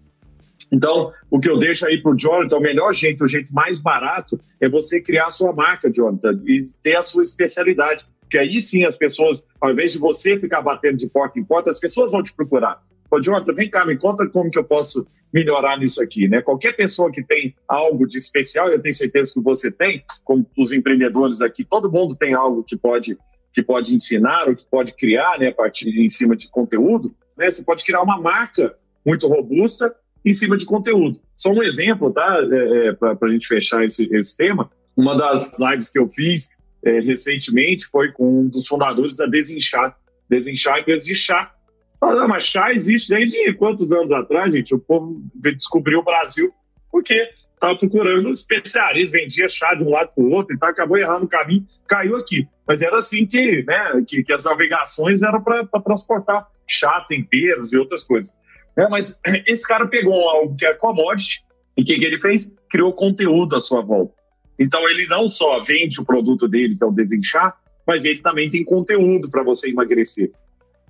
Então, 0.72 1.12
o 1.30 1.38
que 1.38 1.50
eu 1.50 1.58
deixo 1.58 1.86
aí 1.86 2.00
para 2.00 2.12
o 2.12 2.16
Jonathan, 2.16 2.56
o 2.56 2.60
melhor 2.60 2.94
jeito, 2.94 3.24
o 3.24 3.28
jeito 3.28 3.52
mais 3.52 3.78
barato, 3.78 4.40
é 4.58 4.70
você 4.70 5.02
criar 5.02 5.26
a 5.26 5.30
sua 5.30 5.52
marca, 5.52 5.92
Jonathan, 5.92 6.40
e 6.46 6.64
ter 6.82 6.96
a 6.96 7.02
sua 7.02 7.22
especialidade. 7.22 8.06
Porque 8.20 8.38
aí 8.38 8.60
sim 8.62 8.84
as 8.84 8.96
pessoas, 8.96 9.44
ao 9.60 9.70
invés 9.70 9.92
de 9.92 9.98
você 9.98 10.38
ficar 10.38 10.62
batendo 10.62 10.96
de 10.96 11.08
porta 11.08 11.38
em 11.38 11.44
porta, 11.44 11.68
as 11.68 11.80
pessoas 11.80 12.12
vão 12.12 12.22
te 12.22 12.32
procurar. 12.32 12.80
Ô, 13.10 13.20
Jonathan, 13.20 13.52
vem 13.52 13.68
cá, 13.68 13.84
me 13.84 13.98
conta 13.98 14.26
como 14.28 14.50
que 14.50 14.58
eu 14.58 14.64
posso 14.64 15.06
melhorar 15.32 15.78
nisso 15.78 16.02
aqui, 16.02 16.28
né? 16.28 16.42
Qualquer 16.42 16.74
pessoa 16.74 17.10
que 17.10 17.22
tem 17.22 17.54
algo 17.68 18.06
de 18.06 18.18
especial, 18.18 18.68
eu 18.68 18.80
tenho 18.80 18.94
certeza 18.94 19.32
que 19.32 19.40
você 19.40 19.70
tem, 19.70 20.02
como 20.24 20.46
os 20.58 20.72
empreendedores 20.72 21.40
aqui, 21.40 21.64
todo 21.64 21.90
mundo 21.90 22.16
tem 22.16 22.34
algo 22.34 22.64
que 22.64 22.76
pode 22.76 23.16
que 23.52 23.62
pode 23.64 23.92
ensinar 23.92 24.48
ou 24.48 24.54
que 24.54 24.64
pode 24.70 24.94
criar, 24.94 25.36
né, 25.36 25.48
a 25.48 25.52
partir 25.52 25.88
em 25.88 26.08
cima 26.08 26.36
de 26.36 26.48
conteúdo, 26.48 27.12
né? 27.36 27.50
Você 27.50 27.64
pode 27.64 27.84
criar 27.84 28.00
uma 28.00 28.20
marca 28.20 28.76
muito 29.04 29.26
robusta 29.26 29.92
em 30.24 30.32
cima 30.32 30.56
de 30.56 30.66
conteúdo. 30.66 31.20
Só 31.34 31.50
um 31.50 31.62
exemplo, 31.62 32.12
tá? 32.12 32.38
É, 32.50 32.88
é, 32.88 32.92
Para 32.92 33.16
a 33.22 33.28
gente 33.28 33.46
fechar 33.46 33.84
esse, 33.84 34.08
esse 34.14 34.36
tema, 34.36 34.70
uma 34.96 35.16
das 35.16 35.58
lives 35.58 35.90
que 35.90 35.98
eu 35.98 36.08
fiz 36.08 36.50
é, 36.84 37.00
recentemente 37.00 37.86
foi 37.86 38.12
com 38.12 38.42
um 38.42 38.48
dos 38.48 38.66
fundadores 38.66 39.16
da 39.16 39.26
Desinchar. 39.26 39.96
Desinchar 40.28 40.76
é 40.76 40.80
empresa 40.80 41.04
de 41.04 41.14
chá. 41.14 41.52
Ah, 42.00 42.26
mas 42.26 42.44
chá 42.44 42.72
existe 42.72 43.10
desde 43.10 43.52
quantos 43.54 43.92
anos 43.92 44.10
atrás, 44.10 44.52
gente? 44.52 44.74
O 44.74 44.78
povo 44.78 45.22
descobriu 45.34 46.00
o 46.00 46.04
Brasil 46.04 46.52
porque 46.90 47.30
estava 47.54 47.76
procurando 47.76 48.28
especialistas, 48.28 49.12
vendia 49.12 49.48
chá 49.48 49.74
de 49.74 49.84
um 49.84 49.90
lado 49.90 50.10
para 50.14 50.24
o 50.24 50.30
outro, 50.30 50.54
então 50.54 50.68
acabou 50.68 50.96
errando 50.96 51.26
o 51.26 51.28
caminho, 51.28 51.64
caiu 51.86 52.16
aqui. 52.16 52.48
Mas 52.66 52.82
era 52.82 52.98
assim 52.98 53.26
que, 53.26 53.62
né, 53.62 54.02
que, 54.06 54.24
que 54.24 54.32
as 54.32 54.44
navegações 54.44 55.22
eram 55.22 55.42
para 55.42 55.66
transportar 55.84 56.46
chá, 56.66 57.04
temperos 57.08 57.72
e 57.72 57.78
outras 57.78 58.02
coisas. 58.02 58.34
É, 58.76 58.88
mas 58.88 59.20
esse 59.46 59.66
cara 59.66 59.86
pegou 59.86 60.28
algo 60.28 60.56
que 60.56 60.66
é 60.66 60.74
commodity 60.74 61.44
e 61.76 61.82
o 61.82 61.84
que, 61.84 61.98
que 61.98 62.04
ele 62.04 62.20
fez? 62.20 62.52
Criou 62.68 62.92
conteúdo 62.92 63.56
à 63.56 63.60
sua 63.60 63.82
volta. 63.82 64.14
Então 64.58 64.88
ele 64.88 65.06
não 65.06 65.28
só 65.28 65.62
vende 65.62 66.00
o 66.00 66.04
produto 66.04 66.48
dele, 66.48 66.76
que 66.76 66.84
é 66.84 66.86
o 66.86 66.92
desenchar, 66.92 67.56
mas 67.86 68.04
ele 68.04 68.20
também 68.20 68.50
tem 68.50 68.64
conteúdo 68.64 69.30
para 69.30 69.42
você 69.42 69.70
emagrecer. 69.70 70.32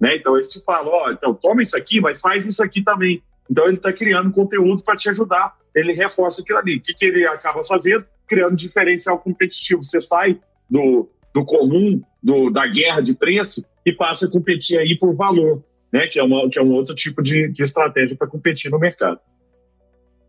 Né? 0.00 0.16
Então 0.16 0.36
ele 0.36 0.46
te 0.46 0.62
fala, 0.64 0.88
ó, 0.88 1.10
então 1.10 1.34
toma 1.34 1.62
isso 1.62 1.76
aqui, 1.76 2.00
mas 2.00 2.20
faz 2.20 2.46
isso 2.46 2.62
aqui 2.64 2.82
também. 2.82 3.22
Então 3.50 3.66
ele 3.66 3.76
está 3.76 3.92
criando 3.92 4.30
conteúdo 4.30 4.82
para 4.82 4.96
te 4.96 5.10
ajudar. 5.10 5.54
Ele 5.74 5.92
reforça 5.92 6.40
aquilo 6.40 6.58
ali. 6.58 6.76
O 6.76 6.80
que, 6.80 6.94
que 6.94 7.04
ele 7.04 7.26
acaba 7.26 7.62
fazendo? 7.62 8.04
Criando 8.26 8.56
diferencial 8.56 9.18
competitivo. 9.18 9.84
Você 9.84 10.00
sai 10.00 10.40
do, 10.68 11.08
do 11.34 11.44
comum, 11.44 12.00
do, 12.22 12.50
da 12.50 12.66
guerra 12.66 13.00
de 13.00 13.14
preço 13.14 13.64
e 13.84 13.92
passa 13.92 14.26
a 14.26 14.30
competir 14.30 14.78
aí 14.78 14.96
por 14.96 15.14
valor, 15.14 15.62
né? 15.92 16.06
Que 16.06 16.18
é, 16.18 16.22
uma, 16.22 16.48
que 16.48 16.58
é 16.58 16.62
um 16.62 16.72
outro 16.72 16.94
tipo 16.94 17.22
de, 17.22 17.48
de 17.48 17.62
estratégia 17.62 18.16
para 18.16 18.26
competir 18.26 18.70
no 18.70 18.78
mercado. 18.78 19.20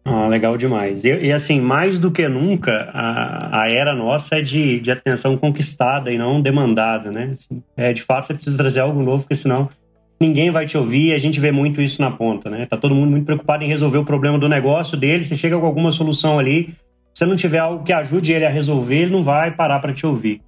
Ah, 0.04 0.28
legal 0.28 0.58
demais. 0.58 1.04
E, 1.06 1.10
e, 1.10 1.32
assim, 1.32 1.62
mais 1.62 2.00
do 2.00 2.12
que 2.12 2.28
nunca, 2.28 2.90
a, 2.92 3.62
a 3.62 3.70
era 3.70 3.94
nossa 3.94 4.38
é 4.38 4.42
de, 4.42 4.80
de 4.80 4.92
atenção 4.92 5.38
conquistada 5.38 6.12
e 6.12 6.18
não 6.18 6.42
demandada, 6.42 7.12
né? 7.12 7.32
Assim, 7.34 7.62
é, 7.78 7.94
de 7.94 8.02
fato, 8.02 8.28
você 8.28 8.34
precisa 8.34 8.58
trazer 8.58 8.80
algo 8.80 9.02
novo, 9.02 9.24
porque 9.24 9.36
senão 9.36 9.70
ninguém 10.20 10.50
vai 10.50 10.66
te 10.66 10.78
ouvir 10.78 11.10
e 11.10 11.14
a 11.14 11.18
gente 11.18 11.40
vê 11.40 11.52
muito 11.52 11.82
isso 11.82 12.02
na 12.02 12.10
ponta, 12.10 12.50
né? 12.50 12.66
Tá 12.66 12.78
todo 12.78 12.96
mundo 12.96 13.12
muito 13.12 13.26
preocupado 13.26 13.64
em 13.64 13.68
resolver 13.68 14.00
o 14.00 14.06
problema 14.06 14.40
do 14.40 14.50
negócio 14.50 14.98
dele, 14.98 15.24
você 15.24 15.36
chega 15.36 15.58
com 15.58 15.66
alguma 15.66 15.92
solução 15.92 16.40
ali, 16.40 16.76
se 17.14 17.26
não 17.26 17.36
tiver 17.36 17.60
algo 17.60 17.84
que 17.84 17.94
ajude 17.94 18.34
ele 18.34 18.46
a 18.46 18.50
resolver, 18.50 19.04
ele 19.04 19.12
não 19.12 19.24
vai 19.24 19.52
parar 19.52 19.80
para 19.80 19.94
te 19.94 20.06
ouvir. 20.06 20.42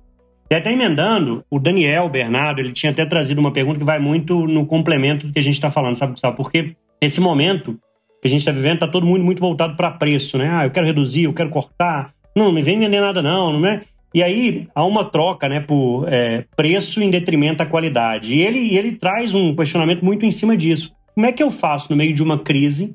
E 0.49 0.55
até 0.55 0.71
emendando, 0.71 1.43
o 1.49 1.59
Daniel 1.59 2.07
Bernardo, 2.09 2.59
ele 2.59 2.71
tinha 2.71 2.91
até 2.91 3.05
trazido 3.05 3.41
uma 3.41 3.51
pergunta 3.51 3.79
que 3.79 3.85
vai 3.85 3.99
muito 3.99 4.45
no 4.47 4.65
complemento 4.65 5.27
do 5.27 5.33
que 5.33 5.39
a 5.39 5.43
gente 5.43 5.55
está 5.55 5.71
falando, 5.71 5.95
sabe, 5.95 6.11
Gustavo? 6.13 6.35
Porque 6.35 6.75
nesse 7.01 7.19
momento 7.19 7.79
que 8.23 8.27
a 8.27 8.29
gente 8.29 8.39
está 8.39 8.53
vivendo, 8.53 8.75
está 8.75 8.87
todo 8.87 9.05
mundo 9.05 9.21
muito 9.21 9.41
voltado 9.41 9.75
para 9.75 9.91
preço, 9.91 10.37
né? 10.37 10.49
Ah, 10.49 10.65
eu 10.65 10.71
quero 10.71 10.85
reduzir, 10.85 11.25
eu 11.25 11.33
quero 11.33 11.49
cortar. 11.49 12.13
Não, 12.33 12.53
não 12.53 12.63
vem 12.63 12.79
vender 12.79 13.01
nada 13.01 13.21
não, 13.21 13.59
não 13.59 13.67
é? 13.67 13.81
E 14.13 14.23
aí 14.23 14.65
há 14.73 14.85
uma 14.85 15.03
troca 15.03 15.49
né, 15.49 15.59
por 15.59 16.07
é, 16.07 16.45
preço 16.55 17.03
em 17.03 17.09
detrimento 17.09 17.57
da 17.57 17.65
qualidade. 17.65 18.33
E 18.33 18.41
ele, 18.41 18.77
ele 18.77 18.93
traz 18.93 19.35
um 19.35 19.53
questionamento 19.53 20.05
muito 20.05 20.25
em 20.25 20.31
cima 20.31 20.55
disso. 20.55 20.95
Como 21.13 21.25
é 21.25 21.33
que 21.33 21.43
eu 21.43 21.51
faço 21.51 21.91
no 21.91 21.97
meio 21.97 22.13
de 22.13 22.23
uma 22.23 22.39
crise 22.39 22.93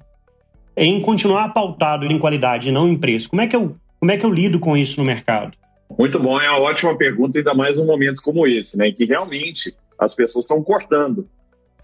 em 0.74 0.98
continuar 0.98 1.50
pautado 1.50 2.06
em 2.06 2.18
qualidade 2.18 2.70
e 2.70 2.72
não 2.72 2.88
em 2.88 2.96
preço? 2.96 3.28
Como 3.28 3.42
é 3.42 3.46
que 3.46 3.54
eu, 3.54 3.76
como 4.00 4.10
é 4.10 4.16
que 4.16 4.24
eu 4.24 4.32
lido 4.32 4.58
com 4.58 4.78
isso 4.78 4.98
no 4.98 5.04
mercado? 5.04 5.52
Muito 5.98 6.18
bom, 6.18 6.40
é 6.40 6.48
uma 6.48 6.60
ótima 6.60 6.96
pergunta, 6.96 7.36
ainda 7.36 7.52
mais 7.52 7.76
num 7.76 7.84
momento 7.84 8.22
como 8.22 8.46
esse, 8.46 8.78
né? 8.78 8.90
Que 8.90 9.04
realmente 9.04 9.74
as 9.98 10.14
pessoas 10.14 10.46
estão 10.46 10.62
cortando 10.62 11.28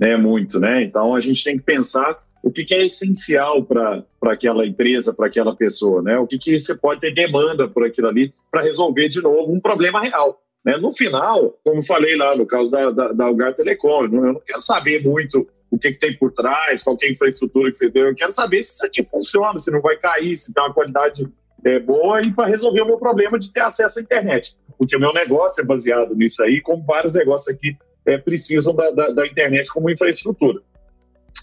né, 0.01 0.16
muito, 0.16 0.59
né? 0.59 0.82
Então 0.82 1.14
a 1.14 1.20
gente 1.20 1.45
tem 1.45 1.59
que 1.59 1.62
pensar 1.62 2.24
o 2.45 2.53
que, 2.53 2.62
que 2.62 2.74
é 2.74 2.84
essencial 2.84 3.64
para 3.64 4.05
aquela 4.26 4.66
empresa, 4.66 5.14
para 5.14 5.28
aquela 5.28 5.57
pessoa, 5.57 6.03
né? 6.03 6.18
O 6.18 6.26
que, 6.26 6.38
que 6.38 6.61
você 6.61 6.74
pode 6.74 7.01
ter 7.01 7.14
demanda 7.14 7.66
por 7.66 7.86
aquilo 7.86 8.07
ali 8.07 8.34
para 8.51 8.61
resolver 8.62 9.09
de 9.09 9.22
novo 9.22 9.51
um 9.51 9.59
problema 9.59 10.03
real. 10.03 10.42
Né? 10.62 10.76
No 10.76 10.92
final, 10.92 11.59
como 11.64 11.82
falei 11.82 12.16
lá 12.16 12.36
no 12.36 12.47
caso 12.47 12.70
da, 12.70 12.90
da, 12.90 13.12
da 13.12 13.24
Algar 13.24 13.55
Telecom, 13.55 14.05
eu 14.05 14.11
não 14.11 14.40
quero 14.40 14.61
saber 14.61 15.03
muito 15.03 15.49
o 15.70 15.78
que, 15.78 15.92
que 15.92 15.99
tem 15.99 16.16
por 16.16 16.32
trás, 16.32 16.82
qual 16.82 16.97
é 17.01 17.07
a 17.07 17.11
infraestrutura 17.11 17.70
que 17.70 17.76
você 17.78 17.90
deu, 17.90 18.09
eu 18.09 18.14
quero 18.14 18.30
saber 18.30 18.62
se 18.62 18.74
isso 18.74 18.86
aqui 18.86 19.03
funciona, 19.03 19.59
se 19.59 19.70
não 19.70 19.80
vai 19.80 19.97
cair, 19.97 20.36
se 20.36 20.53
tem 20.53 20.62
uma 20.62 20.72
qualidade 20.72 21.26
é, 21.64 21.78
boa 21.78 22.22
e 22.22 22.30
para 22.30 22.47
resolver 22.47 22.82
o 22.82 22.86
meu 22.86 22.99
problema 22.99 23.38
de 23.38 23.51
ter 23.53 23.61
acesso 23.61 23.99
à 23.99 24.03
internet. 24.03 24.55
Porque 24.78 24.97
o 24.97 25.01
meu 25.01 25.14
negócio 25.14 25.62
é 25.62 25.66
baseado 25.66 26.14
nisso 26.14 26.42
aí, 26.42 26.61
como 26.61 26.84
vários 26.84 27.14
negócios 27.14 27.55
aqui 27.55 27.74
é, 28.07 28.18
precisam 28.18 28.74
da, 28.74 28.90
da, 28.90 29.09
da 29.09 29.26
internet 29.26 29.72
como 29.72 29.90
infraestrutura. 29.90 30.61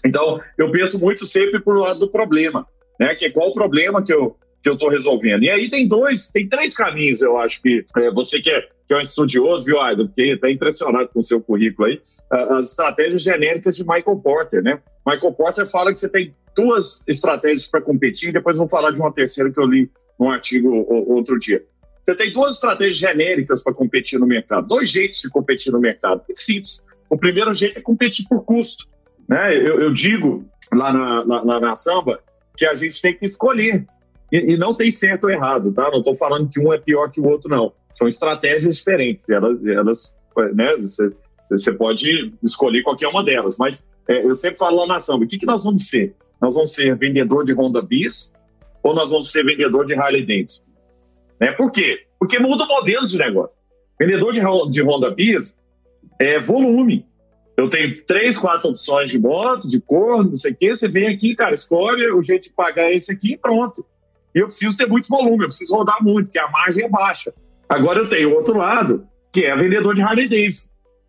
Então, 0.04 0.40
eu 0.58 0.70
penso 0.70 0.98
muito 0.98 1.26
sempre 1.26 1.60
por 1.60 1.78
lado 1.78 2.00
do 2.00 2.10
problema, 2.10 2.66
né? 2.98 3.14
Que 3.14 3.26
é 3.26 3.30
qual 3.30 3.48
o 3.48 3.52
problema 3.52 4.02
que 4.04 4.12
eu 4.12 4.36
que 4.62 4.68
eu 4.68 4.74
estou 4.74 4.88
resolvendo. 4.88 5.42
E 5.42 5.50
aí 5.50 5.68
tem 5.68 5.88
dois, 5.88 6.28
tem 6.28 6.48
três 6.48 6.72
caminhos, 6.74 7.20
eu 7.20 7.36
acho 7.36 7.60
que 7.60 7.84
é, 7.96 8.10
você 8.12 8.40
que 8.40 8.48
é, 8.48 8.60
que 8.86 8.94
é 8.94 8.96
um 8.96 9.00
estudioso, 9.00 9.64
viu, 9.64 9.80
Aida? 9.80 10.04
Porque 10.04 10.22
está 10.22 10.48
impressionado 10.48 11.08
com 11.08 11.18
o 11.18 11.22
seu 11.22 11.42
currículo 11.42 11.88
aí, 11.88 12.00
as 12.30 12.70
estratégias 12.70 13.22
genéricas 13.22 13.74
de 13.74 13.82
Michael 13.82 14.20
Porter, 14.22 14.62
né? 14.62 14.80
Michael 15.04 15.32
Porter 15.32 15.68
fala 15.68 15.92
que 15.92 15.98
você 15.98 16.08
tem 16.08 16.32
duas 16.54 17.02
estratégias 17.08 17.66
para 17.66 17.80
competir, 17.80 18.28
e 18.28 18.32
depois 18.32 18.56
vou 18.56 18.68
falar 18.68 18.92
de 18.92 19.00
uma 19.00 19.12
terceira 19.12 19.50
que 19.50 19.58
eu 19.58 19.66
li 19.66 19.90
num 20.18 20.30
artigo 20.30 20.86
outro 21.08 21.38
dia. 21.40 21.64
Você 22.04 22.14
tem 22.14 22.32
duas 22.32 22.54
estratégias 22.54 22.98
genéricas 22.98 23.62
para 23.64 23.74
competir 23.74 24.18
no 24.18 24.26
mercado, 24.26 24.68
dois 24.68 24.90
jeitos 24.90 25.20
de 25.20 25.28
competir 25.28 25.72
no 25.72 25.80
mercado, 25.80 26.22
simples. 26.34 26.86
O 27.10 27.18
primeiro 27.18 27.52
jeito 27.52 27.78
é 27.78 27.82
competir 27.82 28.26
por 28.28 28.44
custo. 28.44 28.86
Né? 29.28 29.56
Eu, 29.56 29.80
eu 29.80 29.92
digo 29.92 30.44
lá 30.72 30.92
na, 30.92 31.24
na, 31.24 31.60
na, 31.60 31.76
samba 31.76 32.20
que 32.56 32.66
a 32.66 32.74
gente 32.74 33.00
tem 33.00 33.16
que 33.16 33.24
escolher. 33.24 33.86
E, 34.30 34.52
e 34.52 34.56
não 34.56 34.74
tem 34.74 34.90
certo 34.90 35.24
ou 35.24 35.30
errado, 35.30 35.72
tá? 35.72 35.90
Não 35.90 35.98
estou 35.98 36.14
falando 36.14 36.48
que 36.48 36.60
um 36.60 36.72
é 36.72 36.78
pior 36.78 37.10
que 37.10 37.20
o 37.20 37.28
outro, 37.28 37.50
não. 37.50 37.72
São 37.92 38.08
estratégias 38.08 38.76
diferentes. 38.76 39.28
Elas, 39.28 39.64
elas 39.66 40.16
né? 40.54 40.72
Você, 40.74 41.12
você 41.50 41.72
pode 41.72 42.32
escolher 42.42 42.82
qualquer 42.82 43.08
uma 43.08 43.22
delas. 43.24 43.56
Mas 43.58 43.86
é, 44.08 44.24
eu 44.24 44.34
sempre 44.34 44.58
falo 44.58 44.78
lá 44.78 44.86
na 44.86 45.00
samba, 45.00 45.24
o 45.24 45.28
que, 45.28 45.38
que 45.38 45.46
nós 45.46 45.64
vamos 45.64 45.88
ser? 45.88 46.14
Nós 46.40 46.54
vamos 46.54 46.74
ser 46.74 46.96
vendedor 46.96 47.44
de 47.44 47.52
Honda 47.52 47.82
Bis 47.82 48.34
ou 48.82 48.94
nós 48.94 49.10
vamos 49.10 49.30
ser 49.30 49.44
vendedor 49.44 49.86
de 49.86 49.94
Harley 49.94 50.22
Davidson? 50.22 50.62
Né? 51.40 51.52
Por 51.52 51.70
quê? 51.70 52.06
Porque 52.18 52.38
muda 52.38 52.64
o 52.64 52.68
modelo 52.68 53.06
de 53.06 53.18
negócio. 53.18 53.58
Vendedor 53.98 54.32
de, 54.32 54.40
de 54.70 54.82
Honda 54.82 55.10
Bis 55.10 55.60
é 56.18 56.38
volume. 56.40 57.06
Eu 57.56 57.68
tenho 57.68 58.02
três, 58.04 58.38
quatro 58.38 58.70
opções 58.70 59.10
de 59.10 59.18
moto, 59.18 59.68
de 59.68 59.80
cor, 59.80 60.24
não 60.24 60.34
sei 60.34 60.52
o 60.52 60.56
quê. 60.56 60.74
Você 60.74 60.88
vem 60.88 61.08
aqui, 61.08 61.34
cara, 61.34 61.54
escolhe 61.54 62.10
o 62.10 62.22
jeito 62.22 62.44
de 62.44 62.52
pagar 62.52 62.90
esse 62.92 63.12
aqui 63.12 63.34
e 63.34 63.38
pronto. 63.38 63.84
E 64.34 64.38
eu 64.38 64.46
preciso 64.46 64.76
ter 64.76 64.86
muito 64.86 65.08
volume, 65.08 65.44
eu 65.44 65.48
preciso 65.48 65.74
rodar 65.74 66.02
muito, 66.02 66.26
porque 66.26 66.38
a 66.38 66.50
margem 66.50 66.84
é 66.84 66.88
baixa. 66.88 67.32
Agora 67.68 68.00
eu 68.00 68.08
tenho 68.08 68.34
outro 68.34 68.56
lado, 68.56 69.06
que 69.30 69.44
é 69.44 69.54
vendedor 69.54 69.94
de 69.94 70.02
Harley 70.02 70.28
Davidson, 70.28 70.68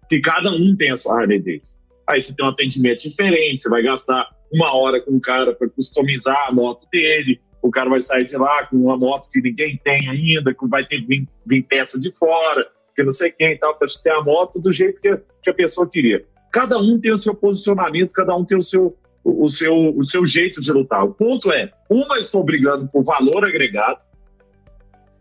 que 0.09 0.19
cada 0.19 0.51
um 0.51 0.75
tem 0.75 0.91
a 0.91 0.97
sua 0.97 1.21
Harley 1.21 1.39
Davidson. 1.39 1.75
Aí 2.07 2.19
você 2.19 2.35
tem 2.35 2.45
um 2.45 2.49
atendimento 2.49 3.01
diferente, 3.01 3.61
você 3.61 3.69
vai 3.69 3.81
gastar 3.81 4.29
uma 4.51 4.75
hora 4.75 5.01
com 5.01 5.11
o 5.11 5.21
cara 5.21 5.53
para 5.53 5.69
customizar 5.69 6.47
a 6.47 6.51
moto 6.51 6.85
dele, 6.91 7.41
o 7.61 7.71
cara 7.71 7.89
vai 7.89 8.01
sair 8.01 8.25
de 8.25 8.35
lá 8.35 8.65
com 8.67 8.75
uma 8.75 8.97
moto 8.97 9.29
que 9.29 9.41
ninguém 9.41 9.79
tem 9.81 10.09
ainda, 10.09 10.53
que 10.53 10.67
vai 10.67 10.85
ter 10.85 11.01
vir, 11.05 11.25
vir 11.45 11.63
peça 11.63 11.99
de 11.99 12.11
fora, 12.17 12.67
que 12.93 13.01
não 13.01 13.11
sei 13.11 13.31
quem 13.31 13.53
e 13.53 13.57
tal, 13.57 13.75
para 13.75 13.87
ter 14.03 14.11
a 14.11 14.21
moto 14.21 14.59
do 14.59 14.71
jeito 14.71 15.01
que, 15.01 15.17
que 15.41 15.49
a 15.49 15.53
pessoa 15.53 15.89
queria. 15.89 16.25
Cada 16.53 16.77
um 16.77 16.99
tem 16.99 17.11
o 17.11 17.17
seu 17.17 17.33
posicionamento, 17.33 18.13
cada 18.13 18.35
um 18.35 18.45
tem 18.45 18.55
o 18.55 18.61
seu, 18.61 18.95
o, 19.23 19.49
seu, 19.49 19.97
o 19.97 20.03
seu 20.05 20.23
jeito 20.23 20.61
de 20.61 20.71
lutar. 20.71 21.03
O 21.03 21.11
ponto 21.11 21.51
é, 21.51 21.73
uma 21.89 22.19
estou 22.19 22.43
brigando 22.43 22.87
por 22.87 23.03
valor 23.03 23.43
agregado 23.43 24.03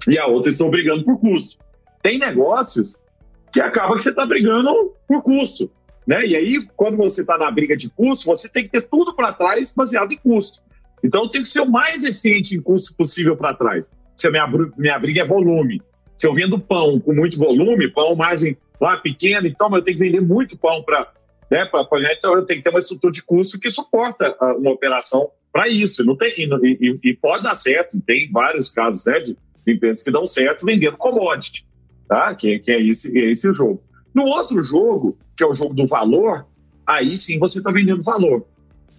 e 0.07 0.19
a 0.19 0.27
outra 0.27 0.51
estou 0.51 0.71
brigando 0.71 1.03
por 1.05 1.19
custo. 1.19 1.57
Tem 2.03 2.19
negócios 2.19 3.03
que 3.51 3.63
acaba 3.63 3.97
que 3.97 4.03
você 4.03 4.11
está 4.11 4.27
brigando 4.27 4.93
por 5.09 5.23
custo. 5.23 5.71
Né? 6.07 6.27
E 6.27 6.37
aí, 6.37 6.67
quando 6.77 6.99
você 6.99 7.23
está 7.23 7.39
na 7.39 7.51
briga 7.51 7.75
de 7.79 7.89
custo, 7.89 8.27
você 8.27 8.47
tem 8.47 8.65
que 8.65 8.71
ter 8.71 8.83
tudo 8.83 9.17
para 9.17 9.33
trás 9.33 9.73
baseado 9.73 10.13
em 10.13 10.19
custo. 10.19 10.61
Então, 11.03 11.31
tenho 11.31 11.45
que 11.45 11.51
ser 11.51 11.61
o 11.61 11.71
mais 11.71 12.05
eficiente 12.05 12.55
em 12.55 12.61
custo 12.61 12.95
possível 12.95 13.39
para 13.39 13.55
trás. 13.55 13.91
Se 14.15 14.29
a 14.29 14.31
minha, 14.31 14.47
minha 14.77 14.99
briga 14.99 15.23
é 15.23 15.25
volume. 15.25 15.81
Se 16.15 16.27
eu 16.27 16.35
vendo 16.35 16.59
pão 16.59 17.01
com 17.01 17.15
muito 17.15 17.39
volume, 17.39 17.89
pão 17.89 18.15
margem 18.15 18.55
lá 18.79 18.99
pequena, 18.99 19.49
então 19.49 19.75
eu 19.75 19.83
tenho 19.83 19.97
que 19.97 20.05
vender 20.05 20.21
muito 20.21 20.59
pão 20.59 20.83
para 20.83 21.11
né, 21.53 21.67
para 21.67 22.15
então 22.15 22.35
eu 22.35 22.47
tenho 22.47 22.61
que 22.61 22.65
ter 22.65 22.71
uma 22.71 22.79
estrutura 22.79 23.13
de 23.13 23.23
custo 23.23 23.61
que 23.61 23.69
suporta 23.69 24.35
ah, 24.41 24.55
uma 24.57 24.71
operação 24.71 25.31
para 25.53 25.69
isso. 25.69 26.03
Não 26.03 26.17
tem, 26.17 26.33
e, 26.35 26.99
e, 27.05 27.15
pode 27.15 27.43
dar 27.43 27.55
certo, 27.55 28.01
tem 28.01 28.33
vários 28.33 28.71
casos 28.71 29.05
né, 29.05 29.21
de, 29.21 29.37
empresas 29.67 30.03
que 30.03 30.11
dão 30.11 30.25
certo 30.25 30.65
vendendo 30.65 30.97
commodity, 30.97 31.67
tá? 32.09 32.35
que, 32.35 32.59
que 32.59 32.73
é, 32.73 32.81
esse, 32.81 33.19
é 33.19 33.31
esse 33.31 33.53
jogo. 33.53 33.83
No 34.15 34.25
outro 34.25 34.65
jogo, 34.65 35.19
que 35.37 35.45
é 35.45 35.47
o 35.47 35.53
jogo 35.53 35.75
do 35.75 35.87
valor, 35.87 36.47
aí 36.87 37.19
sim 37.19 37.39
você 37.39 37.59
está 37.59 37.71
vendendo 37.71 38.03
valor. 38.03 38.47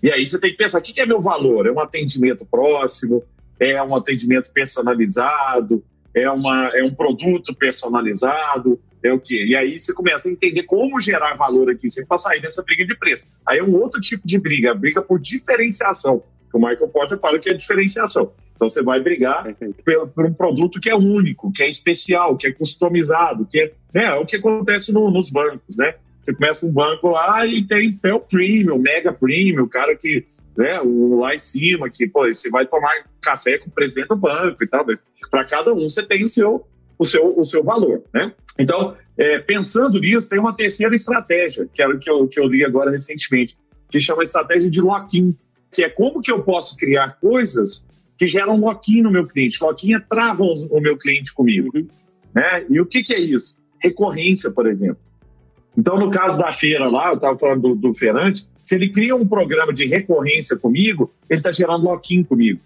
E 0.03 0.11
aí 0.11 0.23
você 0.23 0.37
tem 0.37 0.51
que 0.51 0.57
pensar, 0.57 0.77
o 0.77 0.81
que 0.83 1.01
é 1.01 1.07
meu 1.07 1.23
valor? 1.23 1.65
É 1.65 1.71
um 1.71 1.79
atendimento 1.79 2.45
próximo? 2.45 3.23
É 3.59 3.81
um 3.81 3.95
atendimento 3.95 4.51
personalizado? 4.53 5.83
É, 6.13 6.29
uma, 6.29 6.67
é 6.67 6.83
um 6.83 6.93
produto 6.93 7.55
personalizado? 7.55 8.79
É 9.03 9.13
o 9.13 9.19
quê? 9.19 9.45
E 9.45 9.55
aí 9.55 9.77
você 9.77 9.93
começa 9.93 10.29
a 10.29 10.31
entender 10.31 10.63
como 10.63 10.99
gerar 10.99 11.35
valor 11.35 11.69
aqui, 11.69 11.89
sempre 11.89 12.07
para 12.07 12.17
sair 12.17 12.41
dessa 12.41 12.63
briga 12.63 12.85
de 12.85 12.95
preço. 12.95 13.27
Aí 13.45 13.59
é 13.59 13.63
um 13.63 13.75
outro 13.75 13.99
tipo 13.99 14.25
de 14.25 14.39
briga, 14.39 14.71
a 14.71 14.75
briga 14.75 15.01
por 15.01 15.19
diferenciação. 15.19 16.23
O 16.53 16.59
Michael 16.59 16.87
Porter 16.89 17.19
fala 17.19 17.39
que 17.39 17.49
é 17.49 17.53
diferenciação. 17.53 18.31
Então 18.55 18.69
você 18.69 18.83
vai 18.83 18.99
brigar 18.99 19.43
por, 19.83 20.07
por, 20.09 20.25
um 20.25 20.33
produto 20.33 20.79
que 20.79 20.89
é 20.89 20.95
único, 20.95 21.51
que 21.51 21.63
é 21.63 21.67
especial, 21.67 22.37
que 22.37 22.47
é 22.47 22.51
customizado, 22.51 23.45
que 23.45 23.59
é, 23.59 23.71
né, 23.93 24.05
é 24.05 24.13
o 24.13 24.25
que 24.25 24.35
acontece 24.35 24.93
no, 24.93 25.09
nos 25.11 25.29
bancos, 25.29 25.77
né? 25.79 25.95
Você 26.21 26.33
começa 26.33 26.61
com 26.61 26.67
um 26.67 26.71
banco 26.71 27.09
lá 27.09 27.45
e 27.45 27.65
tem, 27.65 27.91
tem 27.97 28.13
o 28.13 28.19
premium, 28.19 28.75
o 28.75 28.79
mega 28.79 29.11
premium, 29.11 29.63
o 29.63 29.69
cara 29.69 29.93
que, 29.93 30.25
né, 30.55 30.79
o, 30.79 31.19
lá 31.19 31.35
em 31.35 31.37
cima, 31.37 31.89
que, 31.89 32.07
pô, 32.07 32.25
você 32.25 32.49
vai 32.49 32.65
tomar 32.65 32.93
café 33.19 33.57
com 33.57 33.67
o 33.67 33.73
presidente 33.73 34.07
do 34.07 34.15
banco 34.15 34.63
e 34.63 34.67
tal, 34.67 34.85
mas 34.85 35.09
para 35.29 35.43
cada 35.43 35.73
um 35.73 35.81
você 35.81 36.01
tem 36.05 36.23
o 36.23 36.27
seu, 36.27 36.65
o 36.97 37.05
seu, 37.05 37.37
o 37.37 37.43
seu 37.43 37.61
valor, 37.61 38.03
né? 38.13 38.31
Então, 38.57 38.95
é, 39.17 39.39
pensando 39.39 39.99
nisso, 39.99 40.29
tem 40.29 40.39
uma 40.39 40.55
terceira 40.55 40.93
estratégia, 40.93 41.67
que 41.73 41.81
é 41.81 41.87
o 41.87 41.99
que 41.99 42.09
eu, 42.09 42.27
que 42.27 42.39
eu 42.39 42.47
li 42.47 42.63
agora 42.63 42.91
recentemente, 42.91 43.57
que 43.89 43.99
chama 43.99 44.23
estratégia 44.23 44.69
de 44.69 44.81
lock-in, 44.81 45.35
que 45.71 45.83
é 45.83 45.89
como 45.89 46.21
que 46.21 46.31
eu 46.31 46.43
posso 46.43 46.77
criar 46.77 47.19
coisas 47.19 47.85
que 48.17 48.27
geram 48.27 48.57
lock-in 48.57 49.01
no 49.01 49.11
meu 49.11 49.27
cliente. 49.27 49.63
Lock-in 49.63 49.95
é 49.95 49.99
travam 49.99 50.53
o 50.69 50.79
meu 50.79 50.97
cliente 50.97 51.33
comigo. 51.33 51.69
Uhum. 51.73 51.87
Né? 52.33 52.65
E 52.69 52.79
o 52.79 52.85
que, 52.85 53.01
que 53.03 53.13
é 53.13 53.19
isso? 53.19 53.61
Recorrência, 53.79 54.51
por 54.51 54.67
exemplo. 54.67 54.97
Então, 55.75 55.99
no 55.99 56.11
caso 56.11 56.37
da 56.37 56.51
feira 56.51 56.87
lá, 56.87 57.09
eu 57.09 57.15
estava 57.15 57.37
falando 57.37 57.61
do, 57.61 57.75
do 57.75 57.93
feirante, 57.95 58.47
se 58.61 58.75
ele 58.75 58.89
cria 58.89 59.15
um 59.15 59.27
programa 59.27 59.73
de 59.73 59.85
recorrência 59.85 60.55
comigo, 60.55 61.11
ele 61.27 61.39
está 61.39 61.51
gerando 61.51 61.85
lock-in 61.85 62.23
comigo. 62.23 62.61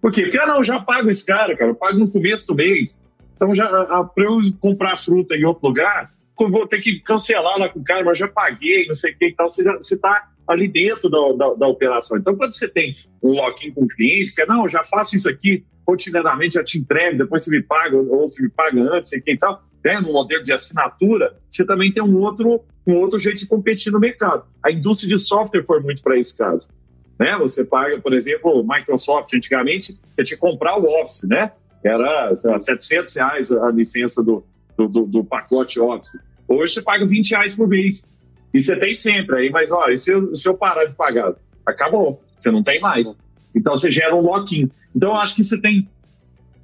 Por 0.00 0.12
quê? 0.12 0.22
Porque, 0.22 0.38
ah, 0.38 0.46
não, 0.46 0.56
eu 0.58 0.64
já 0.64 0.80
pago 0.80 1.10
esse 1.10 1.24
cara, 1.24 1.56
cara, 1.56 1.70
eu 1.70 1.74
pago 1.74 1.98
no 1.98 2.08
começo 2.08 2.46
do 2.46 2.54
mês. 2.54 2.98
Então, 3.36 3.54
já 3.54 3.68
para 4.04 4.24
eu 4.24 4.40
comprar 4.60 4.96
fruta 4.96 5.34
em 5.34 5.44
outro 5.44 5.68
lugar, 5.68 6.12
eu 6.40 6.50
vou 6.50 6.66
ter 6.66 6.80
que 6.80 7.00
cancelar 7.00 7.58
lá 7.58 7.68
com 7.68 7.80
o 7.80 7.84
cara, 7.84 8.04
mas 8.04 8.18
já 8.18 8.28
paguei, 8.28 8.86
não 8.86 8.94
sei 8.94 9.12
o 9.12 9.18
que 9.18 9.26
e 9.26 9.34
tal. 9.34 9.48
Você 9.48 9.94
está 9.94 10.28
ali 10.46 10.68
dentro 10.68 11.08
da, 11.08 11.18
da, 11.32 11.54
da, 11.54 11.68
operação. 11.68 12.18
Então, 12.18 12.36
quando 12.36 12.52
você 12.52 12.68
tem 12.68 12.96
um 13.22 13.32
lock-in 13.32 13.72
com 13.72 13.84
o 13.84 13.88
cliente, 13.88 14.34
que 14.34 14.42
é, 14.42 14.46
não, 14.46 14.68
já 14.68 14.82
faço 14.82 15.16
isso 15.16 15.28
aqui 15.28 15.64
rotineiramente, 15.86 16.54
já 16.54 16.64
te 16.64 16.78
entrego, 16.78 17.18
depois 17.18 17.44
você 17.44 17.50
me 17.50 17.62
paga, 17.62 17.96
ou 17.96 18.28
você 18.28 18.42
me 18.42 18.48
paga 18.48 18.80
antes, 18.80 19.10
sei 19.10 19.20
que 19.20 19.32
e 19.32 19.38
tal, 19.38 19.62
né? 19.84 20.00
no 20.00 20.12
modelo 20.12 20.42
de 20.42 20.52
assinatura, 20.52 21.36
você 21.48 21.64
também 21.64 21.92
tem 21.92 22.02
um 22.02 22.16
outro, 22.16 22.62
um 22.86 22.96
outro 22.96 23.18
jeito 23.18 23.38
de 23.38 23.46
competir 23.46 23.92
no 23.92 24.00
mercado. 24.00 24.44
A 24.62 24.70
indústria 24.70 25.14
de 25.14 25.20
software 25.20 25.64
foi 25.64 25.80
muito 25.80 26.02
para 26.02 26.18
esse 26.18 26.36
caso. 26.36 26.70
Né? 27.18 27.36
Você 27.38 27.64
paga, 27.64 28.00
por 28.00 28.14
exemplo, 28.14 28.64
Microsoft, 28.66 29.32
antigamente, 29.34 29.98
você 30.10 30.24
tinha 30.24 30.36
que 30.36 30.40
comprar 30.40 30.78
o 30.78 30.84
Office, 31.00 31.28
né? 31.28 31.52
Era 31.84 32.34
sei 32.34 32.50
lá, 32.50 32.58
700 32.58 33.14
reais 33.14 33.52
a 33.52 33.70
licença 33.70 34.22
do, 34.22 34.44
do, 34.76 34.88
do, 34.88 35.06
do, 35.06 35.24
pacote 35.24 35.78
Office. 35.78 36.18
Hoje 36.48 36.74
você 36.74 36.82
paga 36.82 37.06
20 37.06 37.30
reais 37.30 37.54
por 37.54 37.68
mês. 37.68 38.08
E 38.52 38.60
você 38.60 38.76
tem 38.76 38.94
sempre 38.94 39.36
aí, 39.36 39.50
mas 39.50 39.70
olha, 39.70 39.96
se 39.96 40.12
eu, 40.12 40.34
se 40.34 40.48
eu 40.48 40.54
parar 40.54 40.84
de 40.86 40.94
pagar, 40.94 41.34
acabou. 41.66 42.22
Você 42.38 42.50
não 42.50 42.62
tem 42.62 42.80
mais. 42.80 43.18
Então 43.54 43.76
você 43.76 43.90
gera 43.90 44.14
um 44.14 44.20
lock-in. 44.20 44.70
Então 44.94 45.10
eu 45.10 45.16
acho 45.16 45.34
que 45.34 45.44
você 45.44 45.60
tem 45.60 45.88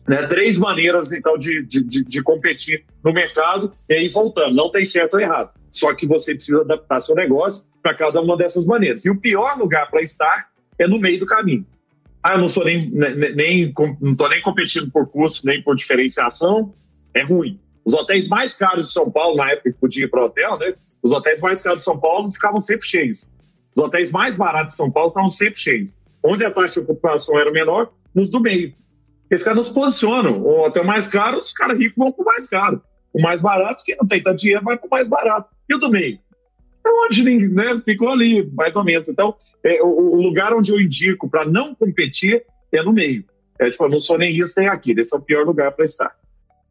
né, 0.08 0.26
três 0.26 0.56
maneiras 0.56 1.12
então 1.12 1.36
de, 1.36 1.62
de, 1.64 1.82
de, 1.82 2.22
competir 2.22 2.84
no 3.04 3.12
mercado 3.12 3.72
e 3.88 3.94
aí 3.94 4.08
voltando, 4.08 4.54
não 4.54 4.70
tem 4.70 4.84
certo 4.84 5.14
ou 5.14 5.20
errado. 5.20 5.50
Só 5.70 5.94
que 5.94 6.06
você 6.06 6.34
precisa 6.34 6.62
adaptar 6.62 7.00
seu 7.00 7.14
negócio 7.14 7.64
para 7.82 7.94
cada 7.94 8.20
uma 8.20 8.36
dessas 8.36 8.66
maneiras. 8.66 9.04
E 9.04 9.10
o 9.10 9.20
pior 9.20 9.56
lugar 9.58 9.90
para 9.90 10.00
estar 10.00 10.48
é 10.78 10.86
no 10.86 10.98
meio 10.98 11.20
do 11.20 11.26
caminho. 11.26 11.64
Ah, 12.22 12.34
eu 12.34 12.38
não 12.38 12.48
sou 12.48 12.64
nem, 12.64 12.90
nem, 12.90 13.34
nem 13.34 13.74
não 14.00 14.12
estou 14.12 14.28
nem 14.28 14.42
competindo 14.42 14.90
por 14.90 15.08
custo, 15.08 15.46
nem 15.46 15.62
por 15.62 15.74
diferenciação, 15.74 16.74
é 17.14 17.22
ruim. 17.22 17.58
Os 17.84 17.94
hotéis 17.94 18.28
mais 18.28 18.54
caros 18.54 18.88
de 18.88 18.92
São 18.92 19.10
Paulo, 19.10 19.36
na 19.36 19.50
época 19.50 19.72
que 19.72 19.78
podia 19.78 20.04
ir 20.04 20.08
para 20.08 20.24
hotel, 20.24 20.58
né? 20.58 20.74
Os 21.02 21.12
hotéis 21.12 21.40
mais 21.40 21.62
caros 21.62 21.78
de 21.78 21.84
São 21.84 21.98
Paulo 21.98 22.30
ficavam 22.30 22.58
sempre 22.58 22.86
cheios. 22.86 23.32
Os 23.74 23.82
hotéis 23.82 24.12
mais 24.12 24.36
baratos 24.36 24.74
de 24.74 24.76
São 24.76 24.90
Paulo 24.90 25.08
estavam 25.08 25.28
sempre 25.28 25.58
cheios. 25.58 25.96
Onde 26.22 26.44
a 26.44 26.50
taxa 26.50 26.74
de 26.74 26.80
ocupação 26.80 27.38
era 27.38 27.50
menor, 27.50 27.90
nos 28.14 28.30
do 28.30 28.40
meio. 28.40 28.74
Eles 29.30 29.42
caras 29.42 29.56
não 29.56 29.62
se 29.62 29.72
posicionam. 29.72 30.42
O 30.42 30.66
hotel 30.66 30.84
mais 30.84 31.08
caro, 31.08 31.38
os 31.38 31.52
caras 31.52 31.78
ricos 31.78 31.96
vão 31.96 32.12
para 32.12 32.22
o 32.22 32.26
mais 32.26 32.48
caro. 32.48 32.82
O 33.12 33.22
mais 33.22 33.40
barato, 33.40 33.82
quem 33.84 33.96
não 33.96 34.06
tem 34.06 34.22
tanto 34.22 34.40
dinheiro, 34.40 34.62
vai 34.62 34.76
para 34.76 34.86
o 34.86 34.90
mais 34.90 35.08
barato. 35.08 35.48
E 35.68 35.74
o 35.74 35.78
do 35.78 35.90
meio? 35.90 36.18
É 36.84 36.88
onde 37.06 37.48
né, 37.48 37.80
ficou 37.84 38.08
ali, 38.08 38.48
mais 38.52 38.74
ou 38.76 38.84
menos. 38.84 39.08
Então, 39.08 39.34
é, 39.64 39.82
o, 39.82 40.16
o, 40.16 40.22
lugar 40.22 40.54
onde 40.54 40.72
eu 40.72 40.80
indico 40.80 41.28
para 41.28 41.44
não 41.44 41.74
competir 41.74 42.42
é 42.72 42.82
no 42.82 42.92
meio. 42.92 43.24
É, 43.58 43.70
tipo, 43.70 43.88
não 43.88 44.00
sou 44.00 44.16
nem 44.16 44.30
isso 44.30 44.54
nem 44.58 44.68
aquilo. 44.68 45.00
Esse 45.00 45.14
é 45.14 45.18
o 45.18 45.22
pior 45.22 45.44
lugar 45.44 45.72
para 45.72 45.84
estar. 45.84 46.10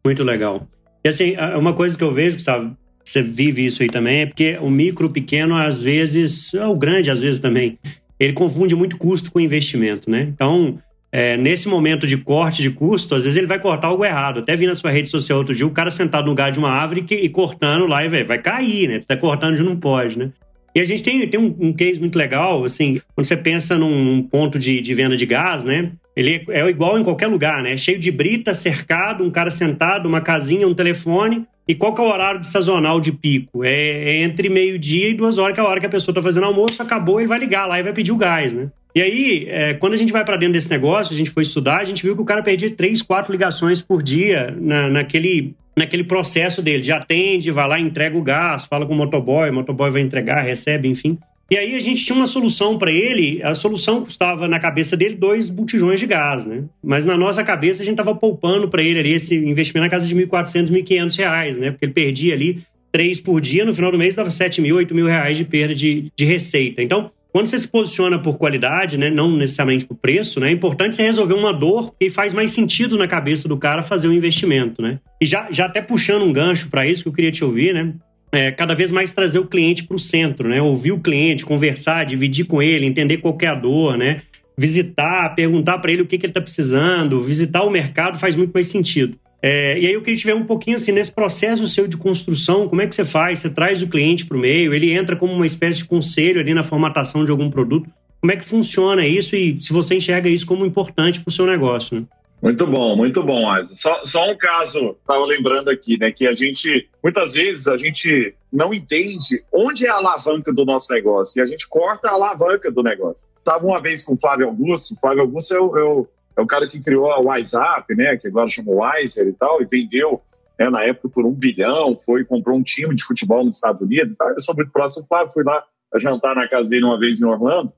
Muito 0.04 0.24
legal. 0.24 0.68
E 1.04 1.10
assim, 1.10 1.36
uma 1.58 1.74
coisa 1.74 1.98
que 1.98 2.04
eu 2.04 2.12
vejo, 2.12 2.38
Gustavo, 2.38 2.76
você 3.04 3.22
vive 3.22 3.66
isso 3.66 3.82
aí 3.82 3.90
também, 3.90 4.22
é 4.22 4.26
porque 4.26 4.58
o 4.62 4.70
micro, 4.70 5.10
pequeno, 5.10 5.56
às 5.56 5.82
vezes, 5.82 6.54
ou 6.54 6.74
o 6.74 6.78
grande, 6.78 7.10
às 7.10 7.20
vezes 7.20 7.40
também, 7.40 7.80
ele 8.20 8.34
confunde 8.34 8.76
muito 8.76 8.98
custo 8.98 9.32
com 9.32 9.40
investimento, 9.40 10.10
né? 10.10 10.24
Então, 10.24 10.80
é, 11.12 11.36
nesse 11.38 11.68
momento 11.68 12.06
de 12.06 12.18
corte 12.18 12.62
de 12.62 12.70
custo, 12.70 13.16
às 13.16 13.24
vezes 13.24 13.38
ele 13.38 13.48
vai 13.48 13.60
cortar 13.60 13.88
algo 13.88 14.06
errado. 14.06 14.40
Até 14.40 14.56
vi 14.56 14.68
na 14.68 14.76
sua 14.76 14.92
rede 14.92 15.10
social 15.10 15.40
outro 15.40 15.56
dia 15.56 15.66
o 15.66 15.72
cara 15.72 15.90
sentado 15.90 16.26
no 16.26 16.30
lugar 16.30 16.52
de 16.52 16.60
uma 16.60 16.70
árvore 16.70 17.02
que, 17.02 17.16
e 17.16 17.30
cortando 17.30 17.88
lá 17.88 18.06
e 18.06 18.08
véio, 18.08 18.28
vai 18.28 18.38
cair, 18.38 18.88
né? 18.88 19.02
Tá 19.08 19.18
cortando 19.18 19.56
de 19.56 19.64
não 19.64 19.76
pode, 19.76 20.18
né? 20.18 20.32
E 20.76 20.80
a 20.80 20.84
gente 20.84 21.02
tem, 21.02 21.28
tem 21.28 21.40
um, 21.40 21.56
um 21.60 21.74
case 21.74 22.00
muito 22.00 22.16
legal, 22.16 22.64
assim, 22.64 23.02
quando 23.16 23.26
você 23.26 23.36
pensa 23.36 23.76
num, 23.76 24.04
num 24.04 24.22
ponto 24.22 24.60
de, 24.60 24.80
de, 24.82 24.94
venda 24.94 25.18
de 25.18 25.26
gás, 25.26 25.64
né? 25.64 25.92
Ele 26.16 26.46
é, 26.50 26.60
é 26.60 26.70
igual 26.70 27.00
em 27.00 27.04
qualquer 27.04 27.28
lugar, 27.28 27.64
né? 27.64 27.76
Cheio 27.76 27.98
de 27.98 28.12
brita, 28.12 28.54
cercado, 28.54 29.24
um 29.24 29.32
cara 29.32 29.50
sentado, 29.50 30.08
uma 30.08 30.22
casinha, 30.22 30.68
um 30.68 30.76
telefone. 30.76 31.46
E 31.68 31.74
qual 31.74 31.94
que 31.94 32.02
é 32.02 32.04
o 32.04 32.08
horário 32.08 32.40
de 32.40 32.48
sazonal 32.48 33.00
de 33.00 33.12
pico? 33.12 33.64
É, 33.64 33.72
é 33.72 34.22
entre 34.22 34.48
meio-dia 34.48 35.10
e 35.10 35.14
duas 35.14 35.38
horas, 35.38 35.54
que 35.54 35.60
é 35.60 35.64
a 35.64 35.68
hora 35.68 35.80
que 35.80 35.86
a 35.86 35.90
pessoa 35.90 36.14
está 36.14 36.22
fazendo 36.22 36.46
almoço, 36.46 36.82
acabou, 36.82 37.20
ele 37.20 37.28
vai 37.28 37.40
ligar 37.40 37.66
lá 37.66 37.80
e 37.80 37.84
vai 37.84 37.94
pedir 37.94 38.12
o 38.12 38.18
gás, 38.18 38.54
né? 38.54 38.70
E 39.00 39.02
aí, 39.02 39.46
é, 39.48 39.74
quando 39.76 39.94
a 39.94 39.96
gente 39.96 40.12
vai 40.12 40.26
para 40.26 40.36
dentro 40.36 40.52
desse 40.52 40.70
negócio, 40.70 41.14
a 41.14 41.18
gente 41.18 41.30
foi 41.30 41.44
estudar, 41.44 41.78
a 41.78 41.86
gente 41.86 42.04
viu 42.04 42.18
que 42.18 42.22
o 42.22 42.26
cara 42.26 42.44
perdia 42.44 42.70
três, 42.70 43.02
quatro 43.02 43.32
ligações 43.32 43.80
por 43.80 44.04
dia 44.04 44.54
na, 44.60 44.90
naquele, 44.90 45.56
naquele 45.74 46.04
processo 46.04 46.62
dele. 46.62 46.82
De 46.82 46.92
atende, 46.92 47.50
vai 47.50 47.66
lá, 47.66 47.80
entrega 47.80 48.18
o 48.18 48.22
gás, 48.22 48.66
fala 48.66 48.86
com 48.86 48.94
o 48.94 48.98
motoboy, 48.98 49.52
o 49.52 49.54
motoboy 49.54 49.90
vai 49.90 50.02
entregar, 50.02 50.42
recebe, 50.42 50.90
enfim. 50.90 51.18
E 51.50 51.56
aí 51.56 51.78
a 51.78 51.80
gente 51.80 52.04
tinha 52.04 52.14
uma 52.14 52.28
solução 52.28 52.78
para 52.78 52.92
ele, 52.92 53.42
a 53.42 53.56
solução 53.56 54.04
custava 54.04 54.50
na 54.50 54.60
cabeça 54.60 54.98
dele 54.98 55.16
dois 55.16 55.50
botijões 55.50 56.02
de 56.02 56.06
gás, 56.06 56.46
né? 56.46 56.66
Mas 56.84 57.06
na 57.06 57.16
nossa 57.16 57.42
cabeça 57.42 57.82
a 57.82 57.86
gente 57.86 57.94
estava 57.94 58.14
poupando 58.14 58.68
para 58.68 58.84
ele 58.84 59.00
ali 59.00 59.14
esse 59.14 59.34
investimento 59.34 59.86
na 59.86 59.90
casa 59.90 60.06
de 60.06 60.14
1.400, 60.14 60.72
1.500 60.72 61.18
reais, 61.18 61.58
né? 61.58 61.72
Porque 61.72 61.86
ele 61.86 61.94
perdia 61.94 62.34
ali 62.34 62.64
três 62.92 63.18
por 63.22 63.40
dia, 63.40 63.64
no 63.64 63.74
final 63.74 63.94
do 63.94 63.98
mês 63.98 64.14
dava 64.14 64.30
7 64.30 64.62
mil, 64.62 64.76
8 64.76 64.94
mil 64.94 65.08
reais 65.08 65.38
de 65.38 65.46
perda 65.46 65.74
de, 65.74 66.12
de 66.18 66.26
receita. 66.26 66.82
Então, 66.82 67.10
quando 67.32 67.48
você 67.48 67.60
se 67.60 67.68
posiciona 67.68 68.18
por 68.20 68.38
qualidade, 68.38 68.98
né, 68.98 69.10
não 69.10 69.32
necessariamente 69.36 69.86
por 69.86 69.96
preço, 69.96 70.40
né, 70.40 70.50
é 70.50 70.52
importante 70.52 70.96
você 70.96 71.04
resolver 71.04 71.36
uma 71.36 71.54
dor 71.54 71.94
que 72.00 72.10
faz 72.10 72.34
mais 72.34 72.52
sentido 72.52 72.98
na 72.98 73.08
cabeça 73.08 73.48
do 73.48 73.56
cara 73.58 73.84
fazer 73.84 74.08
o 74.08 74.12
um 74.12 74.14
investimento, 74.14 74.82
né? 74.82 75.00
E 75.22 75.26
já, 75.26 75.48
já 75.52 75.66
até 75.66 75.82
puxando 75.82 76.24
um 76.24 76.34
gancho 76.34 76.70
para 76.70 76.88
isso 76.88 77.04
que 77.04 77.10
eu 77.10 77.14
queria 77.14 77.32
te 77.32 77.44
ouvir, 77.44 77.74
né? 77.74 77.94
É, 78.32 78.52
cada 78.52 78.76
vez 78.76 78.92
mais 78.92 79.14
trazer 79.14 79.40
o 79.40 79.46
cliente 79.46 79.84
para 79.84 79.96
o 79.96 80.00
centro, 80.00 80.48
né? 80.50 80.62
Ouvir 80.62 80.92
o 80.92 81.00
cliente, 81.00 81.46
conversar, 81.46 82.06
dividir 82.06 82.46
com 82.46 82.62
ele, 82.62 82.86
entender 82.86 83.18
qual 83.18 83.38
é 83.42 83.48
a 83.48 83.56
dor, 83.56 83.98
né? 83.98 84.22
Visitar, 84.58 85.34
perguntar 85.36 85.78
para 85.80 85.92
ele 85.92 86.02
o 86.02 86.06
que, 86.06 86.18
que 86.18 86.26
ele 86.26 86.32
está 86.32 86.42
precisando, 86.42 87.22
visitar 87.22 87.64
o 87.64 87.70
mercado 87.70 88.20
faz 88.20 88.36
muito 88.36 88.52
mais 88.52 88.68
sentido. 88.68 89.18
É, 89.42 89.80
e 89.80 89.88
aí 89.88 89.94
eu 89.94 90.02
queria 90.02 90.18
te 90.18 90.26
ver 90.26 90.36
um 90.36 90.46
pouquinho 90.46 90.76
assim, 90.76 90.92
nesse 90.92 91.12
processo 91.12 91.68
seu 91.68 91.88
de 91.88 91.96
construção, 91.96 92.68
como 92.68 92.82
é 92.82 92.88
que 92.88 92.94
você 92.94 93.06
faz? 93.06 93.40
Você 93.40 93.50
traz 93.50 93.82
o 93.82 93.88
cliente 93.88 94.26
para 94.26 94.36
o 94.36 94.40
meio, 94.40 94.74
ele 94.74 94.92
entra 94.92 95.16
como 95.16 95.34
uma 95.34 95.48
espécie 95.48 95.80
de 95.80 95.86
conselho 95.86 96.42
ali 96.42 96.54
na 96.54 96.64
formatação 96.64 97.24
de 97.24 97.32
algum 97.32 97.50
produto. 97.50 97.90
Como 98.20 98.34
é 98.34 98.36
que 98.36 98.44
funciona 98.44 99.06
isso 99.06 99.36
e 99.36 99.58
se 99.60 99.72
você 99.72 99.96
enxerga 99.96 100.28
isso 100.28 100.46
como 100.46 100.66
importante 100.66 101.22
para 101.22 101.30
o 101.30 101.34
seu 101.34 101.46
negócio? 101.46 102.02
Né? 102.02 102.06
Muito 102.42 102.66
bom, 102.66 102.96
muito 102.96 103.22
bom, 103.22 103.50
Asa. 103.50 103.76
Só, 103.76 104.04
só 104.06 104.30
um 104.30 104.38
caso, 104.38 104.96
estava 105.00 105.26
lembrando 105.26 105.70
aqui, 105.70 105.98
né, 105.98 106.12
que 106.12 106.26
a 106.26 106.34
gente, 106.34 106.88
muitas 107.04 107.34
vezes, 107.34 107.68
a 107.68 107.78
gente 107.78 108.34
não 108.52 108.74
entende 108.74 109.44
onde 109.54 109.86
é 109.86 109.90
a 109.90 109.96
alavanca 109.96 110.52
do 110.52 110.64
nosso 110.64 110.94
negócio 110.94 111.40
e 111.40 111.42
a 111.42 111.46
gente 111.46 111.68
corta 111.68 112.10
a 112.10 112.14
alavanca 112.14 112.72
do 112.72 112.82
negócio. 112.82 113.28
Estava 113.38 113.66
uma 113.66 113.82
vez 113.82 114.04
com 114.04 114.14
o 114.14 114.20
Flávio 114.20 114.48
Augusto, 114.48 114.94
o 114.94 115.00
Flávio 115.00 115.22
Augusto 115.22 115.54
é 115.54 115.60
o, 115.60 115.78
é 115.78 115.84
o 115.84 116.08
é 116.40 116.42
o 116.42 116.48
cara 116.48 116.68
que 116.68 116.80
criou 116.80 117.12
a 117.12 117.20
WhatsApp, 117.20 117.94
né, 117.96 118.16
que 118.18 118.28
agora 118.28 118.48
chama 118.48 118.72
Wiser 118.72 119.28
e 119.28 119.34
tal, 119.34 119.62
e 119.62 119.66
vendeu 119.66 120.22
né, 120.58 120.70
na 120.70 120.84
época 120.84 121.10
por 121.10 121.26
um 121.26 121.34
bilhão, 121.34 121.98
foi 122.06 122.24
comprou 122.24 122.58
um 122.58 122.64
time 122.64 122.96
de 122.96 123.04
futebol 123.04 123.44
nos 123.44 123.56
Estados 123.56 123.82
Unidos 123.82 124.14
e 124.14 124.18
tal. 124.18 124.30
Eu 124.30 124.42
sou 124.42 124.56
muito 124.56 124.72
próximo, 124.72 125.06
claro, 125.08 125.30
fui 125.32 125.44
lá 125.44 125.64
jantar 125.98 126.36
na 126.36 126.48
casa 126.48 126.70
dele 126.70 126.86
uma 126.86 126.98
vez 126.98 127.20
em 127.20 127.26
Orlando, 127.26 127.74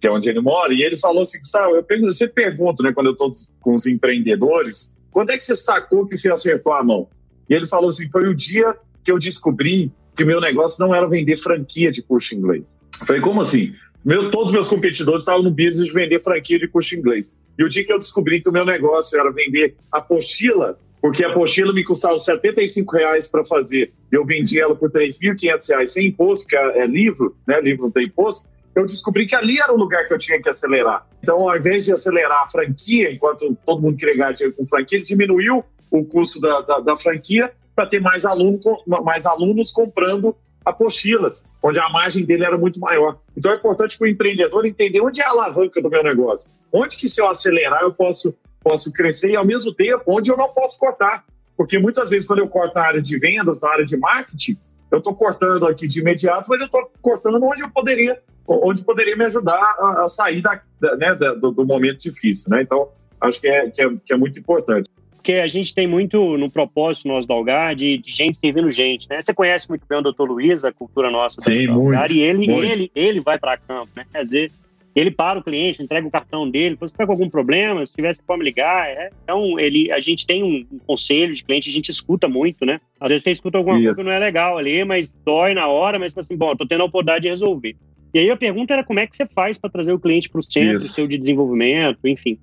que 0.00 0.06
é 0.06 0.10
onde 0.10 0.28
ele 0.28 0.40
mora, 0.40 0.72
e 0.72 0.82
ele 0.82 0.96
falou 0.96 1.22
assim, 1.22 1.38
Gustavo, 1.38 1.74
eu 1.74 1.82
pergunto, 1.82 2.12
você 2.12 2.26
pergunta, 2.26 2.82
né, 2.82 2.92
quando 2.92 3.08
eu 3.08 3.12
estou 3.12 3.30
com 3.60 3.74
os 3.74 3.86
empreendedores, 3.86 4.94
quando 5.10 5.30
é 5.30 5.36
que 5.36 5.44
você 5.44 5.56
sacou 5.56 6.06
que 6.06 6.16
você 6.16 6.30
acertou 6.30 6.72
a 6.72 6.82
mão? 6.82 7.08
E 7.48 7.54
ele 7.54 7.66
falou 7.66 7.90
assim, 7.90 8.08
foi 8.10 8.28
o 8.28 8.34
dia 8.34 8.74
que 9.04 9.12
eu 9.12 9.18
descobri 9.18 9.92
que 10.14 10.24
meu 10.24 10.40
negócio 10.40 10.84
não 10.84 10.94
era 10.94 11.06
vender 11.06 11.36
franquia 11.36 11.92
de 11.92 12.02
curso 12.02 12.34
inglês. 12.34 12.78
Eu 13.00 13.06
falei, 13.06 13.20
como 13.20 13.42
assim? 13.42 13.74
Meu, 14.06 14.30
todos 14.30 14.50
os 14.50 14.52
meus 14.52 14.68
competidores 14.68 15.22
estavam 15.22 15.42
no 15.42 15.50
business 15.50 15.86
de 15.86 15.92
vender 15.92 16.22
franquia 16.22 16.60
de 16.60 16.68
curso 16.68 16.94
inglês. 16.94 17.32
E 17.58 17.64
o 17.64 17.68
dia 17.68 17.84
que 17.84 17.92
eu 17.92 17.98
descobri 17.98 18.40
que 18.40 18.48
o 18.48 18.52
meu 18.52 18.64
negócio 18.64 19.18
era 19.18 19.32
vender 19.32 19.74
apostila, 19.90 20.78
porque 21.00 21.24
a 21.24 21.30
apostila 21.30 21.72
me 21.72 21.82
custava 21.82 22.16
75 22.16 22.96
reais 22.96 23.26
para 23.28 23.44
fazer, 23.44 23.92
eu 24.12 24.24
vendi 24.24 24.60
ela 24.60 24.76
por 24.76 24.92
3.500 24.92 25.68
reais 25.70 25.92
sem 25.92 26.06
imposto, 26.06 26.44
porque 26.44 26.56
é, 26.56 26.84
é 26.84 26.86
livro, 26.86 27.36
né? 27.48 27.60
Livro 27.60 27.82
não 27.82 27.90
tem 27.90 28.04
imposto. 28.04 28.48
Eu 28.76 28.86
descobri 28.86 29.26
que 29.26 29.34
ali 29.34 29.58
era 29.58 29.74
o 29.74 29.76
lugar 29.76 30.06
que 30.06 30.14
eu 30.14 30.18
tinha 30.18 30.40
que 30.40 30.48
acelerar. 30.48 31.04
Então, 31.20 31.50
ao 31.50 31.56
invés 31.56 31.86
de 31.86 31.92
acelerar 31.92 32.42
a 32.42 32.46
franquia, 32.46 33.10
enquanto 33.10 33.58
todo 33.66 33.82
mundo 33.82 33.96
queria 33.96 34.16
ganhar 34.16 34.32
dinheiro 34.34 34.56
com 34.56 34.64
franquia, 34.68 34.98
ele 34.98 35.04
diminuiu 35.04 35.64
o 35.90 36.04
custo 36.04 36.40
da, 36.40 36.60
da, 36.60 36.78
da 36.78 36.96
franquia 36.96 37.50
para 37.74 37.86
ter 37.86 38.00
mais, 38.00 38.24
aluno, 38.24 38.60
mais 38.86 39.26
alunos 39.26 39.72
comprando 39.72 40.36
apostilas, 40.66 41.46
onde 41.62 41.78
a 41.78 41.88
margem 41.88 42.24
dele 42.24 42.44
era 42.44 42.58
muito 42.58 42.80
maior. 42.80 43.20
Então 43.36 43.52
é 43.52 43.54
importante 43.54 43.96
para 43.96 44.06
o 44.06 44.08
empreendedor 44.08 44.66
entender 44.66 45.00
onde 45.00 45.20
é 45.20 45.24
a 45.24 45.30
alavanca 45.30 45.80
do 45.80 45.88
meu 45.88 46.02
negócio. 46.02 46.50
Onde 46.72 46.96
que 46.96 47.08
se 47.08 47.20
eu 47.20 47.28
acelerar 47.28 47.82
eu 47.82 47.94
posso, 47.94 48.36
posso 48.60 48.92
crescer 48.92 49.30
e 49.30 49.36
ao 49.36 49.46
mesmo 49.46 49.72
tempo 49.72 50.02
onde 50.08 50.28
eu 50.28 50.36
não 50.36 50.48
posso 50.48 50.76
cortar. 50.76 51.24
Porque 51.56 51.78
muitas 51.78 52.10
vezes 52.10 52.26
quando 52.26 52.40
eu 52.40 52.48
corto 52.48 52.74
na 52.74 52.82
área 52.82 53.00
de 53.00 53.16
vendas, 53.16 53.60
na 53.60 53.70
área 53.70 53.86
de 53.86 53.96
marketing, 53.96 54.58
eu 54.90 54.98
estou 54.98 55.14
cortando 55.14 55.66
aqui 55.66 55.86
de 55.86 56.00
imediato, 56.00 56.48
mas 56.48 56.60
eu 56.60 56.66
estou 56.66 56.90
cortando 57.00 57.42
onde 57.42 57.62
eu 57.62 57.70
poderia, 57.70 58.20
onde 58.46 58.84
poderia 58.84 59.16
me 59.16 59.24
ajudar 59.24 59.54
a, 59.54 60.04
a 60.04 60.08
sair 60.08 60.42
da, 60.42 60.60
da, 60.80 60.96
né, 60.96 61.14
do, 61.14 61.52
do, 61.52 61.64
momento 61.64 61.98
difícil. 62.00 62.50
Né? 62.50 62.62
Então, 62.62 62.88
acho 63.20 63.40
que 63.40 63.46
é, 63.46 63.70
que 63.70 63.82
é, 63.82 63.88
que 64.04 64.12
é 64.12 64.16
muito 64.16 64.38
importante 64.38 64.90
porque 65.26 65.40
a 65.40 65.48
gente 65.48 65.74
tem 65.74 65.88
muito 65.88 66.38
no 66.38 66.48
propósito 66.48 67.08
nosso 67.08 67.26
da 67.26 67.34
Algar 67.34 67.74
de, 67.74 67.98
de, 67.98 68.12
gente 68.12 68.38
servindo 68.38 68.70
gente, 68.70 69.08
né? 69.10 69.20
Você 69.20 69.34
conhece 69.34 69.68
muito 69.68 69.84
bem 69.84 69.98
o 69.98 70.02
doutor 70.02 70.30
Luiz, 70.30 70.64
a 70.64 70.72
cultura 70.72 71.10
nossa 71.10 71.40
Sim, 71.40 71.66
muito, 71.66 72.12
e 72.12 72.20
ele, 72.20 72.46
muito. 72.46 72.62
ele, 72.62 72.92
ele 72.94 73.18
vai 73.18 73.36
para 73.36 73.58
campo, 73.58 73.88
né? 73.96 74.06
Quer 74.12 74.22
dizer, 74.22 74.52
ele 74.94 75.10
para 75.10 75.40
o 75.40 75.42
cliente, 75.42 75.82
entrega 75.82 76.06
o 76.06 76.12
cartão 76.12 76.48
dele, 76.48 76.76
você 76.78 76.94
está 76.94 77.04
com 77.04 77.10
algum 77.10 77.28
problema, 77.28 77.84
se 77.84 77.92
tivesse 77.92 78.22
pode 78.22 78.38
me 78.38 78.44
ligar. 78.44 78.86
É? 78.86 79.10
Então, 79.24 79.58
ele, 79.58 79.90
a 79.90 79.98
gente 79.98 80.24
tem 80.24 80.44
um, 80.44 80.64
um, 80.72 80.78
conselho 80.86 81.34
de 81.34 81.42
cliente, 81.42 81.70
a 81.70 81.72
gente 81.72 81.90
escuta 81.90 82.28
muito, 82.28 82.64
né? 82.64 82.80
Às 83.00 83.08
vezes 83.08 83.24
você 83.24 83.32
escuta 83.32 83.58
alguma 83.58 83.78
Isso. 83.78 83.86
coisa 83.86 84.02
que 84.02 84.06
não 84.06 84.12
é 84.12 84.20
legal 84.20 84.56
ali, 84.56 84.84
mas 84.84 85.12
dói 85.24 85.54
na 85.54 85.66
hora, 85.66 85.98
mas 85.98 86.16
assim, 86.16 86.36
bom, 86.36 86.54
tô 86.54 86.64
tendo 86.64 86.82
a 86.82 86.86
oportunidade 86.86 87.22
de 87.22 87.30
resolver. 87.30 87.74
E 88.14 88.20
aí 88.20 88.30
a 88.30 88.36
pergunta 88.36 88.74
era 88.74 88.84
como 88.84 89.00
é 89.00 89.08
que 89.08 89.16
você 89.16 89.26
faz 89.26 89.58
para 89.58 89.70
trazer 89.70 89.92
o 89.92 89.98
cliente 89.98 90.28
para 90.28 90.38
o 90.38 90.42
centro, 90.42 90.76
Isso. 90.76 90.94
seu 90.94 91.08
de 91.08 91.18
desenvolvimento, 91.18 91.98
enfim. 92.06 92.38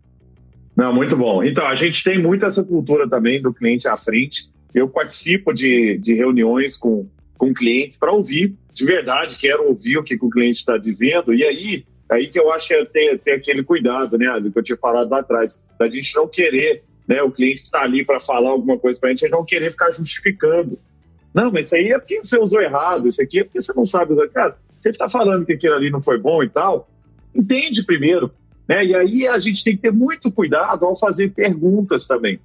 Não, 0.75 0.93
muito 0.93 1.15
bom. 1.15 1.43
Então, 1.43 1.67
a 1.67 1.75
gente 1.75 2.03
tem 2.03 2.21
muito 2.21 2.45
essa 2.45 2.63
cultura 2.63 3.07
também 3.07 3.41
do 3.41 3.53
cliente 3.53 3.87
à 3.87 3.95
frente. 3.95 4.49
Eu 4.73 4.89
participo 4.89 5.53
de, 5.53 5.97
de 5.99 6.15
reuniões 6.15 6.75
com, 6.75 7.07
com 7.37 7.53
clientes 7.53 7.97
para 7.97 8.11
ouvir, 8.11 8.55
de 8.73 8.85
verdade, 8.85 9.37
quero 9.37 9.67
ouvir 9.67 9.97
o 9.97 10.03
que, 10.03 10.17
que 10.17 10.25
o 10.25 10.29
cliente 10.29 10.59
está 10.59 10.77
dizendo. 10.77 11.33
E 11.33 11.43
aí, 11.43 11.85
aí 12.09 12.27
que 12.27 12.39
eu 12.39 12.51
acho 12.51 12.67
que 12.67 12.73
é 12.73 12.83
ter 12.85 13.33
aquele 13.33 13.63
cuidado, 13.63 14.17
né, 14.17 14.27
que 14.51 14.57
eu 14.57 14.63
tinha 14.63 14.77
falado 14.77 15.09
lá 15.09 15.19
atrás, 15.19 15.63
da 15.77 15.87
gente 15.87 16.15
não 16.15 16.27
querer, 16.27 16.83
né, 17.07 17.21
o 17.21 17.31
cliente 17.31 17.59
que 17.59 17.65
está 17.65 17.83
ali 17.83 18.03
para 18.03 18.19
falar 18.19 18.49
alguma 18.49 18.77
coisa 18.77 18.99
para 18.99 19.09
a 19.09 19.13
gente, 19.13 19.29
não 19.29 19.45
querer 19.45 19.71
ficar 19.71 19.91
justificando. 19.91 20.79
Não, 21.33 21.51
mas 21.51 21.67
isso 21.67 21.75
aí 21.75 21.91
é 21.91 21.99
porque 21.99 22.23
você 22.23 22.37
usou 22.39 22.61
errado, 22.61 23.07
isso 23.07 23.21
aqui 23.21 23.39
é 23.39 23.43
porque 23.43 23.61
você 23.61 23.73
não 23.73 23.85
sabe. 23.85 24.15
Cara, 24.29 24.57
você 24.77 24.89
está 24.89 25.07
falando 25.07 25.45
que 25.45 25.53
aquilo 25.53 25.75
ali 25.75 25.91
não 25.91 26.01
foi 26.01 26.17
bom 26.17 26.43
e 26.43 26.49
tal, 26.49 26.89
entende 27.35 27.83
primeiro 27.83 28.31
Né? 28.67 28.85
E 28.85 28.95
aí 28.95 29.27
a 29.27 29.39
gente 29.39 29.63
tem 29.63 29.75
que 29.75 29.81
ter 29.81 29.91
muito 29.91 30.31
cuidado 30.31 30.85
ao 30.85 30.95
fazer 30.95 31.29
perguntas 31.31 32.07
também. 32.07 32.39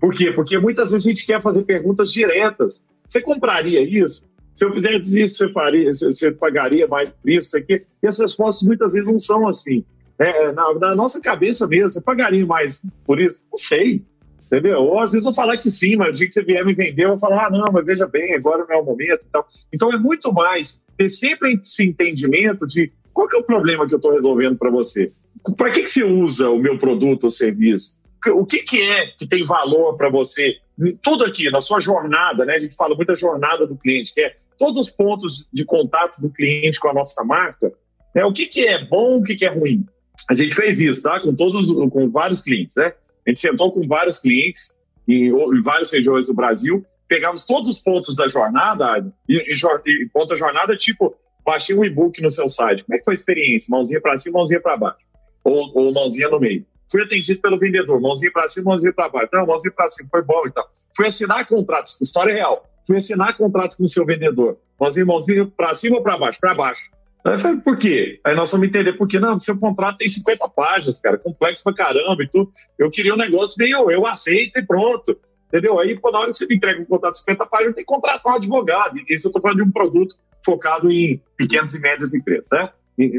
Por 0.00 0.14
quê? 0.14 0.32
Porque 0.32 0.58
muitas 0.58 0.90
vezes 0.90 1.06
a 1.06 1.10
gente 1.10 1.26
quer 1.26 1.40
fazer 1.40 1.62
perguntas 1.62 2.12
diretas. 2.12 2.84
Você 3.06 3.20
compraria 3.20 3.82
isso? 3.82 4.28
Se 4.52 4.64
eu 4.64 4.72
fizesse 4.72 5.20
isso, 5.20 5.36
você, 5.36 5.52
faria, 5.52 5.92
você 5.92 6.30
pagaria 6.32 6.86
mais 6.86 7.10
por 7.10 7.30
isso, 7.30 7.56
aqui? 7.58 7.84
E 8.02 8.06
as 8.06 8.18
respostas 8.18 8.66
muitas 8.66 8.94
vezes 8.94 9.10
não 9.10 9.18
são 9.18 9.46
assim. 9.48 9.84
É, 10.18 10.50
na, 10.52 10.74
na, 10.74 10.94
nossa 10.94 11.20
cabeça 11.20 11.66
mesmo, 11.66 11.90
você 11.90 12.00
pagaria 12.00 12.46
mais 12.46 12.82
por 13.04 13.20
isso? 13.20 13.44
Não 13.50 13.58
sei. 13.58 14.02
Entendeu? 14.46 14.78
Ou 14.78 15.00
às 15.00 15.12
vezes 15.12 15.26
eu 15.26 15.32
vou 15.32 15.34
falar 15.34 15.58
que 15.58 15.70
sim, 15.70 15.96
mas 15.96 16.08
o 16.08 16.12
dia 16.12 16.26
que 16.26 16.32
você 16.32 16.42
vier 16.42 16.64
me 16.64 16.72
vender, 16.72 17.04
eu 17.04 17.10
vou 17.10 17.18
falar, 17.18 17.46
ah, 17.46 17.50
não, 17.50 17.70
mas 17.72 17.84
veja 17.84 18.06
bem, 18.06 18.34
agora 18.34 18.64
não 18.66 18.76
é 18.76 18.78
o 18.80 18.84
momento. 18.84 19.20
Então, 19.28 19.44
então 19.72 19.92
é 19.92 19.98
muito 19.98 20.32
mais 20.32 20.82
ter 20.96 21.08
sempre 21.08 21.54
esse 21.54 21.84
entendimento 21.84 22.66
de 22.66 22.92
qual 23.12 23.28
que 23.28 23.36
é 23.36 23.38
o 23.38 23.44
problema 23.44 23.86
que 23.86 23.92
eu 23.92 23.98
estou 23.98 24.12
resolvendo 24.12 24.56
para 24.56 24.70
você. 24.70 25.12
Para 25.56 25.70
que, 25.70 25.82
que 25.82 25.90
você 25.90 26.04
usa 26.04 26.50
o 26.50 26.58
meu 26.58 26.78
produto 26.78 27.24
ou 27.24 27.30
serviço? 27.30 27.96
O 28.28 28.44
que, 28.44 28.58
que 28.62 28.80
é 28.82 29.06
que 29.06 29.26
tem 29.26 29.44
valor 29.44 29.96
para 29.96 30.10
você? 30.10 30.56
Tudo 31.02 31.24
aqui, 31.24 31.50
na 31.50 31.60
sua 31.60 31.80
jornada, 31.80 32.44
né? 32.44 32.54
A 32.54 32.58
gente 32.58 32.74
fala 32.74 32.94
muito 32.94 33.08
da 33.08 33.14
jornada 33.14 33.66
do 33.66 33.76
cliente, 33.76 34.12
que 34.12 34.20
é 34.20 34.34
todos 34.58 34.78
os 34.78 34.90
pontos 34.90 35.48
de 35.52 35.64
contato 35.64 36.20
do 36.20 36.30
cliente 36.30 36.80
com 36.80 36.88
a 36.88 36.94
nossa 36.94 37.24
marca. 37.24 37.72
Né? 38.14 38.24
O 38.24 38.32
que, 38.32 38.46
que 38.46 38.66
é 38.66 38.84
bom, 38.84 39.18
o 39.18 39.22
que, 39.22 39.36
que 39.36 39.44
é 39.44 39.48
ruim? 39.48 39.86
A 40.28 40.34
gente 40.34 40.54
fez 40.54 40.80
isso, 40.80 41.02
tá? 41.02 41.20
Com 41.20 41.34
todos, 41.34 41.72
com 41.90 42.10
vários 42.10 42.42
clientes, 42.42 42.74
né? 42.76 42.92
A 43.26 43.30
gente 43.30 43.40
sentou 43.40 43.72
com 43.72 43.86
vários 43.86 44.18
clientes 44.18 44.74
em, 45.06 45.28
em 45.28 45.62
várias 45.62 45.92
regiões 45.92 46.26
do 46.26 46.34
Brasil, 46.34 46.84
pegamos 47.08 47.44
todos 47.44 47.68
os 47.68 47.80
pontos 47.80 48.16
da 48.16 48.26
jornada, 48.26 49.06
e, 49.28 49.36
e, 49.36 50.02
e 50.02 50.08
ponto 50.08 50.28
da 50.28 50.36
jornada, 50.36 50.74
tipo, 50.76 51.14
baixei 51.44 51.76
um 51.76 51.84
e-book 51.84 52.20
no 52.20 52.30
seu 52.30 52.48
site. 52.48 52.84
Como 52.84 52.96
é 52.96 52.98
que 52.98 53.04
foi 53.04 53.14
a 53.14 53.16
experiência? 53.16 53.70
Mãozinha 53.70 54.00
para 54.00 54.16
cima, 54.16 54.38
mãozinha 54.38 54.60
para 54.60 54.76
baixo. 54.76 55.06
Ou, 55.46 55.70
ou 55.74 55.92
mãozinha 55.92 56.28
no 56.28 56.40
meio. 56.40 56.66
Fui 56.90 57.02
atendido 57.02 57.40
pelo 57.40 57.58
vendedor, 57.58 58.00
mãozinha 58.00 58.32
para 58.32 58.48
cima, 58.48 58.70
mãozinha 58.70 58.92
para 58.92 59.08
baixo. 59.08 59.28
Não, 59.32 59.46
mãozinha 59.46 59.72
para 59.72 59.88
cima, 59.88 60.08
foi 60.10 60.22
bom 60.22 60.46
e 60.46 60.50
tal. 60.50 60.68
Fui 60.94 61.06
assinar 61.06 61.46
contratos, 61.46 62.00
história 62.00 62.34
real. 62.34 62.68
Fui 62.86 62.96
assinar 62.96 63.36
contratos 63.36 63.76
com 63.76 63.84
o 63.84 63.88
seu 63.88 64.04
vendedor. 64.04 64.58
Mãozinha, 64.78 65.06
mãozinha 65.06 65.46
para 65.46 65.74
cima 65.74 65.96
ou 65.96 66.02
para 66.02 66.18
baixo? 66.18 66.40
Para 66.40 66.54
baixo. 66.54 66.90
Aí 67.24 67.34
eu 67.34 67.38
falei, 67.38 67.58
por 67.58 67.76
quê? 67.76 68.20
Aí 68.24 68.36
nós 68.36 68.50
vamos 68.52 68.68
entender 68.68 68.92
por 68.92 69.08
quê. 69.08 69.18
Não, 69.18 69.40
seu 69.40 69.58
contrato 69.58 69.98
tem 69.98 70.08
50 70.08 70.48
páginas, 70.48 71.00
cara, 71.00 71.18
complexo 71.18 71.64
pra 71.64 71.74
caramba 71.74 72.22
e 72.22 72.28
tudo. 72.28 72.52
Eu 72.78 72.90
queria 72.90 73.14
um 73.14 73.18
negócio 73.18 73.56
meio, 73.58 73.90
eu 73.90 74.06
aceito 74.06 74.58
e 74.58 74.62
pronto. 74.64 75.18
Entendeu? 75.48 75.78
Aí, 75.78 75.98
pô, 75.98 76.10
na 76.10 76.20
hora 76.20 76.30
que 76.30 76.38
você 76.38 76.46
me 76.46 76.56
entrega 76.56 76.80
um 76.80 76.84
contrato 76.84 77.14
de 77.14 77.20
50 77.20 77.46
páginas, 77.46 77.74
tem 77.74 77.84
que 77.84 77.92
contratar 77.92 78.32
um 78.32 78.36
advogado. 78.36 78.98
Isso 79.08 79.26
eu 79.26 79.30
estou 79.30 79.42
falando 79.42 79.58
de 79.58 79.62
um 79.64 79.72
produto 79.72 80.16
focado 80.44 80.90
em 80.90 81.20
pequenas 81.36 81.74
e 81.74 81.80
médias 81.80 82.14
empresas, 82.14 82.48
né? 82.52 82.70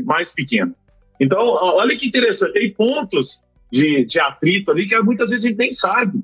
Mais 0.03 0.32
pequeno. 0.32 0.73
Então, 1.20 1.39
olha 1.39 1.95
que 1.95 2.07
interessante. 2.07 2.53
Tem 2.53 2.74
pontos 2.74 3.43
de, 3.72 4.05
de 4.05 4.20
atrito 4.20 4.72
ali 4.72 4.88
que 4.88 4.97
muitas 5.01 5.30
vezes 5.30 5.45
a 5.45 5.49
gente 5.49 5.57
nem 5.57 5.72
sabe. 5.72 6.22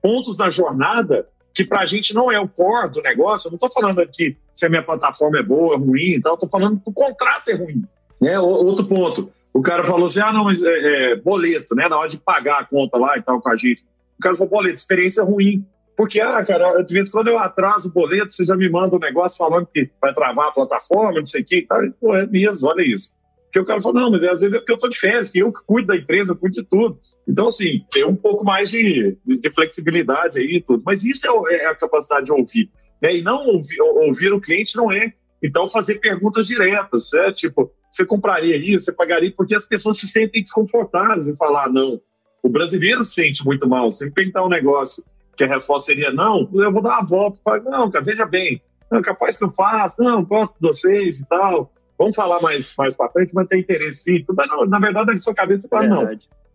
Pontos 0.00 0.38
na 0.38 0.50
jornada 0.50 1.26
que 1.56 1.64
para 1.64 1.80
a 1.80 1.86
gente 1.86 2.14
não 2.14 2.30
é 2.30 2.38
o 2.38 2.46
core 2.46 2.90
do 2.90 3.02
negócio. 3.02 3.48
Eu 3.48 3.52
não 3.52 3.56
estou 3.56 3.72
falando 3.72 4.00
aqui 4.00 4.36
se 4.52 4.66
a 4.66 4.68
minha 4.68 4.82
plataforma 4.82 5.38
é 5.38 5.42
boa, 5.42 5.78
ruim 5.78 6.16
e 6.16 6.20
tal. 6.20 6.34
Estou 6.34 6.50
falando 6.50 6.78
que 6.78 6.90
o 6.90 6.92
contrato 6.92 7.48
é 7.48 7.54
ruim. 7.54 7.82
Né? 8.20 8.38
Outro 8.38 8.86
ponto. 8.86 9.30
O 9.54 9.62
cara 9.62 9.82
falou 9.84 10.06
assim: 10.06 10.20
ah, 10.20 10.32
não, 10.34 10.44
mas 10.44 10.62
é, 10.62 11.12
é, 11.12 11.16
boleto, 11.16 11.74
né? 11.74 11.88
Na 11.88 11.98
hora 11.98 12.10
de 12.10 12.18
pagar 12.18 12.60
a 12.60 12.64
conta 12.64 12.98
lá 12.98 13.16
e 13.16 13.22
tal 13.22 13.40
com 13.40 13.50
a 13.50 13.56
gente. 13.56 13.84
O 14.18 14.22
cara 14.22 14.34
falou: 14.34 14.50
boleto, 14.50 14.74
experiência 14.74 15.24
ruim. 15.24 15.64
Porque, 15.96 16.20
ah, 16.20 16.44
cara, 16.44 16.82
de 16.82 16.92
vez 16.92 17.08
em 17.08 17.10
quando 17.10 17.28
eu 17.28 17.38
atraso 17.38 17.88
o 17.88 17.92
boleto, 17.92 18.30
você 18.30 18.44
já 18.44 18.54
me 18.54 18.68
manda 18.68 18.94
um 18.94 18.98
negócio 18.98 19.38
falando 19.38 19.66
que 19.66 19.88
vai 19.98 20.12
travar 20.12 20.48
a 20.48 20.52
plataforma, 20.52 21.20
não 21.20 21.24
sei 21.24 21.40
o. 21.42 21.66
Tá? 21.66 21.80
Pô, 21.98 22.14
é 22.14 22.26
mesmo, 22.26 22.68
olha 22.68 22.82
isso. 22.82 23.14
Porque 23.46 23.60
o 23.60 23.64
cara 23.64 23.80
falou, 23.80 24.00
não, 24.00 24.10
mas 24.10 24.24
às 24.24 24.40
vezes 24.40 24.54
é 24.54 24.58
porque 24.58 24.72
eu 24.72 24.76
estou 24.76 24.90
de 24.90 24.98
férias, 24.98 25.30
que 25.30 25.38
eu 25.38 25.52
que 25.52 25.64
cuido 25.64 25.88
da 25.88 25.96
empresa, 25.96 26.32
eu 26.32 26.36
cuido 26.36 26.56
de 26.56 26.64
tudo. 26.64 26.98
Então, 27.26 27.46
assim, 27.46 27.84
tem 27.90 28.04
um 28.04 28.16
pouco 28.16 28.44
mais 28.44 28.70
de, 28.70 29.16
de 29.24 29.50
flexibilidade 29.50 30.38
aí 30.38 30.56
e 30.56 30.60
tudo. 30.60 30.82
Mas 30.84 31.04
isso 31.04 31.26
é, 31.26 31.54
é, 31.54 31.66
a 31.66 31.74
capacidade 31.74 32.26
de 32.26 32.32
ouvir. 32.32 32.70
Né? 33.00 33.16
E 33.16 33.22
não 33.22 33.46
ouvir, 33.46 33.80
ouvir 33.80 34.32
o 34.32 34.40
cliente 34.40 34.76
não 34.76 34.92
é. 34.92 35.12
Então, 35.42 35.68
fazer 35.68 35.96
perguntas 35.96 36.46
diretas, 36.46 37.10
né? 37.12 37.32
Tipo, 37.32 37.70
você 37.90 38.04
compraria 38.04 38.56
isso, 38.56 38.86
você 38.86 38.92
pagaria, 38.92 39.32
porque 39.36 39.54
as 39.54 39.66
pessoas 39.66 39.98
se 39.98 40.08
sentem 40.08 40.42
desconfortáveis 40.42 41.28
em 41.28 41.36
falar 41.36 41.70
não. 41.70 42.00
O 42.42 42.48
brasileiro 42.48 43.02
se 43.02 43.14
sente 43.14 43.44
muito 43.44 43.68
mal. 43.68 43.90
Se 43.90 44.10
perguntar 44.10 44.44
um 44.44 44.48
negócio 44.48 45.04
que 45.36 45.44
a 45.44 45.48
resposta 45.48 45.86
seria 45.86 46.12
não, 46.12 46.48
eu 46.54 46.72
vou 46.72 46.82
dar 46.82 46.98
uma 47.00 47.06
volta. 47.06 47.38
Não, 47.64 47.90
cara, 47.90 48.04
veja 48.04 48.24
bem, 48.24 48.60
não, 48.90 49.02
capaz 49.02 49.36
que 49.36 49.44
eu 49.44 49.50
faço, 49.50 50.02
não, 50.02 50.24
gosto 50.24 50.58
de 50.60 50.66
vocês 50.66 51.20
e 51.20 51.26
tal. 51.26 51.70
Vamos 51.98 52.14
falar 52.14 52.40
mais, 52.40 52.74
mais 52.76 52.96
para 52.96 53.10
frente, 53.10 53.34
mas 53.34 53.48
tem 53.48 53.60
interesse 53.60 54.02
sim. 54.02 54.24
Mas, 54.36 54.48
não, 54.48 54.66
na 54.66 54.78
verdade, 54.78 55.10
na 55.10 55.16
sua 55.16 55.34
cabeça 55.34 55.62
você 55.62 55.68
fala, 55.68 55.86
não. 55.86 56.02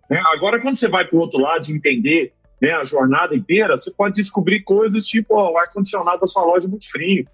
É, 0.09 0.19
agora, 0.33 0.59
quando 0.61 0.75
você 0.75 0.87
vai 0.87 1.05
para 1.05 1.17
o 1.17 1.19
outro 1.19 1.39
lado 1.39 1.63
de 1.63 1.73
entender 1.73 2.33
né, 2.61 2.73
a 2.73 2.83
jornada 2.83 3.35
inteira, 3.35 3.75
você 3.75 3.91
pode 3.91 4.15
descobrir 4.15 4.61
coisas 4.61 5.05
tipo 5.05 5.35
ó, 5.35 5.51
o 5.51 5.57
ar-condicionado 5.57 6.19
da 6.19 6.27
sua 6.27 6.45
loja 6.45 6.67
é 6.67 6.69
muito 6.69 6.89
frio. 6.91 7.25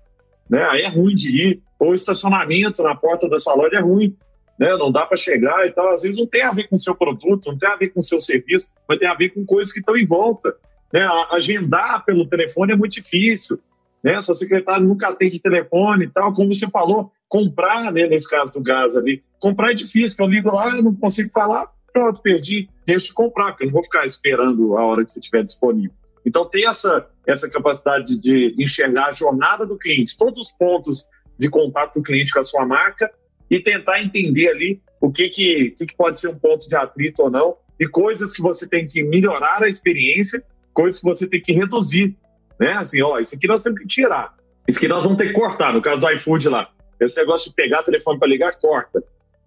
Né? 0.50 0.64
Aí 0.70 0.82
é 0.84 0.90
ruim 0.90 1.16
de 1.16 1.30
ir. 1.30 1.62
Ou 1.80 1.90
o 1.90 1.94
estacionamento 1.94 2.82
na 2.82 2.96
porta 2.96 3.28
da 3.28 3.38
sua 3.38 3.54
loja 3.54 3.78
é 3.78 3.82
ruim. 3.82 4.16
Né? 4.58 4.76
Não 4.78 4.92
dá 4.92 5.06
para 5.06 5.18
chegar 5.18 5.68
e 5.68 5.72
tal. 5.72 5.92
Às 5.92 6.04
vezes 6.04 6.20
não 6.20 6.28
tem 6.28 6.44
a 6.44 6.52
ver 6.52 6.68
com 6.70 6.76
o 6.76 6.80
seu 6.80 6.96
produto, 6.96 7.52
não 7.52 7.58
tem 7.58 7.70
a 7.70 7.76
ver 7.76 7.90
com 7.90 8.00
o 8.00 8.04
seu 8.04 8.20
serviço, 8.20 8.70
mas 8.88 9.00
tem 9.00 9.08
a 9.08 9.14
ver 9.14 9.30
com 9.30 9.46
coisas 9.46 9.74
que 9.74 9.80
estão 9.80 9.98
em 9.98 10.06
volta. 10.06 10.56
Né? 10.94 11.06
Agendar 11.32 12.06
pelo 12.06 12.26
telefone 12.26 12.72
é 12.72 12.76
muito 12.76 12.94
difícil. 12.94 13.60
Né? 14.04 14.20
Seu 14.22 14.36
secretário 14.36 14.86
nunca 14.86 15.10
atende 15.10 15.40
telefone 15.40 16.06
e 16.06 16.10
tal. 16.10 16.34
Como 16.34 16.54
você 16.54 16.70
falou, 16.70 17.12
comprar, 17.28 17.92
né, 17.92 18.08
nesse 18.08 18.30
caso 18.30 18.54
do 18.54 18.62
gás 18.62 18.96
ali, 18.96 19.24
comprar 19.40 19.72
é 19.72 19.76
difícil, 19.76 20.16
eu 20.20 20.28
ligo 20.28 20.52
lá, 20.52 20.82
não 20.82 20.96
consigo 20.96 21.30
falar, 21.32 21.68
pronto, 21.92 22.22
perdi, 22.22 22.70
deixa 22.86 23.08
de 23.08 23.14
comprar, 23.14 23.52
porque 23.52 23.64
eu 23.64 23.68
não 23.68 23.74
vou 23.74 23.84
ficar 23.84 24.06
esperando 24.06 24.78
a 24.78 24.86
hora 24.86 25.04
que 25.04 25.12
você 25.12 25.20
estiver 25.20 25.44
disponível. 25.44 25.92
Então, 26.26 26.46
ter 26.46 26.68
essa, 26.68 27.08
essa 27.26 27.50
capacidade 27.50 28.20
de 28.20 28.54
enxergar 28.60 29.08
a 29.08 29.12
jornada 29.12 29.66
do 29.66 29.78
cliente, 29.78 30.18
todos 30.18 30.40
os 30.40 30.52
pontos 30.52 31.08
de 31.38 31.50
contato 31.50 31.96
do 31.96 32.04
cliente 32.04 32.34
com 32.34 32.40
a 32.40 32.44
sua 32.44 32.66
marca 32.66 33.12
e 33.50 33.60
tentar 33.60 34.02
entender 34.02 34.50
ali 34.50 34.82
o 35.00 35.12
que, 35.12 35.30
que, 35.30 35.72
que, 35.72 35.86
que 35.86 35.96
pode 35.96 36.20
ser 36.20 36.30
um 36.30 36.38
ponto 36.38 36.68
de 36.68 36.76
atrito 36.76 37.24
ou 37.24 37.30
não 37.30 37.56
e 37.80 37.88
coisas 37.88 38.34
que 38.34 38.42
você 38.42 38.68
tem 38.68 38.88
que 38.88 39.04
melhorar 39.04 39.64
a 39.64 39.68
experiência, 39.68 40.44
coisas 40.74 41.00
que 41.00 41.06
você 41.06 41.28
tem 41.28 41.42
que 41.42 41.54
reduzir. 41.54 42.16
Né? 42.60 42.74
Assim, 42.74 43.02
ó, 43.02 43.20
isso 43.20 43.36
aqui 43.36 43.48
nós 43.48 43.64
temos 43.64 43.80
que 43.80 43.88
tirar, 43.88 44.36
isso 44.68 44.80
aqui 44.80 44.88
nós 44.88 45.04
vamos 45.04 45.18
ter 45.18 45.28
que 45.28 45.34
cortar, 45.34 45.74
no 45.74 45.82
caso 45.82 46.02
do 46.02 46.12
iFood 46.12 46.50
lá. 46.50 46.70
Esse 47.00 47.18
negócio 47.18 47.50
de 47.50 47.56
pegar 47.56 47.84
telefone 47.84 48.20
para 48.20 48.28
ligar, 48.28 48.58
corta. 48.60 49.04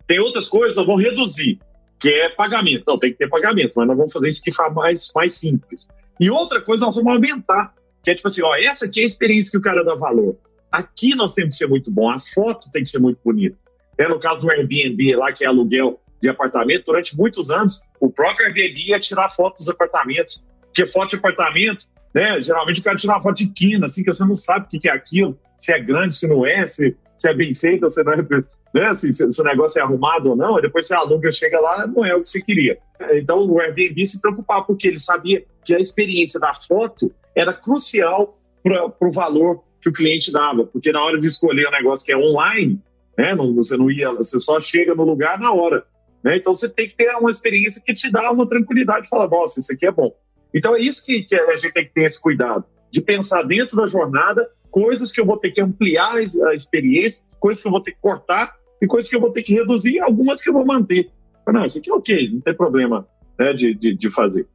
Tem 0.07 0.19
outras 0.19 0.49
coisas, 0.49 0.77
nós 0.79 0.87
vamos 0.87 1.03
reduzir, 1.03 1.59
que 1.99 2.09
é 2.09 2.29
pagamento. 2.31 2.85
Não, 2.87 2.99
tem 2.99 3.13
que 3.13 3.19
ter 3.19 3.29
pagamento, 3.29 3.73
mas 3.77 3.87
nós 3.87 3.97
vamos 3.97 4.13
fazer 4.13 4.29
isso 4.29 4.43
que 4.43 4.51
ficar 4.51 4.71
mais, 4.71 5.11
mais 5.15 5.35
simples. 5.35 5.87
E 6.19 6.31
outra 6.31 6.61
coisa, 6.61 6.85
nós 6.85 6.97
vamos 6.97 7.13
aumentar, 7.13 7.75
que 8.03 8.11
é 8.11 8.15
tipo 8.15 8.29
assim, 8.29 8.43
ó, 8.43 8.55
essa 8.55 8.87
aqui 8.87 9.01
é 9.01 9.03
a 9.03 9.07
experiência 9.07 9.51
que 9.51 9.59
o 9.59 9.61
cara 9.61 9.85
dá 9.85 9.95
valor. 9.95 10.37
Aqui 10.73 11.15
nós 11.15 11.35
temos 11.35 11.55
que 11.55 11.59
ser 11.59 11.67
muito 11.67 11.91
bom, 11.91 12.11
a 12.11 12.19
foto 12.19 12.71
tem 12.71 12.83
que 12.83 12.89
ser 12.89 12.99
muito 12.99 13.21
bonita. 13.25 13.57
É, 13.99 14.09
no 14.09 14.19
caso 14.19 14.41
do 14.41 14.51
Airbnb 14.51 15.17
lá, 15.17 15.33
que 15.33 15.45
é 15.45 15.49
aluguel 15.49 16.01
de 16.23 16.29
apartamento, 16.29 16.87
durante 16.87 17.17
muitos 17.17 17.51
anos, 17.51 17.83
o 17.99 18.11
próprio 18.11 18.47
Airbnb 18.47 18.79
ia 18.89 19.01
tirar 19.01 19.29
fotos 19.29 19.67
dos 19.67 19.69
apartamentos. 19.69 20.47
Porque 20.67 20.87
foto 20.87 21.11
de 21.11 21.17
apartamento, 21.17 21.87
né? 22.15 22.43
Geralmente 22.43 22.81
o 22.81 22.83
cara 22.83 22.97
tira 22.97 23.13
uma 23.13 23.23
foto 23.23 23.37
de 23.37 23.49
quina, 23.53 23.87
assim, 23.87 24.03
que 24.03 24.13
você 24.13 24.25
não 24.25 24.35
sabe 24.35 24.67
o 24.67 24.81
que 24.81 24.89
é 24.89 24.93
aquilo, 24.93 25.39
se 25.57 25.73
é 25.73 25.79
grande, 25.79 26.15
se 26.15 26.27
não 26.27 26.47
é, 26.47 26.67
se, 26.67 26.97
se 27.17 27.29
é 27.29 27.35
bem 27.35 27.55
feito, 27.55 27.89
se, 27.89 28.03
não 28.03 28.13
é, 28.13 28.17
né? 28.75 28.95
se, 28.95 29.13
se, 29.13 29.31
se 29.31 29.41
o 29.41 29.45
negócio 29.45 29.79
é 29.79 29.83
arrumado 29.83 30.31
ou 30.31 30.37
não, 30.37 30.59
e 30.59 30.63
depois 30.63 30.87
você 30.87 30.95
aluga, 30.95 31.31
chega 31.33 31.61
lá, 31.61 31.87
não 31.87 32.05
é 32.05 32.15
o 32.15 32.23
que 32.23 32.29
você 32.29 32.43
queria. 32.43 32.79
Então 33.13 33.47
o 33.47 33.61
Airbnb 33.61 34.07
se 34.07 34.21
preocupava, 34.21 34.65
porque 34.65 34.89
ele 34.89 34.99
sabia 34.99 35.45
que 35.65 35.75
a 35.75 35.79
experiência 35.79 36.41
da 36.41 36.55
foto 36.55 37.13
era 37.35 37.53
crucial 37.53 38.39
para 38.63 39.09
o 39.09 39.13
valor 39.13 39.63
que 39.81 39.89
o 39.89 39.93
cliente 39.93 40.31
dava, 40.31 40.65
porque 40.65 40.93
na 40.93 41.03
hora 41.03 41.19
de 41.19 41.27
escolher 41.27 41.69
um 41.69 41.73
negócio 41.73 42.05
que 42.05 42.13
é 42.13 42.17
online, 42.17 42.79
né? 43.17 43.35
Não, 43.35 43.55
você 43.55 43.77
não 43.77 43.91
ia, 43.91 44.13
você 44.13 44.39
só 44.39 44.61
chega 44.61 44.95
no 44.95 45.05
lugar 45.05 45.39
na 45.39 45.53
hora. 45.53 45.85
Né? 46.23 46.37
Então 46.37 46.53
você 46.53 46.69
tem 46.69 46.89
que 46.89 46.97
ter 46.97 47.15
uma 47.17 47.31
experiência 47.31 47.83
que 47.85 47.95
te 47.95 48.11
dá 48.11 48.31
uma 48.31 48.47
tranquilidade, 48.47 49.09
fala, 49.09 49.29
nossa, 49.29 49.61
isso 49.61 49.73
aqui 49.73 49.87
é 49.87 49.91
bom. 49.91 50.15
Então 50.55 50.75
é 50.75 50.81
isso 50.81 51.05
que, 51.05 51.23
que 51.23 51.35
a 51.35 51.57
gente 51.57 51.73
tem 51.73 51.85
que 51.85 51.93
ter 51.93 52.05
esse 52.05 52.21
cuidado, 52.21 52.65
de 52.91 53.01
pensar 53.01 53.43
dentro 53.43 53.77
da 53.77 53.87
jornada 53.87 54.49
coisas 54.71 55.13
que 55.13 55.21
eu 55.21 55.27
vou 55.27 55.37
ter 55.37 55.51
que 55.51 55.61
ampliar 55.61 56.13
a 56.15 56.55
experiência, 56.55 57.25
coisas 57.39 57.63
que 57.63 57.69
eu 57.69 57.73
vou 57.73 57.81
ter 57.81 57.93
que 57.93 58.01
cortar 58.01 58.55
e 58.81 58.87
coisas 58.87 59.11
que 59.11 59.17
eu 59.17 59.21
vou 59.21 59.31
ter 59.31 59.43
que 59.43 59.53
reduzir, 59.53 59.99
algumas 60.01 60.43
que 60.43 60.49
eu 60.49 60.55
vou 60.55 60.65
manter. 60.65 61.11
Não, 61.47 61.65
isso 61.65 61.79
aqui 61.79 61.91
é 61.91 61.95
ok, 61.95 62.31
não 62.33 62.41
tem 62.41 62.55
problema 62.55 63.07
né, 63.39 63.53
de, 63.53 63.75
de, 63.75 63.95
de, 63.95 64.11
fazer. 64.11 64.47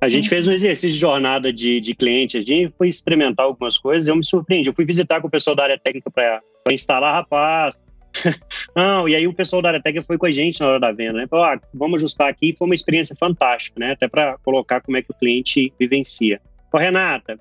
A 0.00 0.08
gente 0.08 0.28
fez 0.28 0.46
um 0.46 0.52
exercício 0.52 0.90
de 0.90 0.98
jornada 0.98 1.52
de, 1.52 1.80
de 1.80 1.94
cliente, 1.94 2.36
a 2.36 2.40
gente 2.40 2.74
foi 2.76 2.88
experimentar 2.88 3.46
algumas 3.46 3.78
coisas, 3.78 4.06
eu 4.06 4.16
me 4.16 4.24
surpreendi. 4.24 4.68
Eu 4.68 4.74
fui 4.74 4.84
visitar 4.84 5.20
com 5.20 5.28
o 5.28 5.30
pessoal 5.30 5.56
da 5.56 5.62
área 5.62 5.78
técnica 5.78 6.10
para 6.10 6.42
instalar 6.70 7.14
rapaz. 7.14 7.82
Não, 8.76 9.08
e 9.08 9.16
aí 9.16 9.26
o 9.26 9.32
pessoal 9.32 9.62
da 9.62 9.72
técnica 9.80 10.06
foi 10.06 10.18
com 10.18 10.26
a 10.26 10.30
gente 10.30 10.60
na 10.60 10.68
hora 10.68 10.80
da 10.80 10.92
venda, 10.92 11.14
né? 11.14 11.26
Falou, 11.26 11.44
ah, 11.44 11.60
vamos 11.72 12.00
ajustar 12.00 12.28
aqui, 12.28 12.54
foi 12.56 12.66
uma 12.66 12.74
experiência 12.74 13.16
fantástica, 13.18 13.78
né? 13.78 13.92
Até 13.92 14.08
para 14.08 14.36
colocar 14.44 14.80
como 14.80 14.96
é 14.96 15.02
que 15.02 15.10
o 15.10 15.14
cliente 15.14 15.72
vivencia. 15.78 16.40
Ô, 16.72 16.78
Renata, 16.78 17.38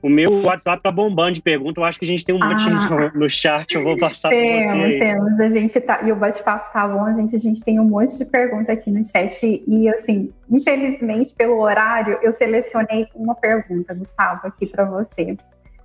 O 0.00 0.08
meu 0.08 0.42
WhatsApp 0.44 0.80
tá 0.80 0.92
bombando 0.92 1.32
de 1.32 1.42
perguntas. 1.42 1.76
Eu 1.76 1.84
acho 1.84 1.98
que 1.98 2.04
a 2.04 2.08
gente 2.08 2.24
tem 2.24 2.34
um 2.34 2.38
monte 2.38 2.62
ah. 2.68 3.10
no 3.14 3.28
chat. 3.28 3.74
Eu 3.74 3.82
vou 3.82 3.98
passar 3.98 4.28
para 4.28 4.38
você. 4.38 4.68
Aí. 4.68 4.98
Temos, 5.00 5.40
a 5.40 5.48
gente 5.48 5.80
tá. 5.80 6.00
E 6.02 6.12
o 6.12 6.16
bate-papo 6.16 6.72
tá 6.72 6.86
bom, 6.86 7.04
a 7.04 7.12
gente, 7.12 7.34
a 7.34 7.38
gente 7.38 7.62
tem 7.64 7.80
um 7.80 7.84
monte 7.84 8.16
de 8.16 8.24
perguntas 8.24 8.70
aqui 8.70 8.90
no 8.90 9.04
chat. 9.04 9.64
E 9.66 9.88
assim, 9.88 10.32
infelizmente, 10.48 11.34
pelo 11.34 11.60
horário, 11.60 12.18
eu 12.22 12.32
selecionei 12.32 13.08
uma 13.14 13.34
pergunta, 13.34 13.92
Gustavo, 13.92 14.46
aqui 14.46 14.66
para 14.66 14.84
você, 14.84 15.36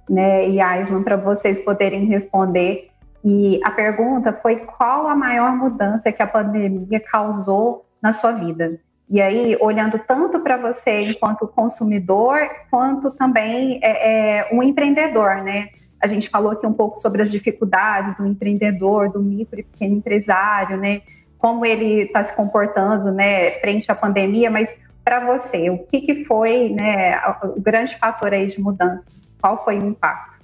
né? 0.07 0.47
E 0.47 0.61
Aislan, 0.61 1.01
para 1.01 1.15
vocês 1.15 1.59
poderem 1.61 2.05
responder. 2.05 2.89
E 3.23 3.59
a 3.63 3.71
pergunta 3.71 4.33
foi: 4.33 4.57
qual 4.57 5.07
a 5.07 5.15
maior 5.15 5.55
mudança 5.55 6.11
que 6.11 6.21
a 6.21 6.27
pandemia 6.27 6.99
causou 6.99 7.85
na 8.01 8.11
sua 8.11 8.31
vida? 8.31 8.79
E 9.09 9.21
aí, 9.21 9.57
olhando 9.59 9.99
tanto 9.99 10.39
para 10.39 10.57
você 10.57 11.01
enquanto 11.01 11.47
consumidor, 11.47 12.39
quanto 12.69 13.11
também 13.11 13.79
é, 13.83 14.39
é, 14.39 14.49
um 14.51 14.63
empreendedor, 14.63 15.35
né? 15.43 15.69
A 16.01 16.07
gente 16.07 16.29
falou 16.29 16.51
aqui 16.51 16.65
um 16.65 16.73
pouco 16.73 16.97
sobre 16.99 17.21
as 17.21 17.31
dificuldades 17.31 18.15
do 18.17 18.25
empreendedor, 18.25 19.09
do 19.09 19.21
micro 19.21 19.59
e 19.59 19.63
pequeno 19.63 19.95
empresário, 19.95 20.77
né? 20.77 21.01
Como 21.37 21.65
ele 21.65 22.01
está 22.01 22.23
se 22.23 22.35
comportando, 22.35 23.11
né, 23.11 23.51
frente 23.59 23.91
à 23.91 23.95
pandemia, 23.95 24.49
mas 24.49 24.69
para 25.03 25.19
você, 25.25 25.69
o 25.69 25.79
que, 25.79 26.01
que 26.01 26.25
foi, 26.25 26.69
né, 26.69 27.19
o 27.55 27.59
grande 27.59 27.95
fator 27.97 28.33
aí 28.33 28.47
de 28.47 28.59
mudança? 28.59 29.05
Qual 29.41 29.63
foi 29.63 29.77
o 29.77 29.85
impacto? 29.85 30.37